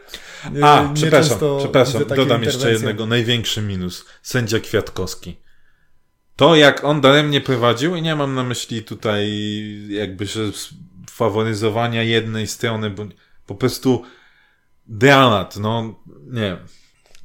nie, 0.52 0.66
A, 0.66 0.84
nie 0.84 0.94
przepraszam, 0.94 1.38
przepraszam, 1.60 2.06
dodam 2.16 2.44
jeszcze 2.44 2.72
jednego. 2.72 3.06
Największy 3.06 3.62
minus. 3.62 4.06
Sędzia 4.22 4.60
Kwiatkowski. 4.60 5.38
To 6.36 6.56
jak 6.56 6.84
on 6.84 7.02
daremnie 7.02 7.42
prowadził, 7.42 7.96
i 7.96 8.02
nie 8.02 8.16
mam 8.16 8.36
na 8.36 8.44
myśli 8.44 8.84
tutaj 8.84 9.30
jakby, 9.90 10.26
faworyzowania 11.10 12.04
jednej 12.04 12.48
strony, 12.48 12.90
bo 12.90 13.06
po 13.46 13.56
prostu 13.56 14.04
dramat, 14.88 15.58
no 15.58 16.00
nie. 16.28 16.58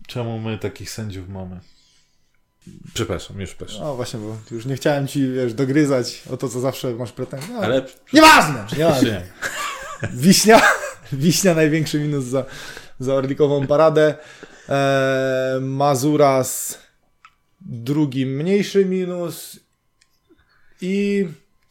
Czemu 0.07 0.39
my 0.39 0.59
takich 0.59 0.91
sędziów 0.91 1.29
mamy? 1.29 1.61
Przepraszam, 2.95 3.41
już 3.41 3.55
proszę. 3.55 3.79
No 3.81 3.97
właśnie, 3.97 4.21
bo 4.21 4.37
już 4.51 4.67
nie 4.67 4.77
chciałem 4.77 5.09
ci, 5.09 5.33
wiesz, 5.33 5.55
dogryzać 5.55 6.23
o 6.31 6.37
to, 6.37 6.49
co 6.49 6.61
zawsze 6.61 6.95
masz 6.95 7.13
pretensje. 7.13 7.55
No, 7.55 7.61
Ale 7.61 7.87
Nieważne! 8.13 8.67
nieważne. 8.79 9.11
nie. 9.11 9.23
Wiśnia, 10.25 10.63
Wiśnia 11.12 11.55
największy 11.55 11.99
minus 11.99 12.25
za, 12.25 12.45
za 13.01 13.14
orlikową 13.14 13.66
paradę. 13.66 14.14
Eee, 14.69 15.61
Mazuras 15.61 16.79
drugi 17.61 18.27
mniejszy 18.27 18.85
minus. 18.85 19.61
I, 20.81 21.27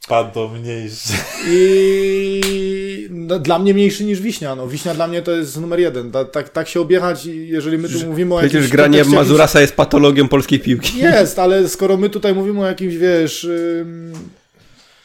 Padł 0.07 0.49
mniejszy. 0.49 1.13
i 1.51 3.07
no, 3.09 3.39
dla 3.39 3.59
mnie 3.59 3.73
mniejszy 3.73 4.05
niż 4.05 4.21
Wiśnia. 4.21 4.55
No, 4.55 4.67
Wiśnia 4.67 4.93
dla 4.93 5.07
mnie 5.07 5.21
to 5.21 5.31
jest 5.31 5.61
numer 5.61 5.79
jeden. 5.79 6.11
Ta, 6.11 6.25
tak, 6.25 6.49
tak 6.49 6.67
się 6.67 6.81
objechać, 6.81 7.25
i 7.25 7.47
jeżeli 7.47 7.77
my 7.77 7.89
tu 7.89 8.07
mówimy 8.07 8.35
o 8.35 8.37
Przecież 8.37 8.53
jakimś 8.53 8.71
granie 8.71 9.03
Mazurasa 9.03 9.61
jest 9.61 9.75
patologią 9.75 10.27
polskiej 10.27 10.59
piłki. 10.59 10.99
Jest, 10.99 11.39
ale 11.39 11.69
skoro 11.69 11.97
my 11.97 12.09
tutaj 12.09 12.33
mówimy 12.33 12.59
o 12.59 12.65
jakimś, 12.65 12.95
wiesz, 12.95 13.43
ym, 13.43 14.13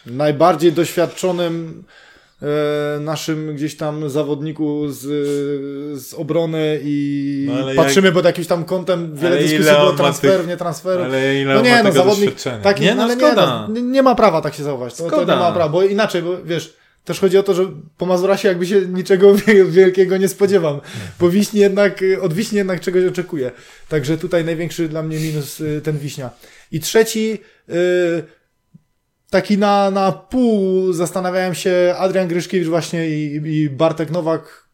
najbardziej 0.06 0.72
doświadczonym 0.72 1.84
e, 1.86 2.09
naszym 3.00 3.54
gdzieś 3.54 3.76
tam 3.76 4.10
zawodniku 4.10 4.88
z, 4.88 5.00
z 6.02 6.14
obrony 6.14 6.80
i 6.82 7.46
No, 7.48 7.74
patrzymy 7.76 8.12
pod 8.12 8.24
jakimś 8.24 8.46
tam 8.46 8.64
kątem, 8.64 9.16
wiele 9.16 9.28
Ale 9.36 9.38
dyskusji 9.38 9.72
było 9.72 9.92
transfer, 9.92 10.38
tych- 10.38 10.48
nie 10.48 10.56
transfer. 10.56 11.00
Ale 11.00 11.40
ile 11.40 11.54
No 11.54 11.60
on 11.60 11.66
nie, 11.66 11.82
no 11.82 11.92
zawodnik 11.92 12.34
taki, 12.62 12.82
nie, 12.82 12.90
no, 12.90 12.96
no, 12.96 13.02
ale 13.02 13.16
nie, 13.16 13.32
no, 13.34 13.68
nie, 13.80 14.02
ma 14.02 14.14
prawa 14.14 14.40
tak 14.40 14.54
się 14.54 14.62
zachować. 14.62 14.94
To, 14.94 15.10
to 15.10 15.20
nie 15.20 15.26
ma 15.26 15.52
prawa, 15.52 15.68
bo 15.68 15.82
inaczej, 15.82 16.22
bo 16.22 16.36
wiesz, 16.44 16.74
też 17.04 17.20
chodzi 17.20 17.38
o 17.38 17.42
to, 17.42 17.54
że 17.54 17.66
po 17.98 18.06
Mazurasie 18.06 18.48
jakby 18.48 18.66
się 18.66 18.80
niczego 18.80 19.34
wie- 19.46 19.64
wielkiego 19.64 20.16
nie 20.16 20.28
spodziewam. 20.28 20.80
Po 21.18 21.30
Wiśni 21.30 21.60
jednak, 21.60 22.00
od 22.20 22.32
Wiśni 22.32 22.58
jednak 22.58 22.80
czegoś 22.80 23.04
oczekuję. 23.04 23.50
Także 23.88 24.18
tutaj 24.18 24.44
największy 24.44 24.88
dla 24.88 25.02
mnie 25.02 25.18
minus 25.20 25.60
y, 25.60 25.80
ten 25.84 25.98
Wiśnia. 25.98 26.30
I 26.72 26.80
trzeci, 26.80 27.38
y, 27.68 28.22
taki 29.30 29.58
na, 29.58 29.90
na 29.90 30.12
pół 30.12 30.92
zastanawiałem 30.92 31.54
się 31.54 31.94
Adrian 31.98 32.28
Gryszkiewicz 32.28 32.68
właśnie 32.68 33.08
i, 33.08 33.34
i 33.34 33.70
Bartek 33.70 34.10
Nowak, 34.10 34.68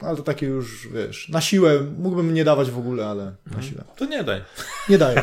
ale 0.00 0.16
to 0.16 0.22
takie 0.22 0.46
już, 0.46 0.88
wiesz, 0.88 1.28
na 1.28 1.40
siłę, 1.40 1.80
mógłbym 1.98 2.34
nie 2.34 2.44
dawać 2.44 2.70
w 2.70 2.78
ogóle, 2.78 3.06
ale 3.06 3.34
na 3.46 3.62
siłę. 3.62 3.84
To 3.96 4.04
nie 4.04 4.24
daj. 4.24 4.44
Nie 4.88 4.98
daję. 4.98 5.22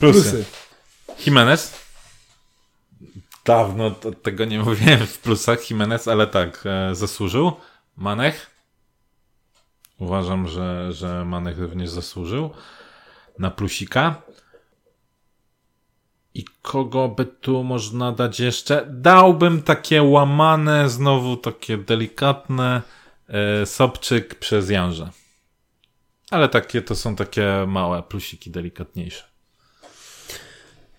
Plusy. 0.00 0.30
Plusy. 0.30 0.44
Jimenez? 1.26 1.72
Dawno 3.44 3.90
tego 4.22 4.44
nie 4.44 4.58
mówiłem 4.58 5.06
w 5.06 5.18
plusach. 5.18 5.70
Jimenez, 5.70 6.08
ale 6.08 6.26
tak, 6.26 6.64
e, 6.66 6.94
zasłużył. 6.94 7.52
Manech? 7.96 8.50
Uważam, 9.98 10.48
że, 10.48 10.92
że 10.92 11.24
Manech 11.24 11.58
również 11.58 11.90
zasłużył 11.90 12.50
na 13.38 13.50
plusika. 13.50 14.22
I 16.34 16.44
kogo 16.62 17.08
by 17.08 17.26
tu 17.26 17.64
można 17.64 18.12
dać 18.12 18.40
jeszcze? 18.40 18.86
Dałbym 18.90 19.62
takie 19.62 20.02
łamane, 20.02 20.90
znowu 20.90 21.36
takie 21.36 21.78
delikatne 21.78 22.82
e, 23.28 23.66
Sobczyk 23.66 24.34
przez 24.34 24.70
Janżę. 24.70 25.10
Ale 26.30 26.48
takie 26.48 26.82
to 26.82 26.96
są 26.96 27.16
takie 27.16 27.64
małe 27.66 28.02
plusiki, 28.02 28.50
delikatniejsze. 28.50 29.24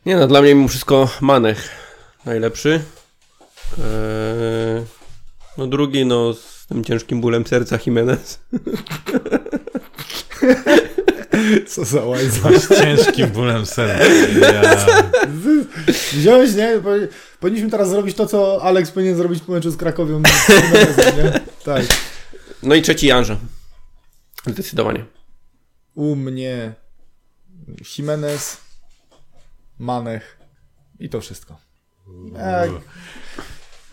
Nie 0.05 0.15
no, 0.15 0.27
dla 0.27 0.41
mnie 0.41 0.55
mimo 0.55 0.67
wszystko 0.67 1.09
Manech 1.21 1.69
najlepszy. 2.25 2.83
Eee, 3.77 4.85
no 5.57 5.67
drugi, 5.67 6.05
no 6.05 6.33
z 6.33 6.65
tym 6.67 6.83
ciężkim 6.83 7.21
bólem 7.21 7.47
serca 7.47 7.79
Jimenez. 7.85 8.39
Co 11.69 11.85
za 11.85 12.01
łajza. 12.05 12.59
Z 12.59 12.67
ciężkim 12.81 13.27
bólem 13.29 13.65
serca. 13.65 14.03
Ja... 14.51 14.85
Wziąłeś, 16.13 16.55
nie? 16.55 16.79
Powi- 16.79 17.07
Powinniśmy 17.39 17.69
teraz 17.71 17.89
zrobić 17.89 18.17
to, 18.17 18.25
co 18.27 18.63
Alex 18.63 18.91
powinien 18.91 19.15
zrobić 19.17 19.43
po 19.43 19.51
meczu 19.51 19.71
z 19.71 19.77
Krakowią. 19.77 20.19
nie? 21.17 21.39
Tak. 21.65 21.83
No 22.63 22.75
i 22.75 22.81
trzeci 22.81 23.07
Janża. 23.07 23.37
Zdecydowanie. 24.47 25.05
U 25.95 26.15
mnie 26.15 26.73
Jimenez, 27.97 28.57
Manech 29.79 30.37
i 30.99 31.09
to 31.09 31.21
wszystko. 31.21 31.57
Tak. 32.35 32.69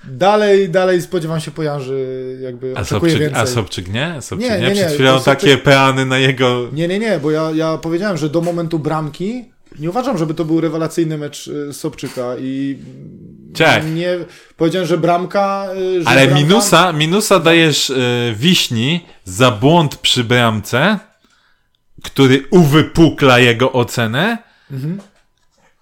Dalej, 0.05 0.69
dalej 0.69 1.03
spodziewam 1.03 1.41
się 1.41 1.51
po 1.51 1.63
Janży, 1.63 2.39
jakby 2.43 2.75
A 2.77 2.81
oczekuję 2.81 3.01
Sobczyk, 3.13 3.21
więcej. 3.21 3.43
a 3.43 3.47
Sobczyk 3.47 3.93
nie? 3.93 4.17
Sobczyk 4.21 4.51
Nie, 4.51 4.59
nie, 4.59 4.69
nie, 4.69 4.75
Przed 4.75 4.93
chwilą 4.95 5.13
to 5.13 5.19
Sobczyk- 5.19 5.25
takie 5.25 5.57
peany 5.59 6.07
na 6.07 6.19
jego... 6.19 6.69
Nie, 6.73 6.89
nie, 6.89 6.99
nie, 6.99 7.19
bo 7.19 7.31
ja, 7.31 7.51
ja 7.55 7.79
powiedziałem, 7.79 8.17
że 8.17 8.29
do 8.29 8.41
momentu 8.41 8.79
bramki 8.79 9.45
nie 9.79 9.91
uważam, 9.91 10.19
żeby 10.19 10.35
to 10.35 10.45
był 10.45 10.61
rewelacyjny 10.61 11.19
mecz 11.19 11.47
y, 11.47 11.73
Sobczyka 11.73 12.35
i 12.39 12.79
Ciach. 13.55 13.87
Nie, 13.95 14.19
powiedziałem, 14.57 14.89
że 14.89 14.99
bramka... 14.99 15.69
y, 15.99 16.03
Że 16.03 16.09
Ale 16.09 16.27
bramka, 16.27 16.43
minusa, 16.45 16.93
minusa 16.93 17.39
dajesz 17.39 17.91
y, 17.91 18.35
wiśni 18.37 19.07
za 19.25 19.51
błąd 19.51 19.97
przy 19.97 20.25
bramce, 20.25 20.99
który 22.05 22.45
uwypukla 22.51 23.39
jego 23.39 23.73
ocenę, 23.73 24.39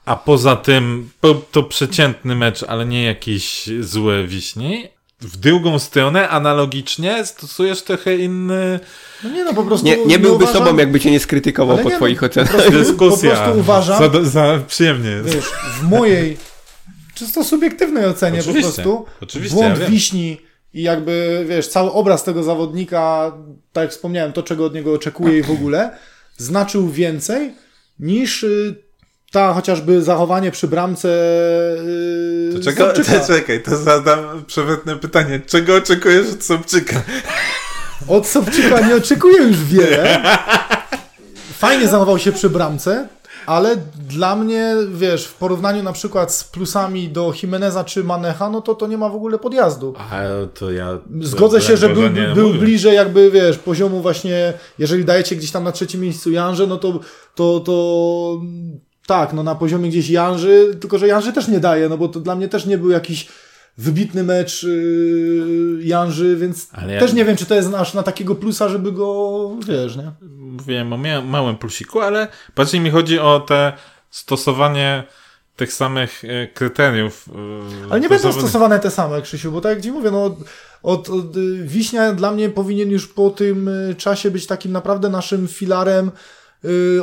a 0.09 0.17
poza 0.17 0.57
tym 0.57 1.11
to, 1.21 1.35
to 1.35 1.63
przeciętny 1.63 2.35
mecz, 2.35 2.63
ale 2.63 2.87
nie 2.87 3.05
jakiś 3.05 3.71
zły 3.81 4.27
wiśni. 4.27 4.89
W 5.21 5.37
drugą 5.37 5.79
stronę, 5.79 6.29
analogicznie, 6.29 7.27
stosujesz 7.27 7.83
trochę 7.83 8.17
inny 8.17 8.81
No 9.25 9.31
nie 9.31 9.45
no, 9.45 9.55
po 9.55 9.65
prostu... 9.65 9.87
Nie, 9.87 10.05
nie 10.07 10.19
byłby 10.19 10.45
uważam- 10.45 10.65
sobą, 10.67 10.77
jakby 10.79 11.01
cię 11.01 11.11
nie 11.11 11.21
skrytykował 11.21 11.75
Ale 11.77 11.83
po 11.83 11.89
nie, 11.89 11.95
no, 11.95 11.99
twoich 11.99 12.21
po 12.21 12.27
ocenach. 12.27 12.51
prostu- 12.51 12.71
dyskusja. 12.71 13.31
Po 13.31 13.37
prostu 13.43 13.61
uważam, 13.61 14.13
Za, 14.13 14.25
za 14.25 14.59
przyjemnie 14.69 15.11
jest. 15.11 15.35
wiesz, 15.35 15.45
w 15.81 15.83
mojej 15.83 16.37
czysto 17.15 17.45
subiektywnej 17.45 18.07
ocenie 18.07 18.41
Oczywiście, 18.41 18.63
po 18.63 18.75
prostu 18.75 19.07
oczywiście, 19.23 19.57
błąd 19.57 19.79
ja 19.81 19.87
wiśni 19.87 20.37
i 20.75 20.83
jakby, 20.83 21.45
wiesz, 21.49 21.69
cały 21.69 21.93
obraz 21.93 22.25
tego 22.25 22.43
zawodnika, 22.43 23.33
tak 23.73 23.83
jak 23.83 23.91
wspomniałem, 23.91 24.33
to 24.33 24.43
czego 24.43 24.65
od 24.65 24.75
niego 24.75 24.93
oczekuję 24.93 25.39
i 25.39 25.43
w 25.43 25.51
ogóle, 25.51 25.91
znaczył 26.37 26.89
więcej 26.91 27.53
niż 27.99 28.43
y, 28.43 28.88
ta 29.33 29.55
chociażby 29.55 30.03
zachowanie 30.03 30.51
przy 30.51 30.69
bramce 30.69 31.09
yy, 32.49 32.59
To 32.59 32.65
czego, 32.65 32.87
Sobczyka. 32.87 33.21
to, 33.21 33.27
czekaj, 33.35 33.63
to 33.63 33.77
zadam 33.77 34.45
przewrotne 34.47 34.97
pytanie. 34.97 35.41
Czego 35.47 35.75
oczekujesz 35.75 36.33
od 36.33 36.45
Sobczyka? 36.45 37.03
Od 38.09 38.27
Sobczyka 38.27 38.81
nie 38.81 38.97
oczekuję 38.97 39.43
już 39.43 39.65
wiele. 39.65 40.23
Fajnie 41.59 41.89
zachował 41.89 42.19
się 42.19 42.33
przy 42.33 42.51
bramce, 42.51 43.09
ale 43.47 43.77
dla 44.09 44.37
mnie, 44.37 44.75
wiesz, 44.93 45.27
w 45.27 45.35
porównaniu 45.35 45.83
na 45.83 45.93
przykład 45.93 46.33
z 46.35 46.45
plusami 46.45 47.09
do 47.09 47.33
Jimeneza 47.43 47.85
czy 47.85 48.05
Manecha, 48.05 48.51
no 48.51 48.61
to 48.61 48.75
to 48.75 48.87
nie 48.87 48.99
ma 48.99 49.09
w 49.09 49.15
ogóle 49.15 49.39
podjazdu. 49.39 49.95
A 49.99 50.21
to 50.55 50.71
ja... 50.71 50.99
Zgodzę 51.21 51.61
się, 51.61 51.77
że 51.77 51.89
był, 51.89 52.03
był 52.35 52.55
bliżej 52.55 52.95
jakby, 52.95 53.31
wiesz, 53.31 53.59
poziomu 53.59 54.01
właśnie, 54.01 54.53
jeżeli 54.79 55.05
dajecie 55.05 55.37
gdzieś 55.37 55.51
tam 55.51 55.65
na 55.65 55.73
trzecim 55.73 56.01
miejscu 56.01 56.31
Janże, 56.31 56.67
no 56.67 56.77
to, 56.77 57.01
to, 57.35 57.61
to 57.61 58.41
tak, 59.09 59.33
no 59.33 59.43
na 59.43 59.55
poziomie 59.55 59.89
gdzieś 59.89 60.11
Janży, 60.11 60.77
tylko 60.81 60.99
że 60.99 61.09
Janży 61.09 61.33
też 61.33 61.49
nie 61.49 61.61
daje, 61.61 61.89
no 61.89 61.99
bo 61.99 62.09
to 62.09 62.21
dla 62.21 62.35
mnie 62.35 62.49
też 62.49 62.67
nie 62.67 62.79
był 62.79 62.91
jakiś 62.91 63.29
wybitny 63.79 64.25
mecz 64.25 64.63
yy, 64.63 65.79
Janży, 65.81 66.37
więc 66.37 66.69
ja- 66.89 67.01
też 67.01 67.13
nie 67.13 67.25
wiem, 67.25 67.37
czy 67.37 67.47
to 67.47 67.55
jest 67.55 67.75
aż 67.75 67.95
na 67.95 68.03
takiego 68.03 68.35
plusa, 68.35 68.69
żeby 68.69 68.93
go, 68.93 69.51
wiesz, 69.69 69.97
nie? 69.97 70.13
Mówiłem 70.29 70.93
o 70.93 71.23
małym 71.23 71.57
plusiku, 71.57 72.01
ale 72.01 72.29
bardziej 72.57 72.81
mi 72.81 72.91
chodzi 72.91 73.19
o 73.19 73.41
te 73.41 73.73
stosowanie 74.11 75.05
tych 75.57 75.73
samych 75.73 76.25
e, 76.25 76.47
kryteriów. 76.47 77.29
e, 77.29 77.91
Ale 77.91 78.01
nie 78.01 78.09
będą 78.09 78.33
stosowane 78.33 78.79
te 78.79 78.91
same, 78.91 79.23
Krzysiu, 79.23 79.53
bo 79.53 79.61
tak 79.61 79.73
jak 79.73 79.83
Ci 79.83 79.93
mówię, 79.93 80.11
no, 80.11 80.37
od, 80.83 81.09
od, 81.09 81.37
y, 81.37 81.63
Wiśnia 81.63 82.13
dla 82.13 82.31
mnie 82.31 82.49
powinien 82.49 82.91
już 82.91 83.07
po 83.07 83.31
tym 83.31 83.69
y, 83.69 83.95
czasie 83.95 84.31
być 84.31 84.47
takim 84.47 84.73
naprawdę 84.73 85.09
naszym 85.09 85.49
filarem, 85.49 86.11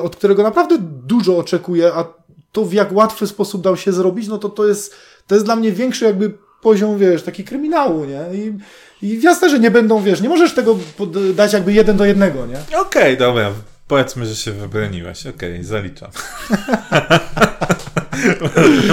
od 0.02 0.16
którego 0.16 0.44
naprawdę 0.44 0.78
dużo 0.82 1.38
oczekuję, 1.38 1.94
a 1.94 2.06
to 2.52 2.66
w 2.66 2.74
jak 2.74 2.94
łatwy 2.94 3.28
sposób 3.28 3.62
dał 3.62 3.78
się 3.78 3.94
zrobić, 3.94 4.28
no 4.28 4.38
to 4.38 4.50
to 4.50 4.68
jest, 4.68 4.96
to 5.28 5.36
jest 5.36 5.46
dla 5.46 5.56
mnie 5.56 5.72
większy 5.72 6.06
jakby 6.06 6.34
poziom, 6.62 6.98
wiesz, 6.98 7.24
taki 7.24 7.44
kryminału, 7.44 8.06
nie? 8.06 8.22
I, 8.34 8.54
i 9.02 9.22
jasne, 9.22 9.50
że 9.50 9.60
nie 9.60 9.72
będą, 9.72 10.04
wiesz, 10.04 10.22
nie 10.22 10.30
możesz 10.30 10.54
tego 10.54 10.78
dać 11.36 11.54
jakby 11.54 11.74
jeden 11.74 11.98
do 11.98 12.06
jednego, 12.06 12.46
nie? 12.46 12.80
Okej, 12.80 13.18
dobra. 13.18 13.52
Powiedzmy, 13.88 14.26
że 14.26 14.36
się 14.36 14.52
wybroniłeś. 14.52 15.28
Okej, 15.28 15.64
zaliczam. 15.64 16.10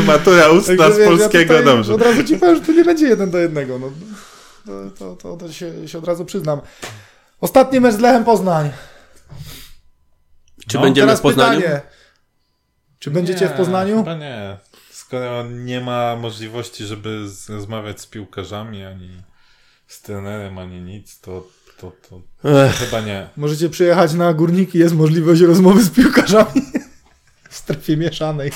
Matura 0.06 0.48
ustna 0.48 0.90
z 0.90 0.98
wiesz, 0.98 1.08
polskiego, 1.08 1.54
ja 1.54 1.62
dobrze. 1.62 1.94
Od 1.94 2.02
razu 2.02 2.24
Ci 2.24 2.36
powiem, 2.36 2.54
że 2.54 2.60
to 2.60 2.72
nie 2.72 2.84
będzie 2.84 3.06
jeden 3.06 3.30
do 3.30 3.38
jednego, 3.38 3.78
no. 3.78 3.90
To, 4.66 4.90
to, 4.98 5.16
to, 5.16 5.36
to 5.36 5.52
się, 5.52 5.88
się 5.88 5.98
od 5.98 6.04
razu 6.04 6.24
przyznam. 6.24 6.60
Ostatni 7.40 7.80
mecz 7.80 7.94
z 7.94 7.98
Lechem 7.98 8.24
Poznań. 8.24 8.70
Czy 10.68 10.76
No, 10.76 10.82
będziemy 10.82 11.06
Teraz 11.06 11.18
w 11.18 11.22
Poznaniu? 11.22 11.60
pytanie. 11.60 11.80
Czy 12.98 13.10
będziecie 13.10 13.48
w 13.48 13.52
Poznaniu? 13.52 13.96
Chyba 13.96 14.14
nie. 14.14 14.56
Skoro 14.90 15.42
nie 15.48 15.80
ma 15.80 16.16
możliwości, 16.16 16.84
żeby 16.84 17.28
z- 17.28 17.48
rozmawiać 17.50 18.00
z 18.00 18.06
piłkarzami, 18.06 18.84
ani 18.84 19.10
z 19.86 20.02
trenerem, 20.02 20.58
ani 20.58 20.80
nic, 20.80 21.20
to, 21.20 21.46
to, 21.80 21.92
to 22.08 22.20
Ech, 22.66 22.74
chyba 22.76 23.00
nie. 23.00 23.28
Możecie 23.36 23.68
przyjechać 23.70 24.12
na 24.12 24.34
górniki, 24.34 24.78
jest 24.78 24.94
możliwość 24.94 25.40
rozmowy 25.40 25.82
z 25.82 25.90
piłkarzami 25.90 26.62
w 27.50 27.56
strefie 27.56 27.96
mieszanej. 27.96 28.52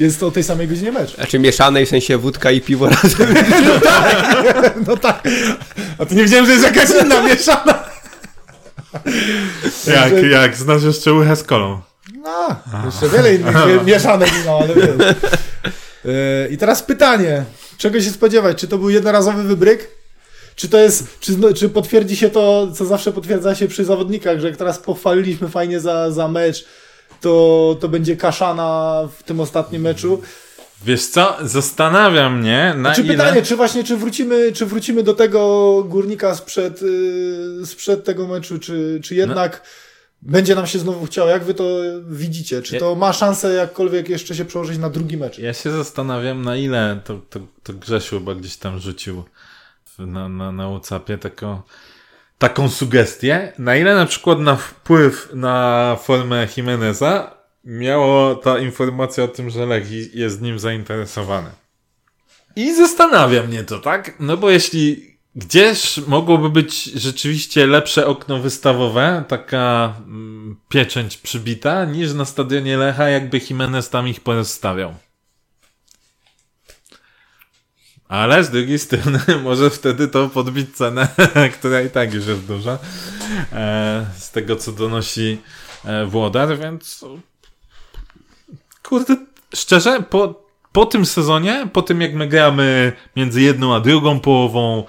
Jest 0.00 0.20
to 0.20 0.26
o 0.26 0.30
tej 0.30 0.44
samej 0.44 0.68
godzinie 0.68 0.92
mecz. 0.92 1.14
Znaczy 1.14 1.38
mieszanej, 1.38 1.86
w 1.86 1.88
sensie 1.88 2.18
wódka 2.18 2.50
i 2.50 2.60
piwo 2.60 2.88
razem. 2.88 3.34
No 4.86 4.96
tak. 4.96 5.22
A 5.98 6.06
to 6.06 6.14
nie 6.14 6.22
wiedziałem, 6.22 6.46
że 6.46 6.52
jest 6.52 6.64
jakaś 6.64 6.90
inna 7.02 7.22
mieszana. 7.22 7.83
Jak, 9.86 10.10
Że- 10.10 10.28
jak 10.28 10.56
znasz 10.56 10.82
jeszcze 10.82 11.12
łychę 11.12 11.36
z 11.36 11.42
kolą. 11.42 11.80
No, 12.22 12.56
jeszcze 12.86 13.08
wiele 13.08 13.34
innych 13.34 13.56
mie- 13.66 13.84
mieszanek, 13.84 14.30
no 14.46 14.58
ale 14.58 14.74
wiesz. 14.74 14.86
Yy, 16.04 16.12
I 16.50 16.58
teraz 16.58 16.82
pytanie. 16.82 17.44
Czego 17.78 18.00
się 18.00 18.10
spodziewać? 18.10 18.58
Czy 18.58 18.68
to 18.68 18.78
był 18.78 18.90
jednorazowy 18.90 19.42
wybryk? 19.42 19.88
Czy 20.56 20.68
to 20.68 20.78
jest, 20.78 21.20
czy, 21.20 21.54
czy 21.54 21.68
potwierdzi 21.68 22.16
się 22.16 22.30
to, 22.30 22.68
co 22.74 22.84
zawsze 22.84 23.12
potwierdza 23.12 23.54
się 23.54 23.68
przy 23.68 23.84
zawodnikach, 23.84 24.40
że 24.40 24.48
jak 24.48 24.56
teraz 24.56 24.78
pochwaliliśmy 24.78 25.48
fajnie 25.48 25.80
za, 25.80 26.10
za 26.10 26.28
mecz, 26.28 26.64
to, 27.20 27.76
to 27.80 27.88
będzie 27.88 28.16
kaszana 28.16 29.00
w 29.18 29.22
tym 29.22 29.40
ostatnim 29.40 29.82
meczu? 29.82 30.22
Wiesz 30.84 31.06
co, 31.06 31.36
zastanawia 31.42 32.30
mnie, 32.30 32.74
na 32.76 32.94
Czy 32.94 33.00
ile... 33.00 33.12
pytanie, 33.12 33.42
czy 33.42 33.56
właśnie, 33.56 33.84
czy 33.84 33.96
wrócimy, 33.96 34.52
czy 34.52 34.66
wrócimy 34.66 35.02
do 35.02 35.14
tego 35.14 35.84
górnika 35.88 36.34
sprzed, 36.34 36.82
yy, 36.82 37.66
sprzed 37.66 38.04
tego 38.04 38.26
meczu, 38.26 38.58
czy, 38.58 39.00
czy 39.02 39.14
jednak 39.14 39.62
będzie 40.22 40.54
nam 40.54 40.66
się 40.66 40.78
znowu 40.78 41.06
chciało? 41.06 41.30
Jak 41.30 41.44
wy 41.44 41.54
to 41.54 41.64
widzicie? 42.08 42.62
Czy 42.62 42.78
to 42.78 42.94
ma 42.94 43.12
szansę 43.12 43.54
jakkolwiek 43.54 44.08
jeszcze 44.08 44.34
się 44.34 44.44
przełożyć 44.44 44.78
na 44.78 44.90
drugi 44.90 45.16
mecz? 45.16 45.38
Ja 45.38 45.52
się 45.52 45.70
zastanawiam, 45.70 46.42
na 46.42 46.56
ile 46.56 47.00
to, 47.04 47.20
to, 47.30 47.40
to 47.62 47.72
Grzesiu 47.72 48.18
chyba 48.18 48.34
gdzieś 48.34 48.56
tam 48.56 48.78
rzucił 48.78 49.24
na, 49.98 50.28
na, 50.28 50.52
na 50.52 50.68
Whatsappie 50.68 51.18
taką, 51.18 51.62
taką 52.38 52.68
sugestię, 52.68 53.52
na 53.58 53.76
ile 53.76 53.94
na 53.94 54.06
przykład 54.06 54.40
na 54.40 54.56
wpływ 54.56 55.28
na 55.34 55.96
formę 56.02 56.48
Jimeneza 56.56 57.43
miało 57.64 58.34
ta 58.34 58.58
informacja 58.58 59.24
o 59.24 59.28
tym, 59.28 59.50
że 59.50 59.66
Lech 59.66 60.14
jest 60.14 60.42
nim 60.42 60.58
zainteresowany. 60.58 61.50
I 62.56 62.74
zastanawia 62.74 63.42
mnie 63.42 63.64
to, 63.64 63.78
tak? 63.78 64.14
No 64.20 64.36
bo 64.36 64.50
jeśli 64.50 65.14
gdzieś 65.34 65.98
mogłoby 65.98 66.50
być 66.50 66.84
rzeczywiście 66.84 67.66
lepsze 67.66 68.06
okno 68.06 68.38
wystawowe, 68.38 69.24
taka 69.28 69.94
mm, 70.06 70.56
pieczęć 70.68 71.16
przybita, 71.16 71.84
niż 71.84 72.12
na 72.12 72.24
stadionie 72.24 72.76
Lecha, 72.76 73.08
jakby 73.08 73.40
Jimenez 73.50 73.90
tam 73.90 74.08
ich 74.08 74.20
porozstawiał. 74.20 74.94
Ale 78.08 78.44
z 78.44 78.50
drugiej 78.50 78.78
strony 78.78 79.20
może 79.44 79.70
wtedy 79.70 80.08
to 80.08 80.28
podbić 80.28 80.76
cenę, 80.76 81.08
która 81.58 81.82
i 81.82 81.90
tak 81.90 82.14
już 82.14 82.26
jest 82.26 82.46
duża, 82.46 82.78
e, 83.52 84.06
z 84.18 84.30
tego 84.30 84.56
co 84.56 84.72
donosi 84.72 85.38
e, 85.84 86.06
Włodar, 86.06 86.58
więc 86.58 87.04
kurde, 88.84 89.16
szczerze, 89.54 90.02
po, 90.10 90.44
po 90.72 90.86
tym 90.86 91.06
sezonie, 91.06 91.68
po 91.72 91.82
tym 91.82 92.00
jak 92.00 92.14
my 92.14 92.28
gramy 92.28 92.92
między 93.16 93.40
jedną 93.40 93.74
a 93.74 93.80
drugą 93.80 94.20
połową, 94.20 94.84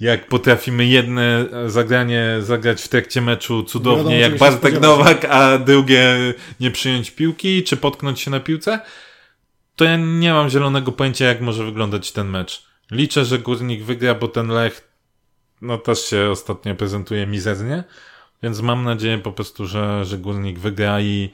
jak 0.00 0.28
potrafimy 0.28 0.86
jedne 0.86 1.46
zagranie 1.66 2.36
zagrać 2.40 2.82
w 2.82 2.88
trakcie 2.88 3.20
meczu 3.20 3.62
cudownie, 3.62 4.02
wiadomo, 4.02 4.16
jak 4.16 4.38
Bartek. 4.38 4.80
Nowak, 4.80 5.24
a 5.24 5.58
drugie 5.58 6.16
nie 6.60 6.70
przyjąć 6.70 7.10
piłki, 7.10 7.62
czy 7.62 7.76
potknąć 7.76 8.20
się 8.20 8.30
na 8.30 8.40
piłce, 8.40 8.80
to 9.76 9.84
ja 9.84 9.96
nie 9.96 10.32
mam 10.32 10.50
zielonego 10.50 10.92
pojęcia, 10.92 11.24
jak 11.24 11.40
może 11.40 11.64
wyglądać 11.64 12.12
ten 12.12 12.28
mecz. 12.28 12.66
Liczę, 12.90 13.24
że 13.24 13.38
Górnik 13.38 13.84
wygra, 13.84 14.14
bo 14.14 14.28
ten 14.28 14.48
Lech 14.48 14.88
no 15.62 15.78
też 15.78 16.06
się 16.06 16.30
ostatnio 16.30 16.74
prezentuje 16.74 17.26
mizernie, 17.26 17.84
więc 18.42 18.60
mam 18.60 18.84
nadzieję 18.84 19.18
po 19.18 19.32
prostu, 19.32 19.66
że, 19.66 20.04
że 20.04 20.18
Górnik 20.18 20.58
wygra 20.58 21.00
i, 21.00 21.30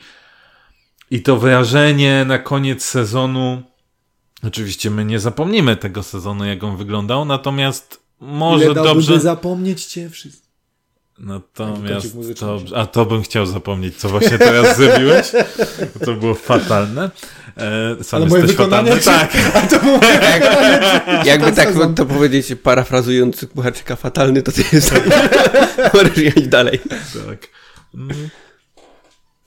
i 1.11 1.23
to 1.23 1.37
wrażenie 1.37 2.25
na 2.25 2.39
koniec 2.39 2.85
sezonu 2.85 3.63
oczywiście 4.43 4.91
my 4.91 5.05
nie 5.05 5.21
zapomnimy 5.21 5.77
tego 5.77 6.03
sezonu, 6.03 6.45
jak 6.45 6.65
on 6.65 6.77
wyglądał, 6.77 7.25
natomiast 7.25 8.01
może 8.21 8.65
Ile 8.65 8.75
dobrze... 8.75 9.21
zapomnieć 9.21 9.85
cię 9.85 10.11
wszyscy. 10.11 10.47
Natomiast 11.19 12.15
muzyczny. 12.15 12.47
to, 12.47 12.61
a 12.77 12.87
to 12.87 13.07
bym 13.07 13.23
chciał 13.23 13.47
zapomnieć, 13.47 13.97
co 13.97 14.09
właśnie 14.09 14.39
teraz 14.39 14.77
zrobiłeś. 14.77 15.27
To 16.05 16.15
było 16.15 16.35
fatalne. 16.35 17.11
E, 17.57 18.05
sam 18.05 18.23
Ale 18.23 18.39
jesteś 18.39 18.57
fatalny. 18.57 19.01
Tak. 19.01 19.37
A 19.55 19.61
to 19.61 19.79
było 19.79 20.01
Jakby 21.25 21.53
tak 21.53 21.69
sezon. 21.69 21.95
to 21.95 22.07
powiedzieć, 22.07 22.47
parafrazując 22.63 23.45
Pucharczyka 23.55 23.97
fatalny, 23.97 24.43
to 24.43 24.53
ty 24.53 24.65
jest. 24.73 24.95
Możesz 25.95 26.19
jechać 26.19 26.49
dalej. 26.49 26.81
tak. 27.27 27.49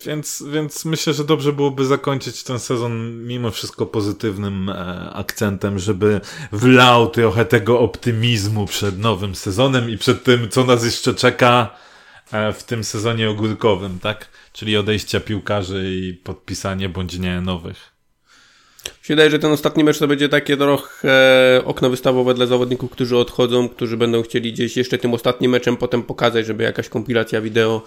Więc, 0.05 0.43
więc 0.53 0.85
myślę, 0.85 1.13
że 1.13 1.23
dobrze 1.23 1.53
byłoby 1.53 1.85
zakończyć 1.85 2.43
ten 2.43 2.59
sezon 2.59 3.23
mimo 3.27 3.51
wszystko 3.51 3.85
pozytywnym 3.85 4.69
e, 4.69 5.09
akcentem, 5.13 5.79
żeby 5.79 6.21
wlał 6.51 7.09
trochę 7.09 7.45
tego 7.45 7.79
optymizmu 7.79 8.65
przed 8.65 8.99
nowym 8.99 9.35
sezonem 9.35 9.89
i 9.89 9.97
przed 9.97 10.23
tym, 10.23 10.49
co 10.49 10.63
nas 10.63 10.85
jeszcze 10.85 11.13
czeka 11.13 11.75
e, 12.31 12.53
w 12.53 12.63
tym 12.63 12.83
sezonie 12.83 13.29
ogórkowym, 13.29 13.99
tak? 13.99 14.27
Czyli 14.53 14.77
odejścia 14.77 15.19
piłkarzy 15.19 15.85
i 15.89 16.13
podpisanie 16.13 16.89
bądź 16.89 17.19
nie 17.19 17.41
nowych. 17.41 17.91
Się 19.01 19.13
wydaje, 19.13 19.29
że 19.29 19.39
ten 19.39 19.51
ostatni 19.51 19.83
mecz 19.83 19.99
to 19.99 20.07
będzie 20.07 20.29
takie 20.29 20.57
trochę 20.57 21.11
okno 21.65 21.89
wystawowe 21.89 22.33
dla 22.33 22.45
zawodników, 22.45 22.91
którzy 22.91 23.17
odchodzą, 23.17 23.69
którzy 23.69 23.97
będą 23.97 24.23
chcieli 24.23 24.53
gdzieś 24.53 24.77
jeszcze 24.77 24.97
tym 24.97 25.13
ostatnim 25.13 25.51
meczem 25.51 25.77
potem 25.77 26.03
pokazać, 26.03 26.45
żeby 26.45 26.63
jakaś 26.63 26.89
kompilacja 26.89 27.41
wideo 27.41 27.83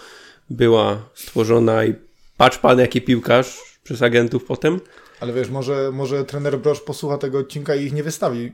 była 0.51 1.03
stworzona 1.15 1.85
i 1.85 1.95
patrz 2.37 2.59
pan 2.59 2.79
jaki 2.79 3.03
piłkarz 3.03 3.57
przez 3.85 4.03
agentów 4.03 4.45
potem. 4.45 4.81
Ale 5.21 5.33
wiesz, 5.33 5.49
może, 5.51 5.91
może 5.93 6.25
trener 6.25 6.59
Brosz 6.59 6.81
posłucha 6.81 7.19
tego 7.19 7.39
odcinka 7.39 7.75
i 7.75 7.85
ich 7.85 7.93
nie 7.93 8.03
wystawi. 8.03 8.53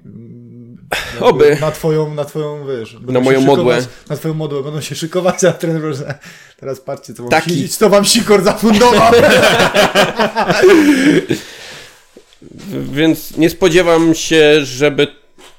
Jakby 1.10 1.24
Oby. 1.24 1.56
Na 1.60 1.70
twoją, 1.70 2.14
na 2.14 2.24
twoją, 2.24 2.66
wiesz. 2.66 2.96
Na 3.00 3.20
moją 3.20 3.40
szykować- 3.40 3.56
modłę. 3.56 3.86
Na 4.10 4.16
twoją 4.16 4.34
modłę. 4.34 4.62
Będą 4.62 4.80
się 4.80 4.94
szykować, 4.94 5.44
a 5.44 5.52
trener 5.52 5.80
Brosz, 5.82 5.96
teraz 6.56 6.80
patrzcie, 6.80 7.14
co 7.14 7.22
wam, 7.22 7.30
Taki. 7.30 7.50
si- 7.50 7.68
co 7.68 7.88
wam 7.88 8.04
Sikor 8.04 8.42
zafundował. 8.42 9.12
Więc 12.92 13.36
nie 13.36 13.50
spodziewam 13.50 14.14
się, 14.14 14.60
żeby 14.64 15.06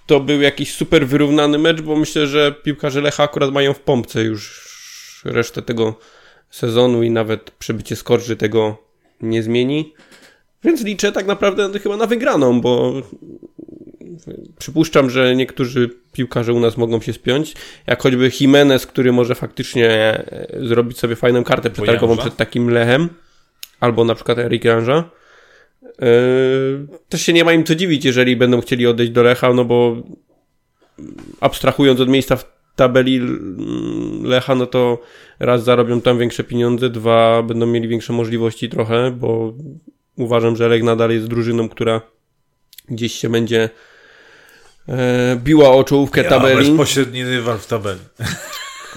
to 0.05 0.19
był 0.19 0.41
jakiś 0.41 0.73
super 0.75 1.07
wyrównany 1.07 1.57
mecz, 1.57 1.81
bo 1.81 1.95
myślę, 1.95 2.27
że 2.27 2.51
piłkarze 2.51 3.01
Lecha 3.01 3.23
akurat 3.23 3.51
mają 3.51 3.73
w 3.73 3.79
pompce 3.79 4.21
już 4.21 4.69
resztę 5.25 5.61
tego 5.61 5.95
sezonu 6.49 7.03
i 7.03 7.09
nawet 7.11 7.51
przebycie 7.51 7.95
skorży 7.95 8.35
tego 8.35 8.77
nie 9.21 9.43
zmieni. 9.43 9.93
Więc 10.63 10.83
liczę 10.83 11.11
tak 11.11 11.25
naprawdę 11.25 11.79
chyba 11.79 11.97
na 11.97 12.05
wygraną, 12.05 12.61
bo 12.61 12.93
przypuszczam, 14.59 15.09
że 15.09 15.35
niektórzy 15.35 15.89
piłkarze 16.13 16.53
u 16.53 16.59
nas 16.59 16.77
mogą 16.77 17.01
się 17.01 17.13
spiąć, 17.13 17.53
jak 17.87 18.01
choćby 18.01 18.31
Jimenez, 18.39 18.87
który 18.87 19.11
może 19.11 19.35
faktycznie 19.35 19.89
e, 19.89 20.47
zrobić 20.67 20.99
sobie 20.99 21.15
fajną 21.15 21.43
kartę 21.43 21.69
przetargową 21.69 22.17
przed 22.17 22.35
takim 22.35 22.69
Lechem, 22.69 23.09
albo 23.79 24.05
na 24.05 24.15
przykład 24.15 24.37
Erik 24.37 24.65
Janża. 24.65 25.09
Yy, 25.81 26.87
też 27.09 27.21
się 27.21 27.33
nie 27.33 27.43
ma 27.43 27.53
im 27.53 27.63
co 27.63 27.75
dziwić, 27.75 28.05
jeżeli 28.05 28.35
będą 28.35 28.61
chcieli 28.61 28.87
odejść 28.87 29.11
do 29.11 29.23
Lecha, 29.23 29.53
no 29.53 29.65
bo 29.65 29.95
abstrahując 31.41 31.99
od 31.99 32.09
miejsca 32.09 32.35
w 32.35 32.58
tabeli 32.79 33.21
Lecha, 34.23 34.55
no 34.55 34.65
to 34.65 34.99
raz 35.39 35.63
zarobią 35.63 36.01
tam 36.01 36.17
większe 36.19 36.43
pieniądze, 36.43 36.89
dwa 36.89 37.43
będą 37.43 37.65
mieli 37.65 37.87
większe 37.87 38.13
możliwości 38.13 38.69
trochę, 38.69 39.11
bo 39.11 39.53
uważam, 40.17 40.55
że 40.55 40.67
Lech 40.67 40.83
nadal 40.83 41.11
jest 41.11 41.27
drużyną, 41.27 41.69
która 41.69 42.01
gdzieś 42.89 43.13
się 43.15 43.29
będzie 43.29 43.69
e, 44.89 45.35
biła 45.43 45.69
o 45.69 45.83
czołówkę 45.83 46.23
tabeli. 46.23 46.67
bezpośredni 46.69 47.23
rywal 47.23 47.57
w 47.59 47.67
tabeli. 47.67 47.99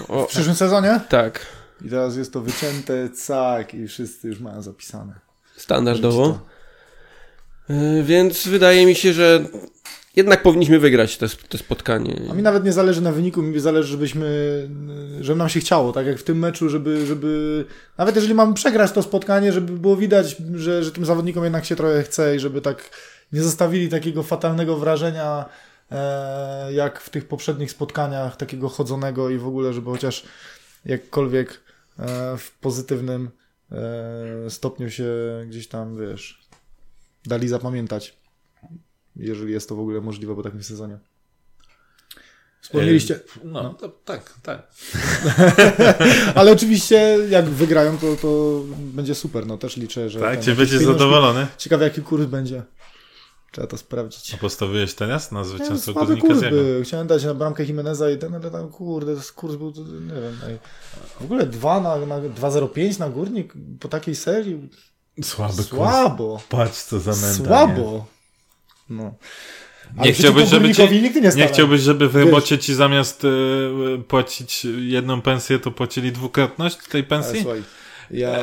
O, 0.07 0.25
W 0.25 0.29
przyszłym 0.29 0.55
sezonie? 0.55 0.99
tak, 1.09 1.45
I 1.85 1.89
teraz 1.89 2.17
jest 2.17 2.33
to 2.33 2.41
wycięte, 2.41 3.09
cak, 3.09 3.73
i 3.73 3.87
wszyscy 3.87 4.27
już 4.27 4.39
mają 4.39 4.61
zapisane. 4.61 5.13
standardowo. 5.57 6.39
E, 7.69 8.03
Więc 8.03 8.47
wydaje 8.47 8.85
mi 8.85 8.95
się, 8.95 9.13
że 9.13 9.45
jednak 10.15 10.43
powinniśmy 10.43 10.79
wygrać 10.79 11.17
te, 11.17 11.57
spotkanie. 11.57 12.21
A 12.31 12.33
mi 12.33 12.41
nawet 12.41 12.65
nie 12.65 12.73
zależy 12.73 13.01
na 13.01 13.11
wyniku, 13.11 13.41
mi 13.41 13.59
zależy, 13.59 13.89
żebyśmy, 13.89 14.27
żeby 15.21 15.39
nam 15.39 15.49
się 15.49 15.59
chciało, 15.59 15.91
tak 15.91 16.07
jak 16.07 16.17
w 16.19 16.23
tym 16.23 16.39
meczu, 16.39 16.69
żeby, 16.69 17.05
żeby 17.05 17.65
nawet 17.97 18.15
jeżeli 18.15 18.33
mamy 18.33 18.53
przegrać 18.53 18.91
to 18.91 19.03
spotkanie, 19.03 19.53
żeby 19.53 19.73
było 19.73 19.95
widać, 19.95 20.35
że, 20.55 20.83
że 20.83 20.91
tym 20.91 21.05
zawodnikom 21.05 21.43
jednak 21.43 21.65
się 21.65 21.75
trochę 21.75 22.03
chce 22.03 22.35
i 22.35 22.39
żeby 22.39 22.61
tak 22.61 22.89
nie 23.33 23.41
zostawili 23.41 23.89
takiego 23.89 24.23
fatalnego 24.23 24.77
wrażenia, 24.77 25.45
e, 25.91 26.73
jak 26.73 26.99
w 26.99 27.09
tych 27.09 27.27
poprzednich 27.27 27.71
spotkaniach, 27.71 28.37
takiego 28.37 28.69
chodzonego 28.69 29.29
i 29.29 29.37
w 29.37 29.47
ogóle, 29.47 29.73
żeby 29.73 29.91
chociaż 29.91 30.23
jakkolwiek 30.85 31.61
e, 31.99 32.37
w 32.37 32.51
pozytywnym 32.51 33.29
e, 33.71 34.49
stopniu 34.49 34.89
się 34.89 35.13
gdzieś 35.47 35.67
tam, 35.67 35.97
wiesz, 35.97 36.47
dali 37.25 37.47
zapamiętać. 37.47 38.22
Jeżeli 39.15 39.53
jest 39.53 39.69
to 39.69 39.75
w 39.75 39.79
ogóle 39.79 40.01
możliwe 40.01 40.35
po 40.35 40.43
takim 40.43 40.63
sezonie. 40.63 40.97
Wspomnieliście, 42.61 43.19
No, 43.43 43.73
to, 43.73 43.89
tak, 43.89 44.33
tak. 44.43 44.67
ale 46.35 46.51
oczywiście 46.51 47.17
jak 47.29 47.45
wygrają, 47.45 47.97
to, 47.97 48.15
to 48.15 48.61
będzie 48.77 49.15
super. 49.15 49.47
No 49.47 49.57
też 49.57 49.77
liczę, 49.77 50.09
że. 50.09 50.19
Tak, 50.19 50.39
czy 50.39 50.55
będziesz 50.55 50.83
zadowolony? 50.83 51.47
Ciekawe 51.57 51.83
jaki 51.83 52.01
kurs 52.01 52.25
będzie. 52.25 52.63
Trzeba 53.51 53.67
to 53.67 53.77
sprawdzić. 53.77 54.33
A 54.33 54.37
postawiłeś 54.37 54.93
teraz 54.93 55.31
na 55.31 55.43
zwycięstwo 55.43 55.93
słaby 55.93 56.07
Górnika 56.07 56.27
kurs 56.27 56.39
Ziemi? 56.39 56.57
był. 56.57 56.83
Chciałem 56.83 57.07
dać 57.07 57.23
na 57.23 57.33
bramkę 57.33 57.63
Jimeneza 57.63 58.09
i 58.09 58.17
ten, 58.17 58.35
ale 58.35 58.51
tam 58.51 58.69
kurde, 58.69 59.15
to 59.15 59.21
kurs 59.35 59.55
był, 59.55 59.71
to, 59.71 59.81
nie 59.81 60.21
wiem. 60.21 60.39
ej. 60.47 60.59
W 61.19 61.23
ogóle 61.23 61.45
2 61.45 61.79
na, 61.79 61.97
na 61.97 62.19
2,05 62.19 62.99
na 62.99 63.09
górnik 63.09 63.53
po 63.79 63.87
takiej 63.87 64.15
serii. 64.15 64.69
Słaby 65.23 65.55
kurs. 65.55 65.67
Słabo. 65.67 66.41
Patrz 66.49 66.81
co 66.83 66.99
za 66.99 67.11
menda. 67.11 67.45
Słabo. 67.45 68.05
No. 68.89 69.13
Ale 69.97 70.07
Nie 70.07 70.13
chciałbyś, 70.13 70.49
żeby 70.49 70.75
ci, 70.75 71.01
nigdy 71.01 71.21
nie 71.21 71.29
nie 71.29 71.47
chciałbyś, 71.47 71.81
żeby 71.81 72.09
w 72.09 72.15
robocie 72.15 72.57
ci 72.57 72.73
zamiast 72.75 73.23
y, 73.23 73.29
płacić 74.07 74.67
jedną 74.79 75.21
pensję, 75.21 75.59
to 75.59 75.71
płacili 75.71 76.11
dwukrotność 76.11 76.77
tej 76.77 76.99
Ale 77.01 77.03
pensji? 77.03 77.41
słuchaj, 77.41 77.63
ja 78.11 78.35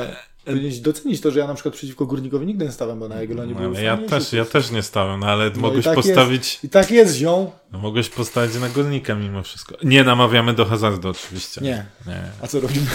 powinieneś 0.44 0.78
docenić 0.78 1.20
to, 1.20 1.30
że 1.30 1.38
ja 1.40 1.46
na 1.46 1.54
przykład 1.54 1.74
przeciwko 1.74 2.06
Górnikowi 2.06 2.46
nigdy 2.46 2.64
nie 2.64 2.72
stałem, 2.72 2.98
bo 2.98 3.08
na 3.08 3.16
Jagiellonii 3.20 3.54
No, 3.54 3.60
był 3.60 3.70
ale 3.70 3.82
ja 3.82 3.96
też, 3.96 4.32
ja 4.32 4.44
też 4.44 4.70
nie 4.70 4.82
stałem, 4.82 5.20
no, 5.20 5.26
ale 5.26 5.48
i 5.48 5.58
mogłeś 5.58 5.84
tak 5.84 5.94
postawić, 5.94 6.58
I 6.64 6.68
tak 6.68 6.90
jest, 6.90 7.16
zią. 7.16 7.50
no, 7.72 7.78
mogłeś 7.78 8.08
postawić 8.08 8.54
na 8.60 8.68
Górnika 8.68 9.14
mimo 9.14 9.42
wszystko. 9.42 9.74
Nie 9.84 10.04
namawiamy 10.04 10.52
do 10.54 10.64
hazardu 10.64 11.08
oczywiście. 11.08 11.60
Nie. 11.60 11.84
nie. 12.06 12.22
A 12.42 12.46
co 12.46 12.60
robimy? 12.60 12.86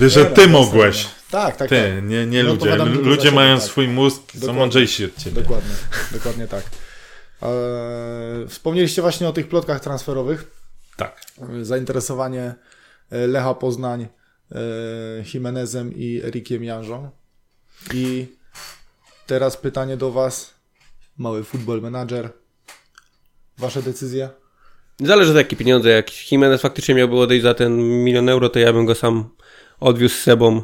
Wiesz, 0.00 0.12
że 0.12 0.20
Nie, 0.20 0.26
ty 0.26 0.46
no, 0.46 0.52
mogłeś. 0.58 1.06
Tak, 1.32 1.56
tak, 1.56 1.68
Ty, 1.68 1.92
tak. 1.96 2.04
nie, 2.10 2.26
nie 2.26 2.42
No, 2.44 2.52
ludzie. 2.52 2.76
Ludzie 2.84 3.30
mają 3.30 3.54
tak. 3.56 3.64
swój 3.64 3.88
mózg, 3.88 4.20
są 4.32 4.38
Dokładnie. 4.38 4.60
mądrzejsi 4.60 5.04
od 5.04 5.16
ciebie. 5.16 5.42
Dokładnie, 5.42 5.74
dokładnie 6.12 6.46
tak. 6.48 6.64
Eee, 7.42 8.48
wspomnieliście 8.48 9.02
właśnie 9.02 9.28
o 9.28 9.32
tych 9.32 9.48
plotkach 9.48 9.80
transferowych. 9.80 10.50
Tak. 10.96 11.20
Zainteresowanie 11.62 12.54
e, 13.10 13.26
Lecha 13.26 13.54
Poznań 13.54 14.02
e, 14.02 14.58
Jimenezem 15.34 15.92
i 15.96 16.20
Erikiem 16.24 16.64
Janżą. 16.64 17.10
I 17.94 18.26
teraz 19.26 19.56
pytanie 19.56 19.96
do 19.96 20.10
Was, 20.12 20.54
mały 21.18 21.44
football 21.44 21.80
manager. 21.80 22.30
Wasze 23.58 23.82
decyzje? 23.82 24.28
Zależy 25.00 25.32
za 25.32 25.38
jakie 25.38 25.56
pieniądze. 25.56 25.88
Jak 25.90 26.32
Jimenez 26.32 26.60
faktycznie 26.60 26.94
miałby 26.94 27.16
odejść 27.18 27.42
za 27.42 27.54
ten 27.54 27.76
milion 28.04 28.28
euro, 28.28 28.48
to 28.48 28.58
ja 28.58 28.72
bym 28.72 28.86
go 28.86 28.94
sam 28.94 29.28
odwiózł 29.80 30.14
z 30.14 30.22
sobą 30.22 30.62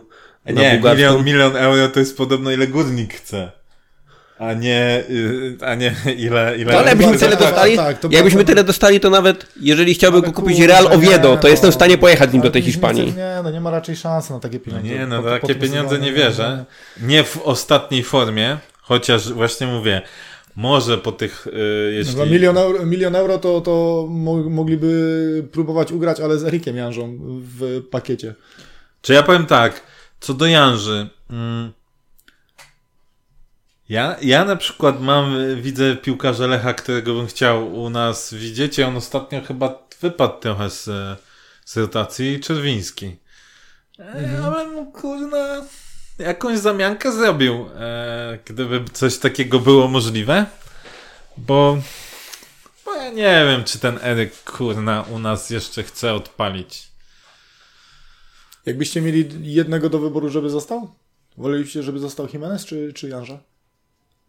Nie, 0.53 0.81
milion, 0.85 1.25
milion 1.25 1.57
euro 1.57 1.89
to 1.89 2.01
jest 2.01 2.17
podobno 2.17 2.51
ile 2.51 2.67
górnik 2.67 3.15
chce. 3.15 3.51
A 4.39 4.53
nie, 4.55 5.05
y, 5.11 5.57
a 5.67 5.75
nie 5.75 5.95
ile, 6.17 6.57
ile... 6.59 6.73
To 6.73 6.79
ale 6.79 6.89
jakbyśmy 6.89 7.13
bardzo- 7.13 7.27
tyle 7.27 7.37
tak, 7.37 7.47
dostali, 7.49 7.77
tak, 7.77 7.99
to 7.99 8.09
jakbyśmy 8.13 8.45
tyle 8.45 8.65
dostali, 8.65 9.01
to 9.01 9.11
nawet 9.11 9.47
jeżeli 9.61 9.95
chciałby 9.95 10.19
Ale 10.19 10.27
go 10.27 10.33
kupić 10.33 10.61
Real 10.61 10.85
nie, 10.85 10.91
Oviedo, 10.91 11.37
to 11.37 11.43
no. 11.43 11.49
jestem 11.49 11.71
w 11.71 11.75
stanie 11.75 11.99
pojechać 11.99 12.31
z 12.31 12.33
nim 12.33 12.43
do 12.43 12.51
tej 12.51 12.63
Hiszpanii. 12.63 13.07
Nie, 13.17 13.41
no 13.45 13.51
nie 13.51 13.61
ma 13.61 13.71
raczej 13.71 13.97
szansy 13.97 14.33
na 14.33 14.41
takie 14.41 14.57
No 14.59 14.65
pieniądze. 14.65 14.89
nie, 14.89 15.07
no 15.07 15.23
Po- 15.23 15.31
takie 15.31 15.55
pieniądze 15.55 15.99
nie 15.99 16.13
wierzę. 16.13 16.65
Nie 17.03 17.25
w 17.25 17.37
ostatniej 17.45 18.03
formie, 18.03 18.57
chociaż 18.83 19.33
właśnie 19.33 19.67
mówię, 19.67 20.03
może 20.57 20.99
po 20.99 21.13
tych, 21.13 21.47
y, 21.47 21.93
jeśli... 21.95 22.31
milion 22.31 22.59
euro, 22.59 22.87
milion 22.87 23.17
euro 23.17 23.39
to, 23.39 23.61
to 23.61 24.07
mo- 24.11 24.51
mogliby 24.51 25.45
próbować 25.53 25.93
ugrać, 25.93 26.21
ale 26.21 26.39
z 26.39 26.45
Erikiem 26.45 26.77
Janżą 26.77 27.19
w 27.59 27.83
pakiecie. 27.91 28.35
Czy 29.03 29.13
ja 29.13 29.23
powiem 29.23 29.47
tak, 29.47 29.83
co 30.21 30.35
do 30.35 30.47
Janży. 30.47 31.09
Mm, 31.31 31.73
ja, 33.89 34.17
ja 34.23 34.45
na 34.45 34.57
przykład 34.57 35.01
mam, 35.01 35.37
widzę 35.63 35.97
piłkarza 35.97 36.47
Lecha, 36.47 36.75
którego 36.75 37.15
bym 37.15 37.27
chciał 37.27 37.75
u 37.75 37.91
nas 37.91 38.35
widzieć 38.35 38.79
i 38.79 38.83
on 38.83 38.97
ostatnio 38.97 39.41
chyba 39.43 39.89
wypadł 40.01 40.41
trochę 40.41 40.71
z, 40.71 40.85
z 41.65 41.77
rotacji 41.77 42.41
Czerwiński. 42.41 43.17
E, 43.99 44.43
Ale 44.45 44.67
mu 44.67 44.93
kurna 44.93 45.63
jakąś 46.19 46.59
zamiankę 46.59 47.13
zrobił, 47.13 47.69
e, 47.77 48.39
gdyby 48.45 48.85
coś 48.93 49.19
takiego 49.19 49.59
było 49.59 49.89
możliwe. 49.89 50.47
Bo, 51.37 51.79
bo 52.85 52.95
ja 52.95 53.11
nie 53.11 53.45
wiem, 53.49 53.65
czy 53.65 53.79
ten 53.79 53.99
Eryk 54.03 54.45
kurna 54.45 55.03
u 55.03 55.19
nas 55.19 55.51
jeszcze 55.51 55.83
chce 55.83 56.15
odpalić. 56.15 56.89
Jakbyście 58.67 59.01
mieli 59.01 59.55
jednego 59.55 59.91
do 59.91 59.99
wyboru, 59.99 60.29
żeby 60.29 60.51
został? 60.51 60.91
Wolelibyście, 61.37 61.83
żeby 61.83 61.99
został 61.99 62.29
Jimenez 62.33 62.67
czy, 62.67 62.93
czy? 62.93 63.11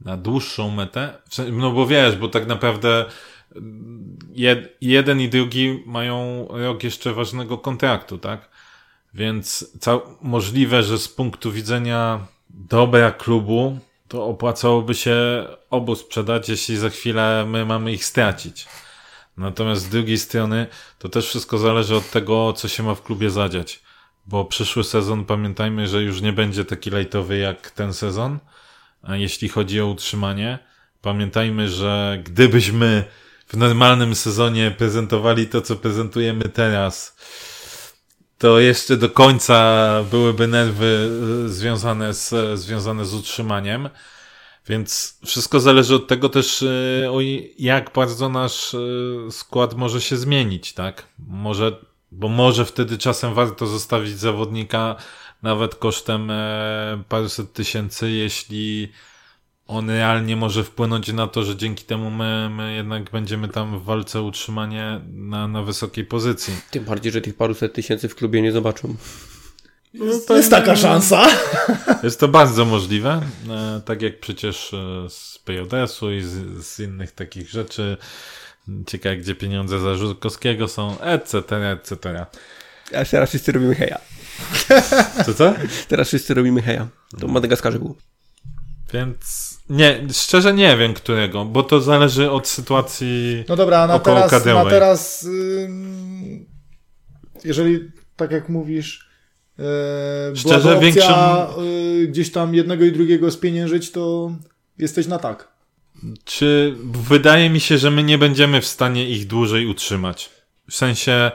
Na 0.02 0.18
dłuższą 0.18 0.72
metę? 0.72 1.14
No 1.52 1.72
bo 1.72 1.88
wiesz, 1.88 2.16
bo 2.16 2.28
tak 2.28 2.48
naprawdę 2.48 3.06
jed, 4.34 4.78
jeden 4.82 5.22
i 5.22 5.30
drugi 5.30 5.84
mają 5.86 6.48
rok 6.50 6.84
jeszcze 6.84 7.14
ważnego 7.14 7.58
kontraktu, 7.58 8.18
tak? 8.18 8.50
Więc 9.14 9.78
możliwe, 10.22 10.84
że 10.84 10.98
z 10.98 11.08
punktu 11.08 11.52
widzenia 11.52 12.28
dobra 12.50 13.12
klubu, 13.12 13.80
to 14.08 14.26
opłacałoby 14.26 14.96
się 14.96 15.16
obu 15.70 15.96
sprzedać, 15.96 16.50
jeśli 16.50 16.78
za 16.78 16.90
chwilę 16.90 17.46
my 17.48 17.66
mamy 17.66 17.92
ich 17.94 18.06
stracić. 18.06 18.68
Natomiast 19.38 19.82
z 19.82 19.90
drugiej 19.90 20.18
strony, 20.18 20.68
to 21.00 21.10
też 21.10 21.28
wszystko 21.28 21.58
zależy 21.58 21.96
od 21.96 22.12
tego, 22.12 22.54
co 22.54 22.68
się 22.68 22.84
ma 22.84 22.96
w 22.96 23.04
klubie 23.04 23.30
zadziać. 23.30 23.80
Bo 24.30 24.46
przyszły 24.46 24.84
sezon, 24.84 25.26
pamiętajmy, 25.26 25.88
że 25.88 26.04
już 26.04 26.22
nie 26.22 26.34
będzie 26.34 26.66
taki 26.66 26.90
lejtowy 26.90 27.38
jak 27.38 27.72
ten 27.72 27.94
sezon, 27.94 28.40
a 29.02 29.16
jeśli 29.16 29.50
chodzi 29.50 29.82
o 29.82 29.88
utrzymanie. 29.88 30.60
Pamiętajmy, 31.02 31.70
że 31.70 32.22
gdybyśmy 32.24 33.04
w 33.48 33.58
normalnym 33.58 34.16
sezonie 34.16 34.76
prezentowali 34.78 35.48
to, 35.48 35.62
co 35.62 35.76
prezentujemy 35.76 36.50
teraz, 36.50 37.18
to 38.38 38.60
jeszcze 38.60 38.98
do 38.98 39.10
końca 39.10 39.90
byłyby 40.12 40.48
nerwy 40.48 41.10
y, 41.46 41.50
związane 41.50 42.14
z, 42.14 42.60
związane 42.60 43.06
z 43.06 43.14
utrzymaniem. 43.14 43.90
Więc 44.68 45.20
wszystko 45.26 45.60
zależy 45.60 45.96
od 45.96 46.08
tego 46.08 46.30
też, 46.30 46.66
jak 47.60 47.94
bardzo 47.94 48.30
nasz 48.30 48.76
skład 49.32 49.74
może 49.74 50.02
się 50.02 50.18
zmienić, 50.18 50.74
tak? 50.74 51.08
Może, 51.28 51.89
bo 52.12 52.30
może 52.30 52.66
wtedy 52.66 52.97
czasem 52.97 53.34
warto 53.34 53.68
zostawić 53.68 54.20
zawodnika 54.20 54.95
nawet 55.41 55.76
kosztem 55.76 56.32
e, 56.32 57.03
paruset 57.10 57.53
tysięcy, 57.53 58.12
jeśli 58.12 58.91
on 59.68 59.89
realnie 59.89 60.36
może 60.36 60.64
wpłynąć 60.64 61.14
na 61.14 61.28
to, 61.28 61.43
że 61.43 61.55
dzięki 61.55 61.84
temu 61.84 62.12
my, 62.12 62.49
my 62.49 62.74
jednak 62.74 63.12
będziemy 63.12 63.47
tam 63.47 63.80
w 63.80 63.84
walce 63.84 64.20
o 64.20 64.24
utrzymanie 64.24 65.01
na, 65.14 65.47
na 65.47 65.64
wysokiej 65.64 66.05
pozycji. 66.05 66.53
Tym 66.72 66.86
bardziej, 66.86 67.12
że 67.12 67.22
tych 67.22 67.36
paruset 67.36 67.74
tysięcy 67.74 68.10
w 68.10 68.16
klubie 68.16 68.41
nie 68.41 68.51
zobaczą. 68.51 68.95
Jest, 69.93 70.30
jest 70.30 70.51
taka 70.51 70.76
szansa. 70.76 71.28
Jest 72.03 72.20
to 72.20 72.28
bardzo 72.28 72.66
możliwe, 72.66 73.22
e, 73.49 73.82
tak 73.86 74.01
jak 74.01 74.20
przecież 74.20 74.72
z 75.10 75.39
PJS-u 75.39 76.12
i 76.12 76.22
z, 76.22 76.66
z 76.66 76.80
innych 76.80 77.12
takich 77.12 77.49
rzeczy. 77.49 77.97
Ciekawe, 78.88 79.18
gdzie 79.18 79.36
pieniądze 79.36 79.80
za 79.80 79.96
Żurkowskiego 79.96 80.68
są, 80.68 81.00
etc., 81.00 81.38
etc. 81.72 82.26
A 82.96 83.06
teraz 83.06 83.30
wszyscy 83.30 83.52
robimy 83.52 83.76
heja. 83.76 84.00
Co 85.26 85.34
co? 85.34 85.54
Teraz 85.88 86.08
wszyscy 86.08 86.34
robimy 86.34 86.62
heja. 86.62 86.88
To 87.20 87.28
w 87.28 87.32
Madagaskarze 87.32 87.80
było. 87.80 87.96
Więc 88.94 89.50
nie, 89.70 90.00
szczerze 90.14 90.54
nie 90.54 90.78
wiem 90.78 90.94
którego, 90.94 91.46
bo 91.46 91.64
to 91.64 91.82
zależy 91.82 92.32
od 92.32 92.48
sytuacji 92.48 93.44
No 93.50 93.56
dobra, 93.56 93.88
na 93.88 93.94
około 93.94 94.16
teraz, 94.16 94.46
na 94.46 94.66
teraz 94.66 95.24
ym, 95.24 96.46
jeżeli 97.44 97.92
tak 98.16 98.32
jak 98.32 98.50
mówisz, 98.50 99.10
yy, 99.58 99.66
Szczerze, 100.36 100.60
byłaby 100.62 100.88
opcja 100.88 101.02
większą- 101.04 101.62
yy, 101.62 102.08
gdzieś 102.08 102.32
tam 102.32 102.56
jednego 102.56 102.86
i 102.86 102.92
drugiego 102.92 103.32
spieniężyć, 103.32 103.92
to 103.92 104.32
jesteś 104.78 105.08
na 105.08 105.20
tak. 105.20 105.48
Czy 106.26 106.76
wydaje 107.10 107.50
mi 107.50 107.60
się, 107.60 107.78
że 107.78 107.91
my 107.91 108.04
nie 108.04 108.18
będziemy 108.18 108.62
w 108.62 108.68
stanie 108.68 109.10
ich 109.10 109.28
dłużej 109.28 109.68
utrzymać? 109.68 110.30
W 110.70 110.76
sensie, 110.76 111.32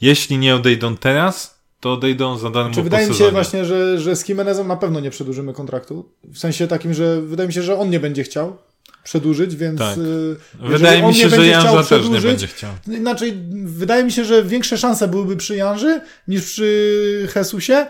jeśli 0.00 0.38
nie 0.38 0.54
odejdą 0.54 0.96
teraz, 0.96 1.60
to 1.80 1.92
odejdą 1.92 2.38
za 2.38 2.50
darmo 2.50 2.74
Czy 2.74 2.82
wydaje 2.82 3.08
mi 3.08 3.14
się 3.14 3.30
właśnie, 3.30 3.64
że, 3.64 3.98
że 3.98 4.16
z 4.16 4.28
Jimenezem 4.28 4.68
na 4.68 4.76
pewno 4.76 5.00
nie 5.00 5.10
przedłużymy 5.10 5.52
kontraktu? 5.52 6.08
W 6.24 6.38
sensie 6.38 6.68
takim, 6.68 6.94
że 6.94 7.22
wydaje 7.22 7.46
mi 7.46 7.52
się, 7.52 7.62
że 7.62 7.78
on 7.78 7.90
nie 7.90 8.00
będzie 8.00 8.24
chciał 8.24 8.56
przedłużyć, 9.04 9.56
więc 9.56 9.78
Tak. 9.78 9.96
jeżeli 9.96 10.72
Wydaje 10.72 11.02
mi 11.02 11.14
się, 11.14 11.28
że 11.28 11.46
Janża 11.46 11.84
też 11.84 12.08
nie 12.08 12.20
będzie 12.20 12.46
chciał. 12.46 12.70
Inaczej, 12.86 13.32
wydaje 13.64 14.04
mi 14.04 14.12
się, 14.12 14.24
że 14.24 14.44
większe 14.44 14.78
szanse 14.78 15.08
byłyby 15.08 15.36
przy 15.36 15.56
Janży 15.56 16.00
niż 16.28 16.44
przy 16.44 17.28
Jesusie. 17.36 17.86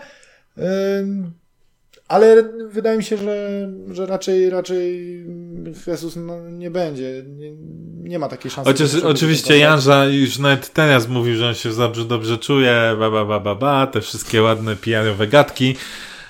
Ym, 0.99 1.31
Ale 2.07 2.43
wydaje 2.69 2.97
mi 2.97 3.03
się, 3.03 3.17
że, 3.17 3.69
że 3.91 4.05
raczej, 4.05 4.49
raczej 4.49 5.25
Jesus 5.87 6.15
no, 6.15 6.49
nie 6.49 6.71
będzie. 6.71 7.23
Nie, 7.27 7.51
nie 8.09 8.19
ma 8.19 8.27
takiej 8.27 8.51
szansy. 8.51 8.71
Chociaż 8.71 8.95
oczywiście 8.95 9.57
Janża 9.57 10.05
już 10.05 10.37
nawet 10.37 10.73
teraz 10.73 11.07
mówił, 11.07 11.35
że 11.35 11.47
on 11.47 11.53
się 11.55 11.69
w 11.69 11.73
Zabrzu 11.73 12.05
dobrze 12.05 12.37
czuje, 12.37 12.95
ba, 12.99 13.09
ba, 13.11 13.25
ba, 13.25 13.39
ba, 13.39 13.55
ba, 13.55 13.87
te 13.87 14.01
wszystkie 14.01 14.41
ładne 14.41 14.75
PR-owe 14.75 15.27
gadki. 15.27 15.75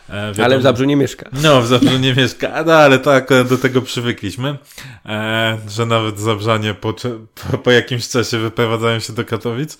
E, 0.09 0.13
wiadomo- 0.31 0.43
Ale 0.45 0.59
w 0.59 0.61
Zabrzu 0.61 0.83
nie 0.83 0.95
mieszka. 0.95 1.29
No, 1.43 1.61
w 1.61 1.67
Zabrzu 1.67 1.97
nie 1.97 2.13
mieszka, 2.15 2.63
no, 2.65 2.73
ale 2.73 2.99
to 2.99 3.13
akurat 3.13 3.47
do 3.47 3.57
tego 3.57 3.81
przywykliśmy, 3.81 4.57
e, 5.05 5.57
że 5.69 5.85
nawet 5.85 6.19
Zabrzanie 6.19 6.73
po, 6.73 6.93
po, 7.51 7.57
po 7.57 7.71
jakimś 7.71 8.09
czasie 8.09 8.37
wyprowadzają 8.37 8.99
się 8.99 9.13
do 9.13 9.25
Katowic 9.25 9.77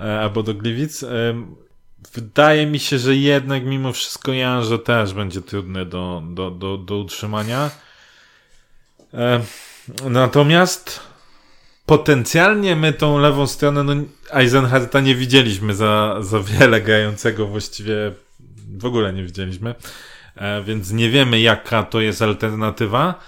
e, 0.00 0.20
albo 0.20 0.42
do 0.42 0.54
Gliwic. 0.54 1.02
E, 1.02 1.06
wydaje 2.14 2.66
mi 2.66 2.78
się, 2.78 2.98
że 2.98 3.16
jednak 3.16 3.64
mimo 3.64 3.92
wszystko 3.92 4.32
Janże 4.32 4.78
też 4.78 5.14
będzie 5.14 5.42
trudny 5.42 5.86
do, 5.86 6.22
do, 6.30 6.50
do, 6.50 6.76
do 6.76 6.98
utrzymania. 6.98 7.70
E, 9.14 9.40
natomiast 10.10 11.00
potencjalnie 11.86 12.76
my 12.76 12.92
tą 12.92 13.18
lewą 13.18 13.46
stronę, 13.46 13.82
no 13.84 13.94
Eisenharta 14.30 15.00
nie 15.00 15.14
widzieliśmy 15.14 15.74
za, 15.74 16.16
za 16.20 16.40
wiele 16.40 16.80
grającego 16.80 17.46
właściwie 17.46 18.12
w 18.78 18.84
ogóle 18.84 19.12
nie 19.12 19.22
widzieliśmy, 19.22 19.74
e, 20.36 20.62
więc 20.62 20.90
nie 20.92 21.10
wiemy 21.10 21.40
jaka 21.40 21.82
to 21.82 22.00
jest 22.00 22.22
alternatywa. 22.22 23.20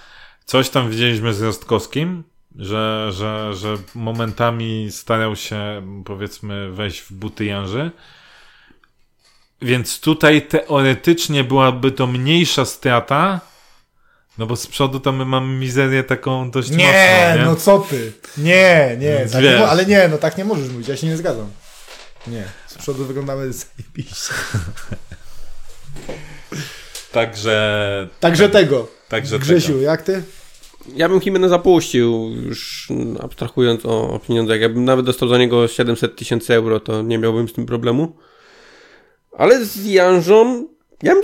Coś 0.45 0.69
tam 0.69 0.89
widzieliśmy 0.89 1.33
z 1.33 1.41
Rostkowskim, 1.41 2.23
że, 2.55 3.09
że, 3.11 3.53
że 3.53 3.77
momentami 3.95 4.87
starał 4.91 5.35
się 5.35 5.81
powiedzmy 6.05 6.71
wejść 6.71 6.99
w 6.99 7.13
buty 7.13 7.45
Janży. 7.45 7.91
Więc 9.61 9.99
tutaj 9.99 10.41
teoretycznie 10.41 11.43
byłaby 11.43 11.91
to 11.91 12.07
mniejsza 12.07 12.65
strata, 12.65 13.41
no 14.39 14.45
bo 14.45 14.55
z 14.55 14.67
przodu 14.67 14.99
to 14.99 15.11
my 15.11 15.25
mamy 15.25 15.57
mizerię 15.59 16.03
taką 16.03 16.51
dość 16.51 16.69
Nie, 16.69 16.77
mocną, 16.77 17.39
nie? 17.39 17.45
no 17.45 17.55
co 17.55 17.79
ty? 17.79 18.11
Nie, 18.37 18.97
nie, 18.99 19.25
tak 19.31 19.43
nie 19.43 19.67
ale 19.67 19.85
nie, 19.85 20.07
no 20.07 20.17
tak 20.17 20.37
nie 20.37 20.45
możesz 20.45 20.69
mówić, 20.69 20.87
ja 20.87 20.97
się 20.97 21.07
nie 21.07 21.17
zgadzam. 21.17 21.49
Nie, 22.27 22.43
z 22.67 22.77
przodu 22.77 23.05
wyglądamy 23.05 23.53
zajebiście. 23.53 24.33
Także, 27.11 28.07
Także 28.19 28.49
tego. 28.49 28.87
także 29.09 29.39
Grzesiu, 29.39 29.67
tego. 29.67 29.81
jak 29.81 30.01
ty? 30.01 30.23
Ja 30.95 31.09
bym 31.09 31.19
Jimenez 31.25 31.49
zapuścił, 31.49 32.29
już 32.45 32.87
abstrahując 33.21 33.85
o, 33.85 34.09
o 34.13 34.19
pieniądzach. 34.19 34.59
Jakbym 34.59 34.85
nawet 34.85 35.05
dostał 35.05 35.29
za 35.29 35.37
niego 35.37 35.67
700 35.67 36.15
tysięcy 36.15 36.53
euro, 36.53 36.79
to 36.79 37.01
nie 37.01 37.17
miałbym 37.17 37.49
z 37.49 37.53
tym 37.53 37.65
problemu. 37.65 38.15
Ale 39.37 39.65
z 39.65 39.85
Janżą, 39.85 40.67
ja 41.03 41.13
bym 41.15 41.23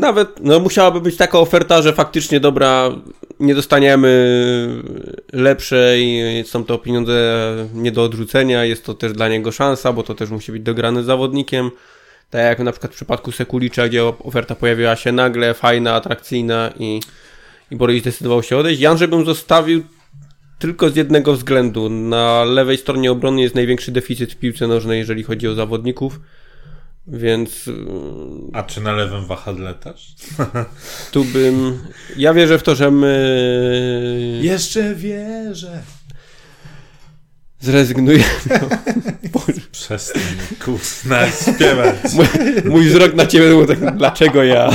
nawet, 0.00 0.28
no 0.40 0.60
musiałaby 0.60 1.00
być 1.00 1.16
taka 1.16 1.38
oferta, 1.38 1.82
że 1.82 1.92
faktycznie 1.92 2.40
dobra, 2.40 2.90
nie 3.40 3.54
dostaniemy 3.54 4.12
lepszej, 5.32 6.22
są 6.44 6.64
to 6.64 6.78
pieniądze 6.78 7.54
nie 7.74 7.92
do 7.92 8.02
odrzucenia, 8.02 8.64
jest 8.64 8.84
to 8.84 8.94
też 8.94 9.12
dla 9.12 9.28
niego 9.28 9.52
szansa, 9.52 9.92
bo 9.92 10.02
to 10.02 10.14
też 10.14 10.30
musi 10.30 10.52
być 10.52 10.62
dograny 10.62 11.02
zawodnikiem. 11.02 11.70
Tak 12.30 12.42
jak 12.42 12.58
na 12.58 12.72
przykład 12.72 12.92
w 12.92 12.96
przypadku 12.96 13.32
Sekulicza, 13.32 13.88
gdzie 13.88 14.04
oferta 14.04 14.54
pojawiła 14.54 14.96
się 14.96 15.12
nagle, 15.12 15.54
fajna, 15.54 15.94
atrakcyjna 15.94 16.72
i, 16.78 17.00
i 17.70 17.76
Borys 17.76 18.02
zdecydował 18.02 18.42
się 18.42 18.56
odejść. 18.56 18.80
Janże 18.80 19.08
bym 19.08 19.24
zostawił 19.24 19.82
tylko 20.58 20.90
z 20.90 20.96
jednego 20.96 21.32
względu. 21.32 21.88
Na 21.90 22.44
lewej 22.44 22.76
stronie 22.76 23.12
obrony 23.12 23.42
jest 23.42 23.54
największy 23.54 23.92
deficyt 23.92 24.32
w 24.32 24.36
piłce 24.36 24.66
nożnej, 24.66 24.98
jeżeli 24.98 25.22
chodzi 25.22 25.48
o 25.48 25.54
zawodników. 25.54 26.20
Więc 27.08 27.70
A 28.52 28.62
czy 28.62 28.80
na 28.80 28.92
lewym 28.92 29.26
wahadle 29.26 29.74
też? 29.74 30.14
tu 31.12 31.24
bym. 31.24 31.78
Ja 32.16 32.34
wierzę 32.34 32.58
w 32.58 32.62
to, 32.62 32.74
że 32.74 32.90
my 32.90 34.38
Jeszcze 34.42 34.94
wierzę. 34.94 35.82
zrezygnujemy. 37.60 38.24
Przestań, 39.72 40.22
kurna, 40.64 41.30
śpiewać. 41.30 41.94
Mój, 42.14 42.26
mój 42.64 42.88
wzrok 42.88 43.14
na 43.14 43.26
ciebie 43.26 43.48
był 43.48 43.66
tak, 43.66 43.96
dlaczego 43.96 44.44
ja? 44.44 44.70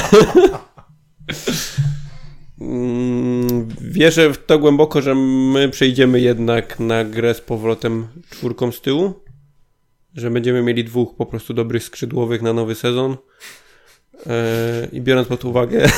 Mm, 2.62 3.68
Wierzę 3.82 4.34
w 4.34 4.46
to 4.46 4.60
głęboko, 4.60 5.02
że 5.02 5.16
my 5.16 5.70
przejdziemy 5.70 6.20
jednak 6.20 6.80
na 6.80 7.04
grę 7.04 7.34
z 7.34 7.42
powrotem 7.42 8.08
czwórką 8.30 8.72
z 8.72 8.82
tyłu. 8.82 9.14
Że 10.16 10.32
będziemy 10.32 10.62
mieli 10.64 10.84
dwóch 10.84 11.16
po 11.16 11.26
prostu 11.26 11.53
dobrych 11.53 11.84
skrzydłowych 11.84 12.41
na 12.41 12.53
nowy 12.53 12.76
sezon. 12.76 13.18
E, 14.28 14.88
I 14.91 15.01
biorąc 15.01 15.28
pod 15.28 15.45
uwagę. 15.45 15.89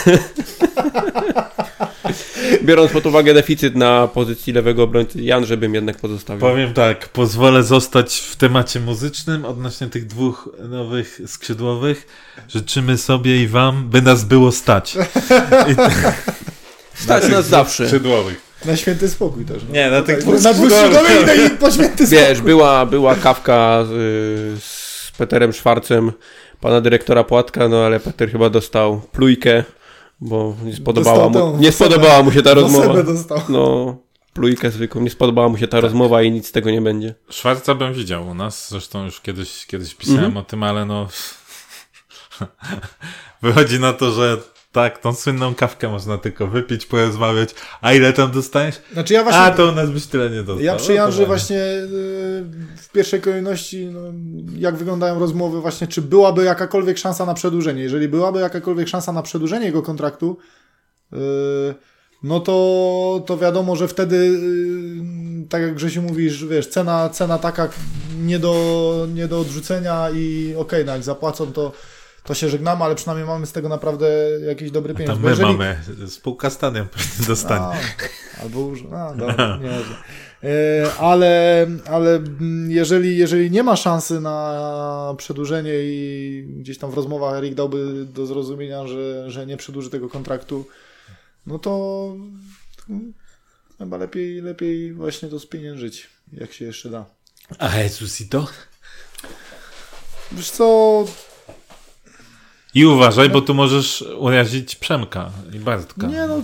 biorąc 2.64 2.92
pod 2.92 3.06
uwagę 3.06 3.34
deficyt 3.34 3.76
na 3.76 4.08
pozycji 4.08 4.54
lewego 4.54 4.84
obrońcy, 4.84 5.22
Jan, 5.22 5.46
żebym 5.46 5.74
jednak 5.74 5.98
pozostawił. 5.98 6.42
Powiem 6.42 6.74
tak, 6.74 7.10
pozwolę 7.10 7.64
zostać 7.64 8.20
w 8.20 8.36
temacie 8.36 8.80
muzycznym 8.80 9.46
odnośnie 9.46 9.88
tych 9.88 10.08
dwóch 10.08 10.50
nowych 10.70 11.22
skrzydłowych. 11.28 12.08
Życzymy 12.50 12.98
sobie 12.98 13.44
i 13.44 13.48
wam, 13.48 13.90
by 13.90 14.02
nas 14.02 14.26
było 14.26 14.52
stać. 14.52 14.96
I 15.72 15.76
Stać 16.94 17.30
nas 17.30 17.48
zawsze. 17.48 17.86
skrzydłowych. 17.86 18.42
Na 18.66 18.76
święty 18.78 19.10
spokój 19.10 19.46
też. 19.46 19.64
No. 19.68 19.74
Nie, 19.74 19.90
na 19.90 20.02
tych 20.02 20.20
dwóch 20.20 20.42
Na 20.44 20.54
dwóch 20.54 20.70
i 21.48 21.50
po 21.50 21.72
święty 21.72 22.08
spokój. 22.08 22.28
Wiesz, 22.28 22.42
była, 22.42 22.86
była 22.86 23.16
kawka 23.16 23.86
z, 23.86 24.64
z 24.64 25.12
Peterem 25.18 25.54
Szwarcem 25.54 26.12
pana 26.62 26.82
dyrektora 26.82 27.24
Płatka, 27.24 27.68
no 27.68 27.78
ale 27.86 28.00
Peter 28.00 28.32
chyba 28.32 28.50
dostał 28.50 29.02
plujkę, 29.12 29.64
bo 30.22 30.56
nie 30.64 30.76
spodobała, 30.76 31.30
mu, 31.30 31.58
nie 31.58 31.72
spodobała 31.72 32.24
mu 32.24 32.32
się 32.32 32.42
ta 32.42 32.54
rozmowa. 32.54 32.94
No, 33.50 33.98
plujkę 34.34 34.72
zwykłą, 34.72 35.02
nie 35.02 35.10
spodobała 35.10 35.50
mu 35.50 35.58
się 35.58 35.68
ta 35.68 35.82
rozmowa 35.82 36.22
i 36.22 36.32
nic 36.32 36.48
z 36.48 36.52
tego 36.52 36.72
nie 36.72 36.82
będzie. 36.82 37.16
Szwarca 37.30 37.76
bym 37.76 37.94
widział 37.94 38.28
u 38.28 38.34
nas, 38.34 38.70
zresztą 38.70 39.06
już 39.06 39.22
kiedyś, 39.22 39.66
kiedyś 39.66 39.96
pisałem 39.96 40.20
Mhm. 40.26 40.38
o 40.38 40.44
tym, 40.44 40.64
ale 40.64 40.86
no 40.86 41.08
wychodzi 43.42 43.80
na 43.80 43.94
to, 43.94 44.12
że 44.12 44.38
tak, 44.74 45.00
tą 45.00 45.14
słynną 45.14 45.56
kawkę 45.56 45.90
można 45.90 46.18
tylko 46.18 46.48
wypić, 46.48 46.86
porozmawiać, 46.86 47.56
a 47.82 47.94
ile 47.94 48.14
tam 48.14 48.32
dostajesz? 48.32 48.82
Znaczy 48.94 49.14
ja 49.14 49.24
właśnie... 49.24 49.42
A, 49.42 49.52
to 49.52 49.70
u 49.70 49.72
nas 49.72 49.90
byś 49.90 50.06
tyle 50.06 50.30
nie 50.30 50.44
dostał. 50.44 50.60
Ja 50.60 50.72
No 50.72 50.78
przy 50.78 50.88
to 50.88 50.94
Janży 50.94 51.18
fajnie. 51.18 51.28
właśnie 51.28 51.58
y, 51.58 51.88
w 52.78 52.90
pierwszej 52.94 53.22
kolejności, 53.22 53.86
no, 53.86 54.00
jak 54.58 54.76
wyglądają 54.76 55.20
rozmowy 55.20 55.62
właśnie, 55.62 55.88
czy 55.88 56.02
byłaby 56.02 56.44
jakakolwiek 56.44 56.98
szansa 56.98 57.26
na 57.26 57.34
przedłużenie. 57.34 57.82
Jeżeli 57.82 58.08
byłaby 58.08 58.40
jakakolwiek 58.40 58.88
szansa 58.88 59.12
na 59.12 59.22
przedłużenie 59.22 59.66
jego 59.66 59.82
kontraktu, 59.82 60.38
y, 61.14 61.18
no 62.24 62.40
to, 62.40 63.24
to 63.26 63.38
wiadomo, 63.38 63.76
że 63.76 63.88
wtedy, 63.88 64.16
y, 64.16 65.48
tak 65.50 65.62
jak 65.62 65.76
Grzesiu 65.76 66.02
mówisz, 66.02 66.46
wiesz, 66.46 66.68
cena, 66.68 67.10
cena 67.10 67.38
taka 67.38 67.70
nie 68.22 68.40
do, 68.40 69.08
nie 69.14 69.28
do 69.28 69.40
odrzucenia 69.40 70.10
i 70.14 70.56
okej, 70.58 70.86
no 70.86 70.92
jak 70.92 71.04
zapłacą, 71.04 71.54
to, 71.54 71.72
to 72.24 72.34
się 72.34 72.50
żegnamy, 72.50 72.84
ale 72.84 72.96
przynajmniej 72.96 73.28
mamy 73.28 73.46
z 73.46 73.52
tego 73.52 73.70
naprawdę 73.70 74.08
jakiś 74.48 74.72
dobry 74.72 74.94
pieniądz. 74.94 75.14
Tam 75.16 75.22
Bo 75.22 75.28
my 75.28 75.30
jeżeli- 75.30 75.58
mamy, 75.58 75.78
spółka 76.08 76.50
pewnie 76.86 77.28
dostanie. 77.28 77.66
a, 78.40 78.42
albo 78.44 78.60
już. 78.60 78.84
A, 78.94 79.14
dobra, 79.14 79.60
nie 79.62 79.70
e, 80.50 80.94
ale, 81.00 81.68
ale 81.86 82.16
mm, 82.16 82.72
jeżeli, 82.72 83.18
jeżeli 83.18 83.52
nie 83.52 83.64
ma 83.64 83.76
szansy 83.76 84.20
na 84.20 85.16
przedłużenie 85.18 85.74
i 85.76 86.46
gdzieś 86.60 86.78
tam 86.78 86.92
w 86.92 86.94
rozmowach 86.94 87.38
Erik 87.38 87.56
dałby 87.56 88.06
do 88.06 88.26
zrozumienia, 88.26 88.88
że, 88.88 89.32
że 89.32 89.46
nie 89.46 89.58
przedłuży 89.58 89.90
tego 89.90 90.10
kontraktu, 90.10 90.66
no 91.46 91.60
to 91.60 92.14
chyba 93.78 93.98
lepiej, 93.98 94.42
lepiej 94.42 94.94
właśnie 94.94 95.30
to 95.30 95.40
spieniężyć, 95.40 96.10
jak 96.34 96.54
się 96.54 96.66
jeszcze 96.66 96.90
da. 96.90 97.06
A 97.60 97.78
Jezus 97.78 98.22
i 98.22 98.30
to? 98.30 98.48
Wiesz 100.32 100.52
co, 100.52 101.06
I 102.76 102.86
uważaj, 102.86 103.30
bo 103.30 103.42
tu 103.42 103.54
możesz 103.54 104.06
urazić 104.18 104.76
Przemka 104.76 105.32
i 105.54 105.60
Bartka. 105.60 106.08
nie 106.08 106.28
no, 106.28 106.42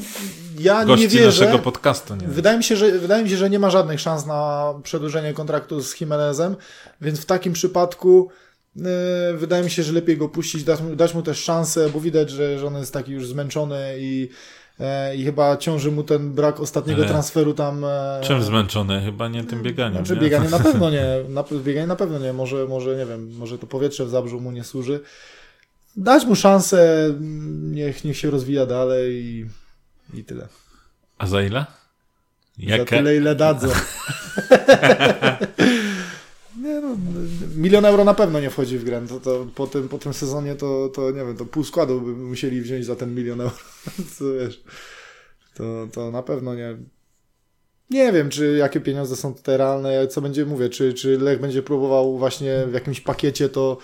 ja 0.59 0.85
Gości 0.85 1.03
nie 1.03 1.09
wierzę. 1.09 1.25
naszego 1.45 1.59
podcastu. 1.59 2.15
Nie 2.15 2.27
Wydaje 2.27 2.57
mi, 2.57 2.63
się, 2.63 2.75
że, 2.75 2.91
wydaje 2.91 3.23
mi 3.23 3.29
się, 3.29 3.37
że 3.37 3.49
nie 3.49 3.59
ma 3.59 3.69
żadnych 3.69 3.99
szans 3.99 4.25
na 4.25 4.73
przedłużenie 4.83 5.33
kontraktu 5.33 5.81
z 5.81 6.01
Jimenezem, 6.01 6.55
więc 7.01 7.19
w 7.19 7.25
takim 7.25 7.53
przypadku 7.53 8.29
yy, 8.75 8.83
wydaje 9.35 9.63
mi 9.63 9.71
się, 9.71 9.83
że 9.83 9.93
lepiej 9.93 10.17
go 10.17 10.29
puścić, 10.29 10.63
dać, 10.63 10.81
mu- 10.81 10.95
dać 10.95 11.13
mu 11.13 11.21
też 11.21 11.43
szansę, 11.43 11.89
bo 11.89 11.99
widać, 11.99 12.29
że, 12.29 12.59
że 12.59 12.67
on 12.67 12.75
jest 12.75 12.93
taki 12.93 13.11
już 13.11 13.27
zmęczony 13.27 13.95
i, 13.99 14.29
e, 14.79 15.15
i 15.15 15.23
chyba 15.23 15.57
ciąży 15.57 15.91
mu 15.91 16.03
ten 16.03 16.31
brak 16.33 16.59
ostatniego 16.59 17.01
Ale 17.01 17.09
transferu 17.09 17.53
tam. 17.53 17.83
e, 17.85 18.21
Czym 18.23 18.43
zmęczony? 18.43 19.01
Chyba 19.05 19.27
nie 19.27 19.43
tym 19.43 19.63
bieganiem. 19.63 19.93
Znaczy 20.05 20.13
nie? 20.15 20.21
bieganie 20.21 20.49
na 20.49 20.59
pewno 20.59 20.89
nie, 20.89 21.05
na, 21.29 21.43
bieganie 21.63 21.87
na 21.87 21.95
pewno 21.95 22.19
nie, 22.19 22.33
może, 22.33 22.65
może 22.65 22.95
nie 22.95 23.05
wiem, 23.05 23.29
może 23.37 23.57
to 23.57 23.67
powietrze 23.67 24.05
w 24.05 24.09
Zabrzu 24.09 24.39
mu 24.41 24.51
nie 24.51 24.63
służy. 24.63 24.99
Dać 25.97 26.25
mu 26.25 26.35
szansę, 26.35 27.09
niech, 27.61 28.03
niech 28.03 28.17
się 28.17 28.29
rozwija 28.29 28.65
dalej 28.65 29.25
i, 29.25 29.45
i 30.13 30.23
tyle. 30.23 30.47
A 31.17 31.27
za 31.27 31.41
ile? 31.41 31.65
Za 32.57 32.75
Jakie? 32.75 32.97
tyle, 32.97 33.15
ile 33.15 33.35
dadzą. 33.35 33.67
nie 36.63 36.81
no, 36.81 36.97
milion 37.55 37.85
euro 37.85 38.03
na 38.03 38.13
pewno 38.13 38.39
nie 38.39 38.49
wchodzi 38.49 38.77
w 38.77 38.83
grę. 38.83 39.01
To, 39.09 39.19
to 39.19 39.47
po, 39.55 39.67
tym, 39.67 39.89
po 39.89 39.97
tym 39.97 40.13
sezonie 40.13 40.55
to, 40.55 40.89
to 40.95 41.11
nie 41.11 41.25
wiem, 41.25 41.37
to 41.37 41.45
pół 41.45 41.63
składu 41.63 42.01
by 42.01 42.11
musieli 42.11 42.61
wziąć 42.61 42.85
za 42.85 42.95
ten 42.95 43.15
milion 43.15 43.41
euro. 43.41 43.55
Co 44.17 44.33
wiesz, 44.33 44.63
to, 45.53 45.87
to 45.93 46.11
na 46.11 46.23
pewno 46.23 46.55
nie. 46.55 46.77
Nie 47.89 48.11
wiem, 48.11 48.29
czy 48.29 48.57
jakie 48.57 48.79
pieniądze 48.79 49.15
są 49.15 49.33
tutaj 49.33 49.57
realne, 49.57 50.07
co 50.07 50.21
będzie, 50.21 50.45
mówię, 50.45 50.69
czy, 50.69 50.93
czy 50.93 51.17
Lech 51.17 51.39
będzie 51.39 51.63
próbował 51.63 52.17
właśnie 52.17 52.65
w 52.67 52.73
jakimś 52.73 53.01
pakiecie 53.01 53.49
to, 53.49 53.77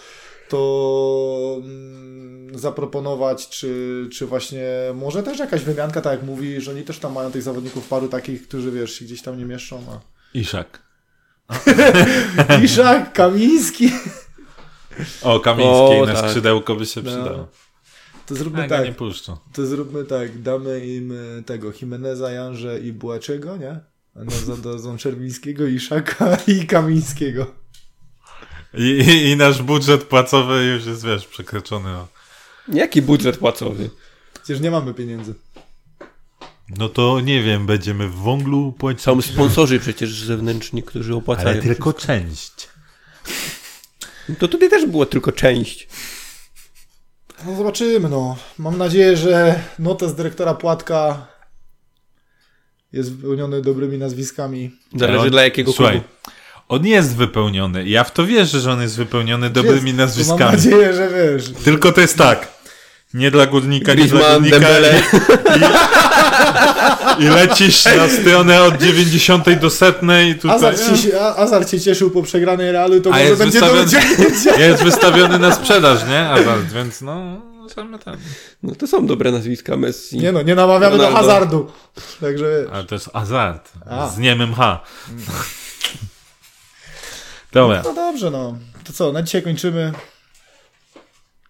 to 0.49 1.61
mm, 1.63 2.59
zaproponować, 2.59 3.49
czy, 3.49 4.07
czy 4.11 4.25
właśnie 4.25 4.63
może 4.95 5.23
też 5.23 5.39
jakaś 5.39 5.61
wymianka, 5.63 6.01
tak 6.01 6.13
jak 6.13 6.23
mówi, 6.23 6.61
że 6.61 6.71
oni 6.71 6.83
też 6.83 6.99
tam 6.99 7.13
mają 7.13 7.31
tych 7.31 7.41
zawodników 7.41 7.87
paru 7.87 8.07
takich, 8.07 8.47
którzy 8.47 8.71
wiesz, 8.71 8.93
się 8.93 9.05
gdzieś 9.05 9.21
tam 9.21 9.37
nie 9.37 9.45
mieszczą. 9.45 9.81
A... 9.89 9.99
Iszak. 10.37 10.79
Iszak, 12.63 13.13
Kamiński. 13.13 13.91
O, 15.21 15.39
Kamiński 15.39 15.95
O, 16.01 16.05
na 16.05 16.13
tak. 16.13 16.29
skrzydełko 16.29 16.75
by 16.75 16.85
się 16.85 17.01
No. 17.01 17.11
przydało. 17.11 17.47
To 18.25 18.35
zróbmy 18.35 18.61
Ja 18.61 18.67
tak, 18.69 18.85
nie 18.85 18.93
puszczą. 18.93 19.37
to 19.53 19.65
zróbmy 19.65 20.05
tak, 20.05 20.41
damy 20.41 20.85
im 20.85 21.11
e, 21.39 21.43
tego 21.43 21.71
Jimeneza, 21.81 22.31
Janże 22.31 22.79
i 22.79 22.93
Bułaczego, 22.93 23.57
nie? 23.57 23.71
A 24.15 24.19
no, 24.47 24.57
dadzą 24.57 24.97
Czerwińskiego, 24.97 25.65
Iszaka 25.65 26.37
i 26.47 26.67
Kamińskiego. 26.67 27.45
I, 28.77 28.81
i, 28.83 29.29
I 29.29 29.35
nasz 29.35 29.61
budżet 29.61 30.03
płacowy 30.03 30.63
już 30.65 30.85
jest, 30.85 31.05
wiesz, 31.05 31.27
przekroczony. 31.27 31.89
O. 31.89 32.07
Jaki 32.73 33.01
budżet 33.01 33.37
płacowy? 33.37 33.89
Przecież 34.33 34.59
nie 34.61 34.71
mamy 34.71 34.93
pieniędzy. 34.93 35.33
No 36.77 36.89
to 36.89 37.19
nie 37.19 37.43
wiem, 37.43 37.65
będziemy 37.65 38.07
w 38.09 38.15
wąglu 38.15 38.71
płacić. 38.71 39.01
Są 39.03 39.21
sponsorzy 39.21 39.79
przecież 39.79 40.23
zewnętrzni, 40.23 40.83
którzy 40.83 41.15
opłacają. 41.15 41.49
Ale 41.49 41.61
tylko 41.61 41.93
część. 41.93 42.69
To 44.39 44.47
tutaj 44.47 44.69
też 44.69 44.85
była 44.85 45.05
tylko 45.05 45.31
część. 45.31 45.87
No 47.45 47.55
zobaczymy, 47.55 48.09
no. 48.09 48.37
Mam 48.57 48.77
nadzieję, 48.77 49.17
że 49.17 49.63
notes 49.79 50.15
dyrektora 50.15 50.53
Płatka 50.53 51.27
jest 52.93 53.15
wypełniony 53.15 53.61
dobrymi 53.61 53.97
nazwiskami. 53.97 54.71
Zależy 54.95 55.19
on- 55.19 55.29
dla 55.29 55.43
jakiego 55.43 55.71
Słuchaj, 55.71 55.93
klubu. 56.01 56.07
On 56.69 56.85
jest 56.85 57.15
wypełniony. 57.15 57.89
Ja 57.89 58.03
w 58.03 58.11
to 58.11 58.25
wierzę, 58.25 58.59
że 58.59 58.71
on 58.71 58.81
jest 58.81 58.97
wypełniony 58.97 59.49
dobrymi 59.49 59.75
Jest. 59.75 59.85
To 59.85 59.91
Mam 59.97 59.97
nazwiskami. 59.97 60.51
nadzieję, 60.51 60.93
że 60.93 61.09
wiesz. 61.09 61.53
Tylko 61.63 61.91
to 61.91 62.01
jest 62.01 62.17
tak. 62.17 62.47
Nie 63.13 63.31
dla 63.31 63.45
górnika, 63.45 63.93
nie 63.93 64.05
dla 64.05 64.39
górnika. 64.39 64.57
I, 67.19 67.23
I 67.23 67.27
lecisz 67.27 67.85
na 67.85 68.09
stronę 68.09 68.63
od 68.63 68.77
90 68.77 69.59
do 69.59 69.69
setnej 69.69 70.29
i 70.31 70.35
tutaj. 70.35 70.55
Azar, 70.57 70.75
ci, 70.99 71.15
a- 71.15 71.35
Azar 71.35 71.67
cię 71.69 71.81
cieszył 71.81 72.11
po 72.11 72.23
przegranej 72.23 72.71
Realu, 72.71 73.01
to 73.01 73.09
A 73.09 73.13
może 73.13 73.23
jest 73.25 73.39
będzie 73.39 73.59
do 73.59 73.65
wystawiony-. 73.73 74.59
Jest 74.67 74.83
wystawiony 74.83 75.39
na 75.39 75.55
sprzedaż, 75.55 75.99
nie? 76.09 76.29
Azart, 76.29 76.73
więc 76.73 77.01
no. 77.01 77.41
No 78.63 78.75
to 78.75 78.87
są 78.87 79.05
dobre 79.07 79.31
nazwiska 79.31 79.77
Messi. 79.77 80.17
Nie 80.17 80.31
no, 80.31 80.41
nie 80.41 80.55
namawiamy 80.55 80.97
do 80.97 81.03
Ronaldo. 81.03 81.17
hazardu. 81.29 81.71
Także 82.21 82.45
wiesz. 82.61 82.69
Ale 82.73 82.83
to 82.83 82.95
jest 82.95 83.09
azart. 83.13 83.71
A. 83.89 84.07
Z 84.09 84.17
niemym 84.17 84.53
H. 84.53 84.79
Dobra. 87.55 87.81
No 87.85 87.93
dobrze, 87.93 88.31
no. 88.31 88.57
To 88.83 88.93
co, 88.93 89.11
na 89.11 89.23
dzisiaj 89.23 89.43
kończymy. 89.43 89.91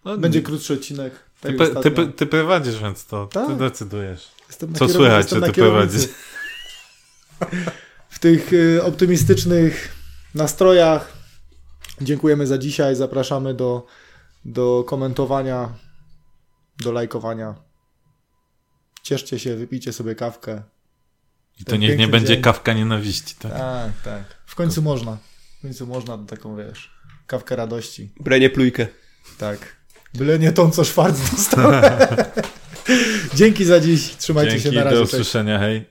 No, 0.04 0.18
Będzie 0.18 0.42
krótszy 0.42 0.74
odcinek. 0.74 1.12
ty, 1.40 1.52
Tak 1.54 1.68
ty, 1.82 1.90
pe- 1.90 2.12
ty 2.12 2.26
prowadzisz, 2.26 2.78
więc 2.78 3.06
to 3.06 3.26
ty 3.26 3.34
Tak. 3.34 3.56
decydujesz. 3.56 4.30
Jestem 4.48 4.72
na 4.72 4.78
Co 4.78 4.88
słychać, 4.88 5.30
że 5.30 5.40
ty 5.42 5.52
prowadzisz? 5.52 6.02
W 8.08 8.18
tych 8.18 8.52
y, 8.52 8.82
optymistycznych 8.84 9.94
nastrojach 10.34 11.12
dziękujemy 12.00 12.46
za 12.46 12.58
dzisiaj. 12.58 12.96
Zapraszamy 12.96 13.54
do, 13.54 13.86
do 14.44 14.84
komentowania, 14.86 15.72
do 16.84 16.92
lajkowania. 16.92 17.54
Cieszcie 19.02 19.38
się, 19.38 19.56
wypijcie 19.56 19.92
sobie 19.92 20.14
kawkę. 20.14 20.62
I 21.60 21.64
to 21.64 21.70
Ten 21.70 21.80
niech 21.80 21.98
nie 21.98 22.08
będzie 22.08 22.34
dzień. 22.34 22.42
kawka 22.42 22.72
nienawiści, 22.72 23.34
tak? 23.38 23.52
Tak, 23.52 23.90
tak. 24.04 24.22
W 24.46 24.54
końcu 24.54 24.82
można. 24.82 25.16
W 25.66 25.68
końcu 25.68 25.86
można 25.86 26.18
taką, 26.18 26.56
wiesz, 26.56 26.90
kawkę 27.26 27.56
radości. 27.56 28.10
Brenie 28.20 28.50
plujkę. 28.50 28.86
Tak. 29.38 29.76
Byle 30.14 30.38
nie 30.38 30.52
tą, 30.52 30.70
co 30.70 30.84
Szwarc 30.84 31.30
dostał. 31.30 31.72
Dzięki 33.34 33.64
za 33.64 33.80
dziś. 33.80 34.16
Trzymajcie 34.16 34.50
Dzięki, 34.52 34.68
się 34.68 34.74
na 34.74 34.84
razie. 34.84 34.96
do 34.96 35.02
Cześć. 35.02 35.14
usłyszenia, 35.14 35.58
hej. 35.58 35.84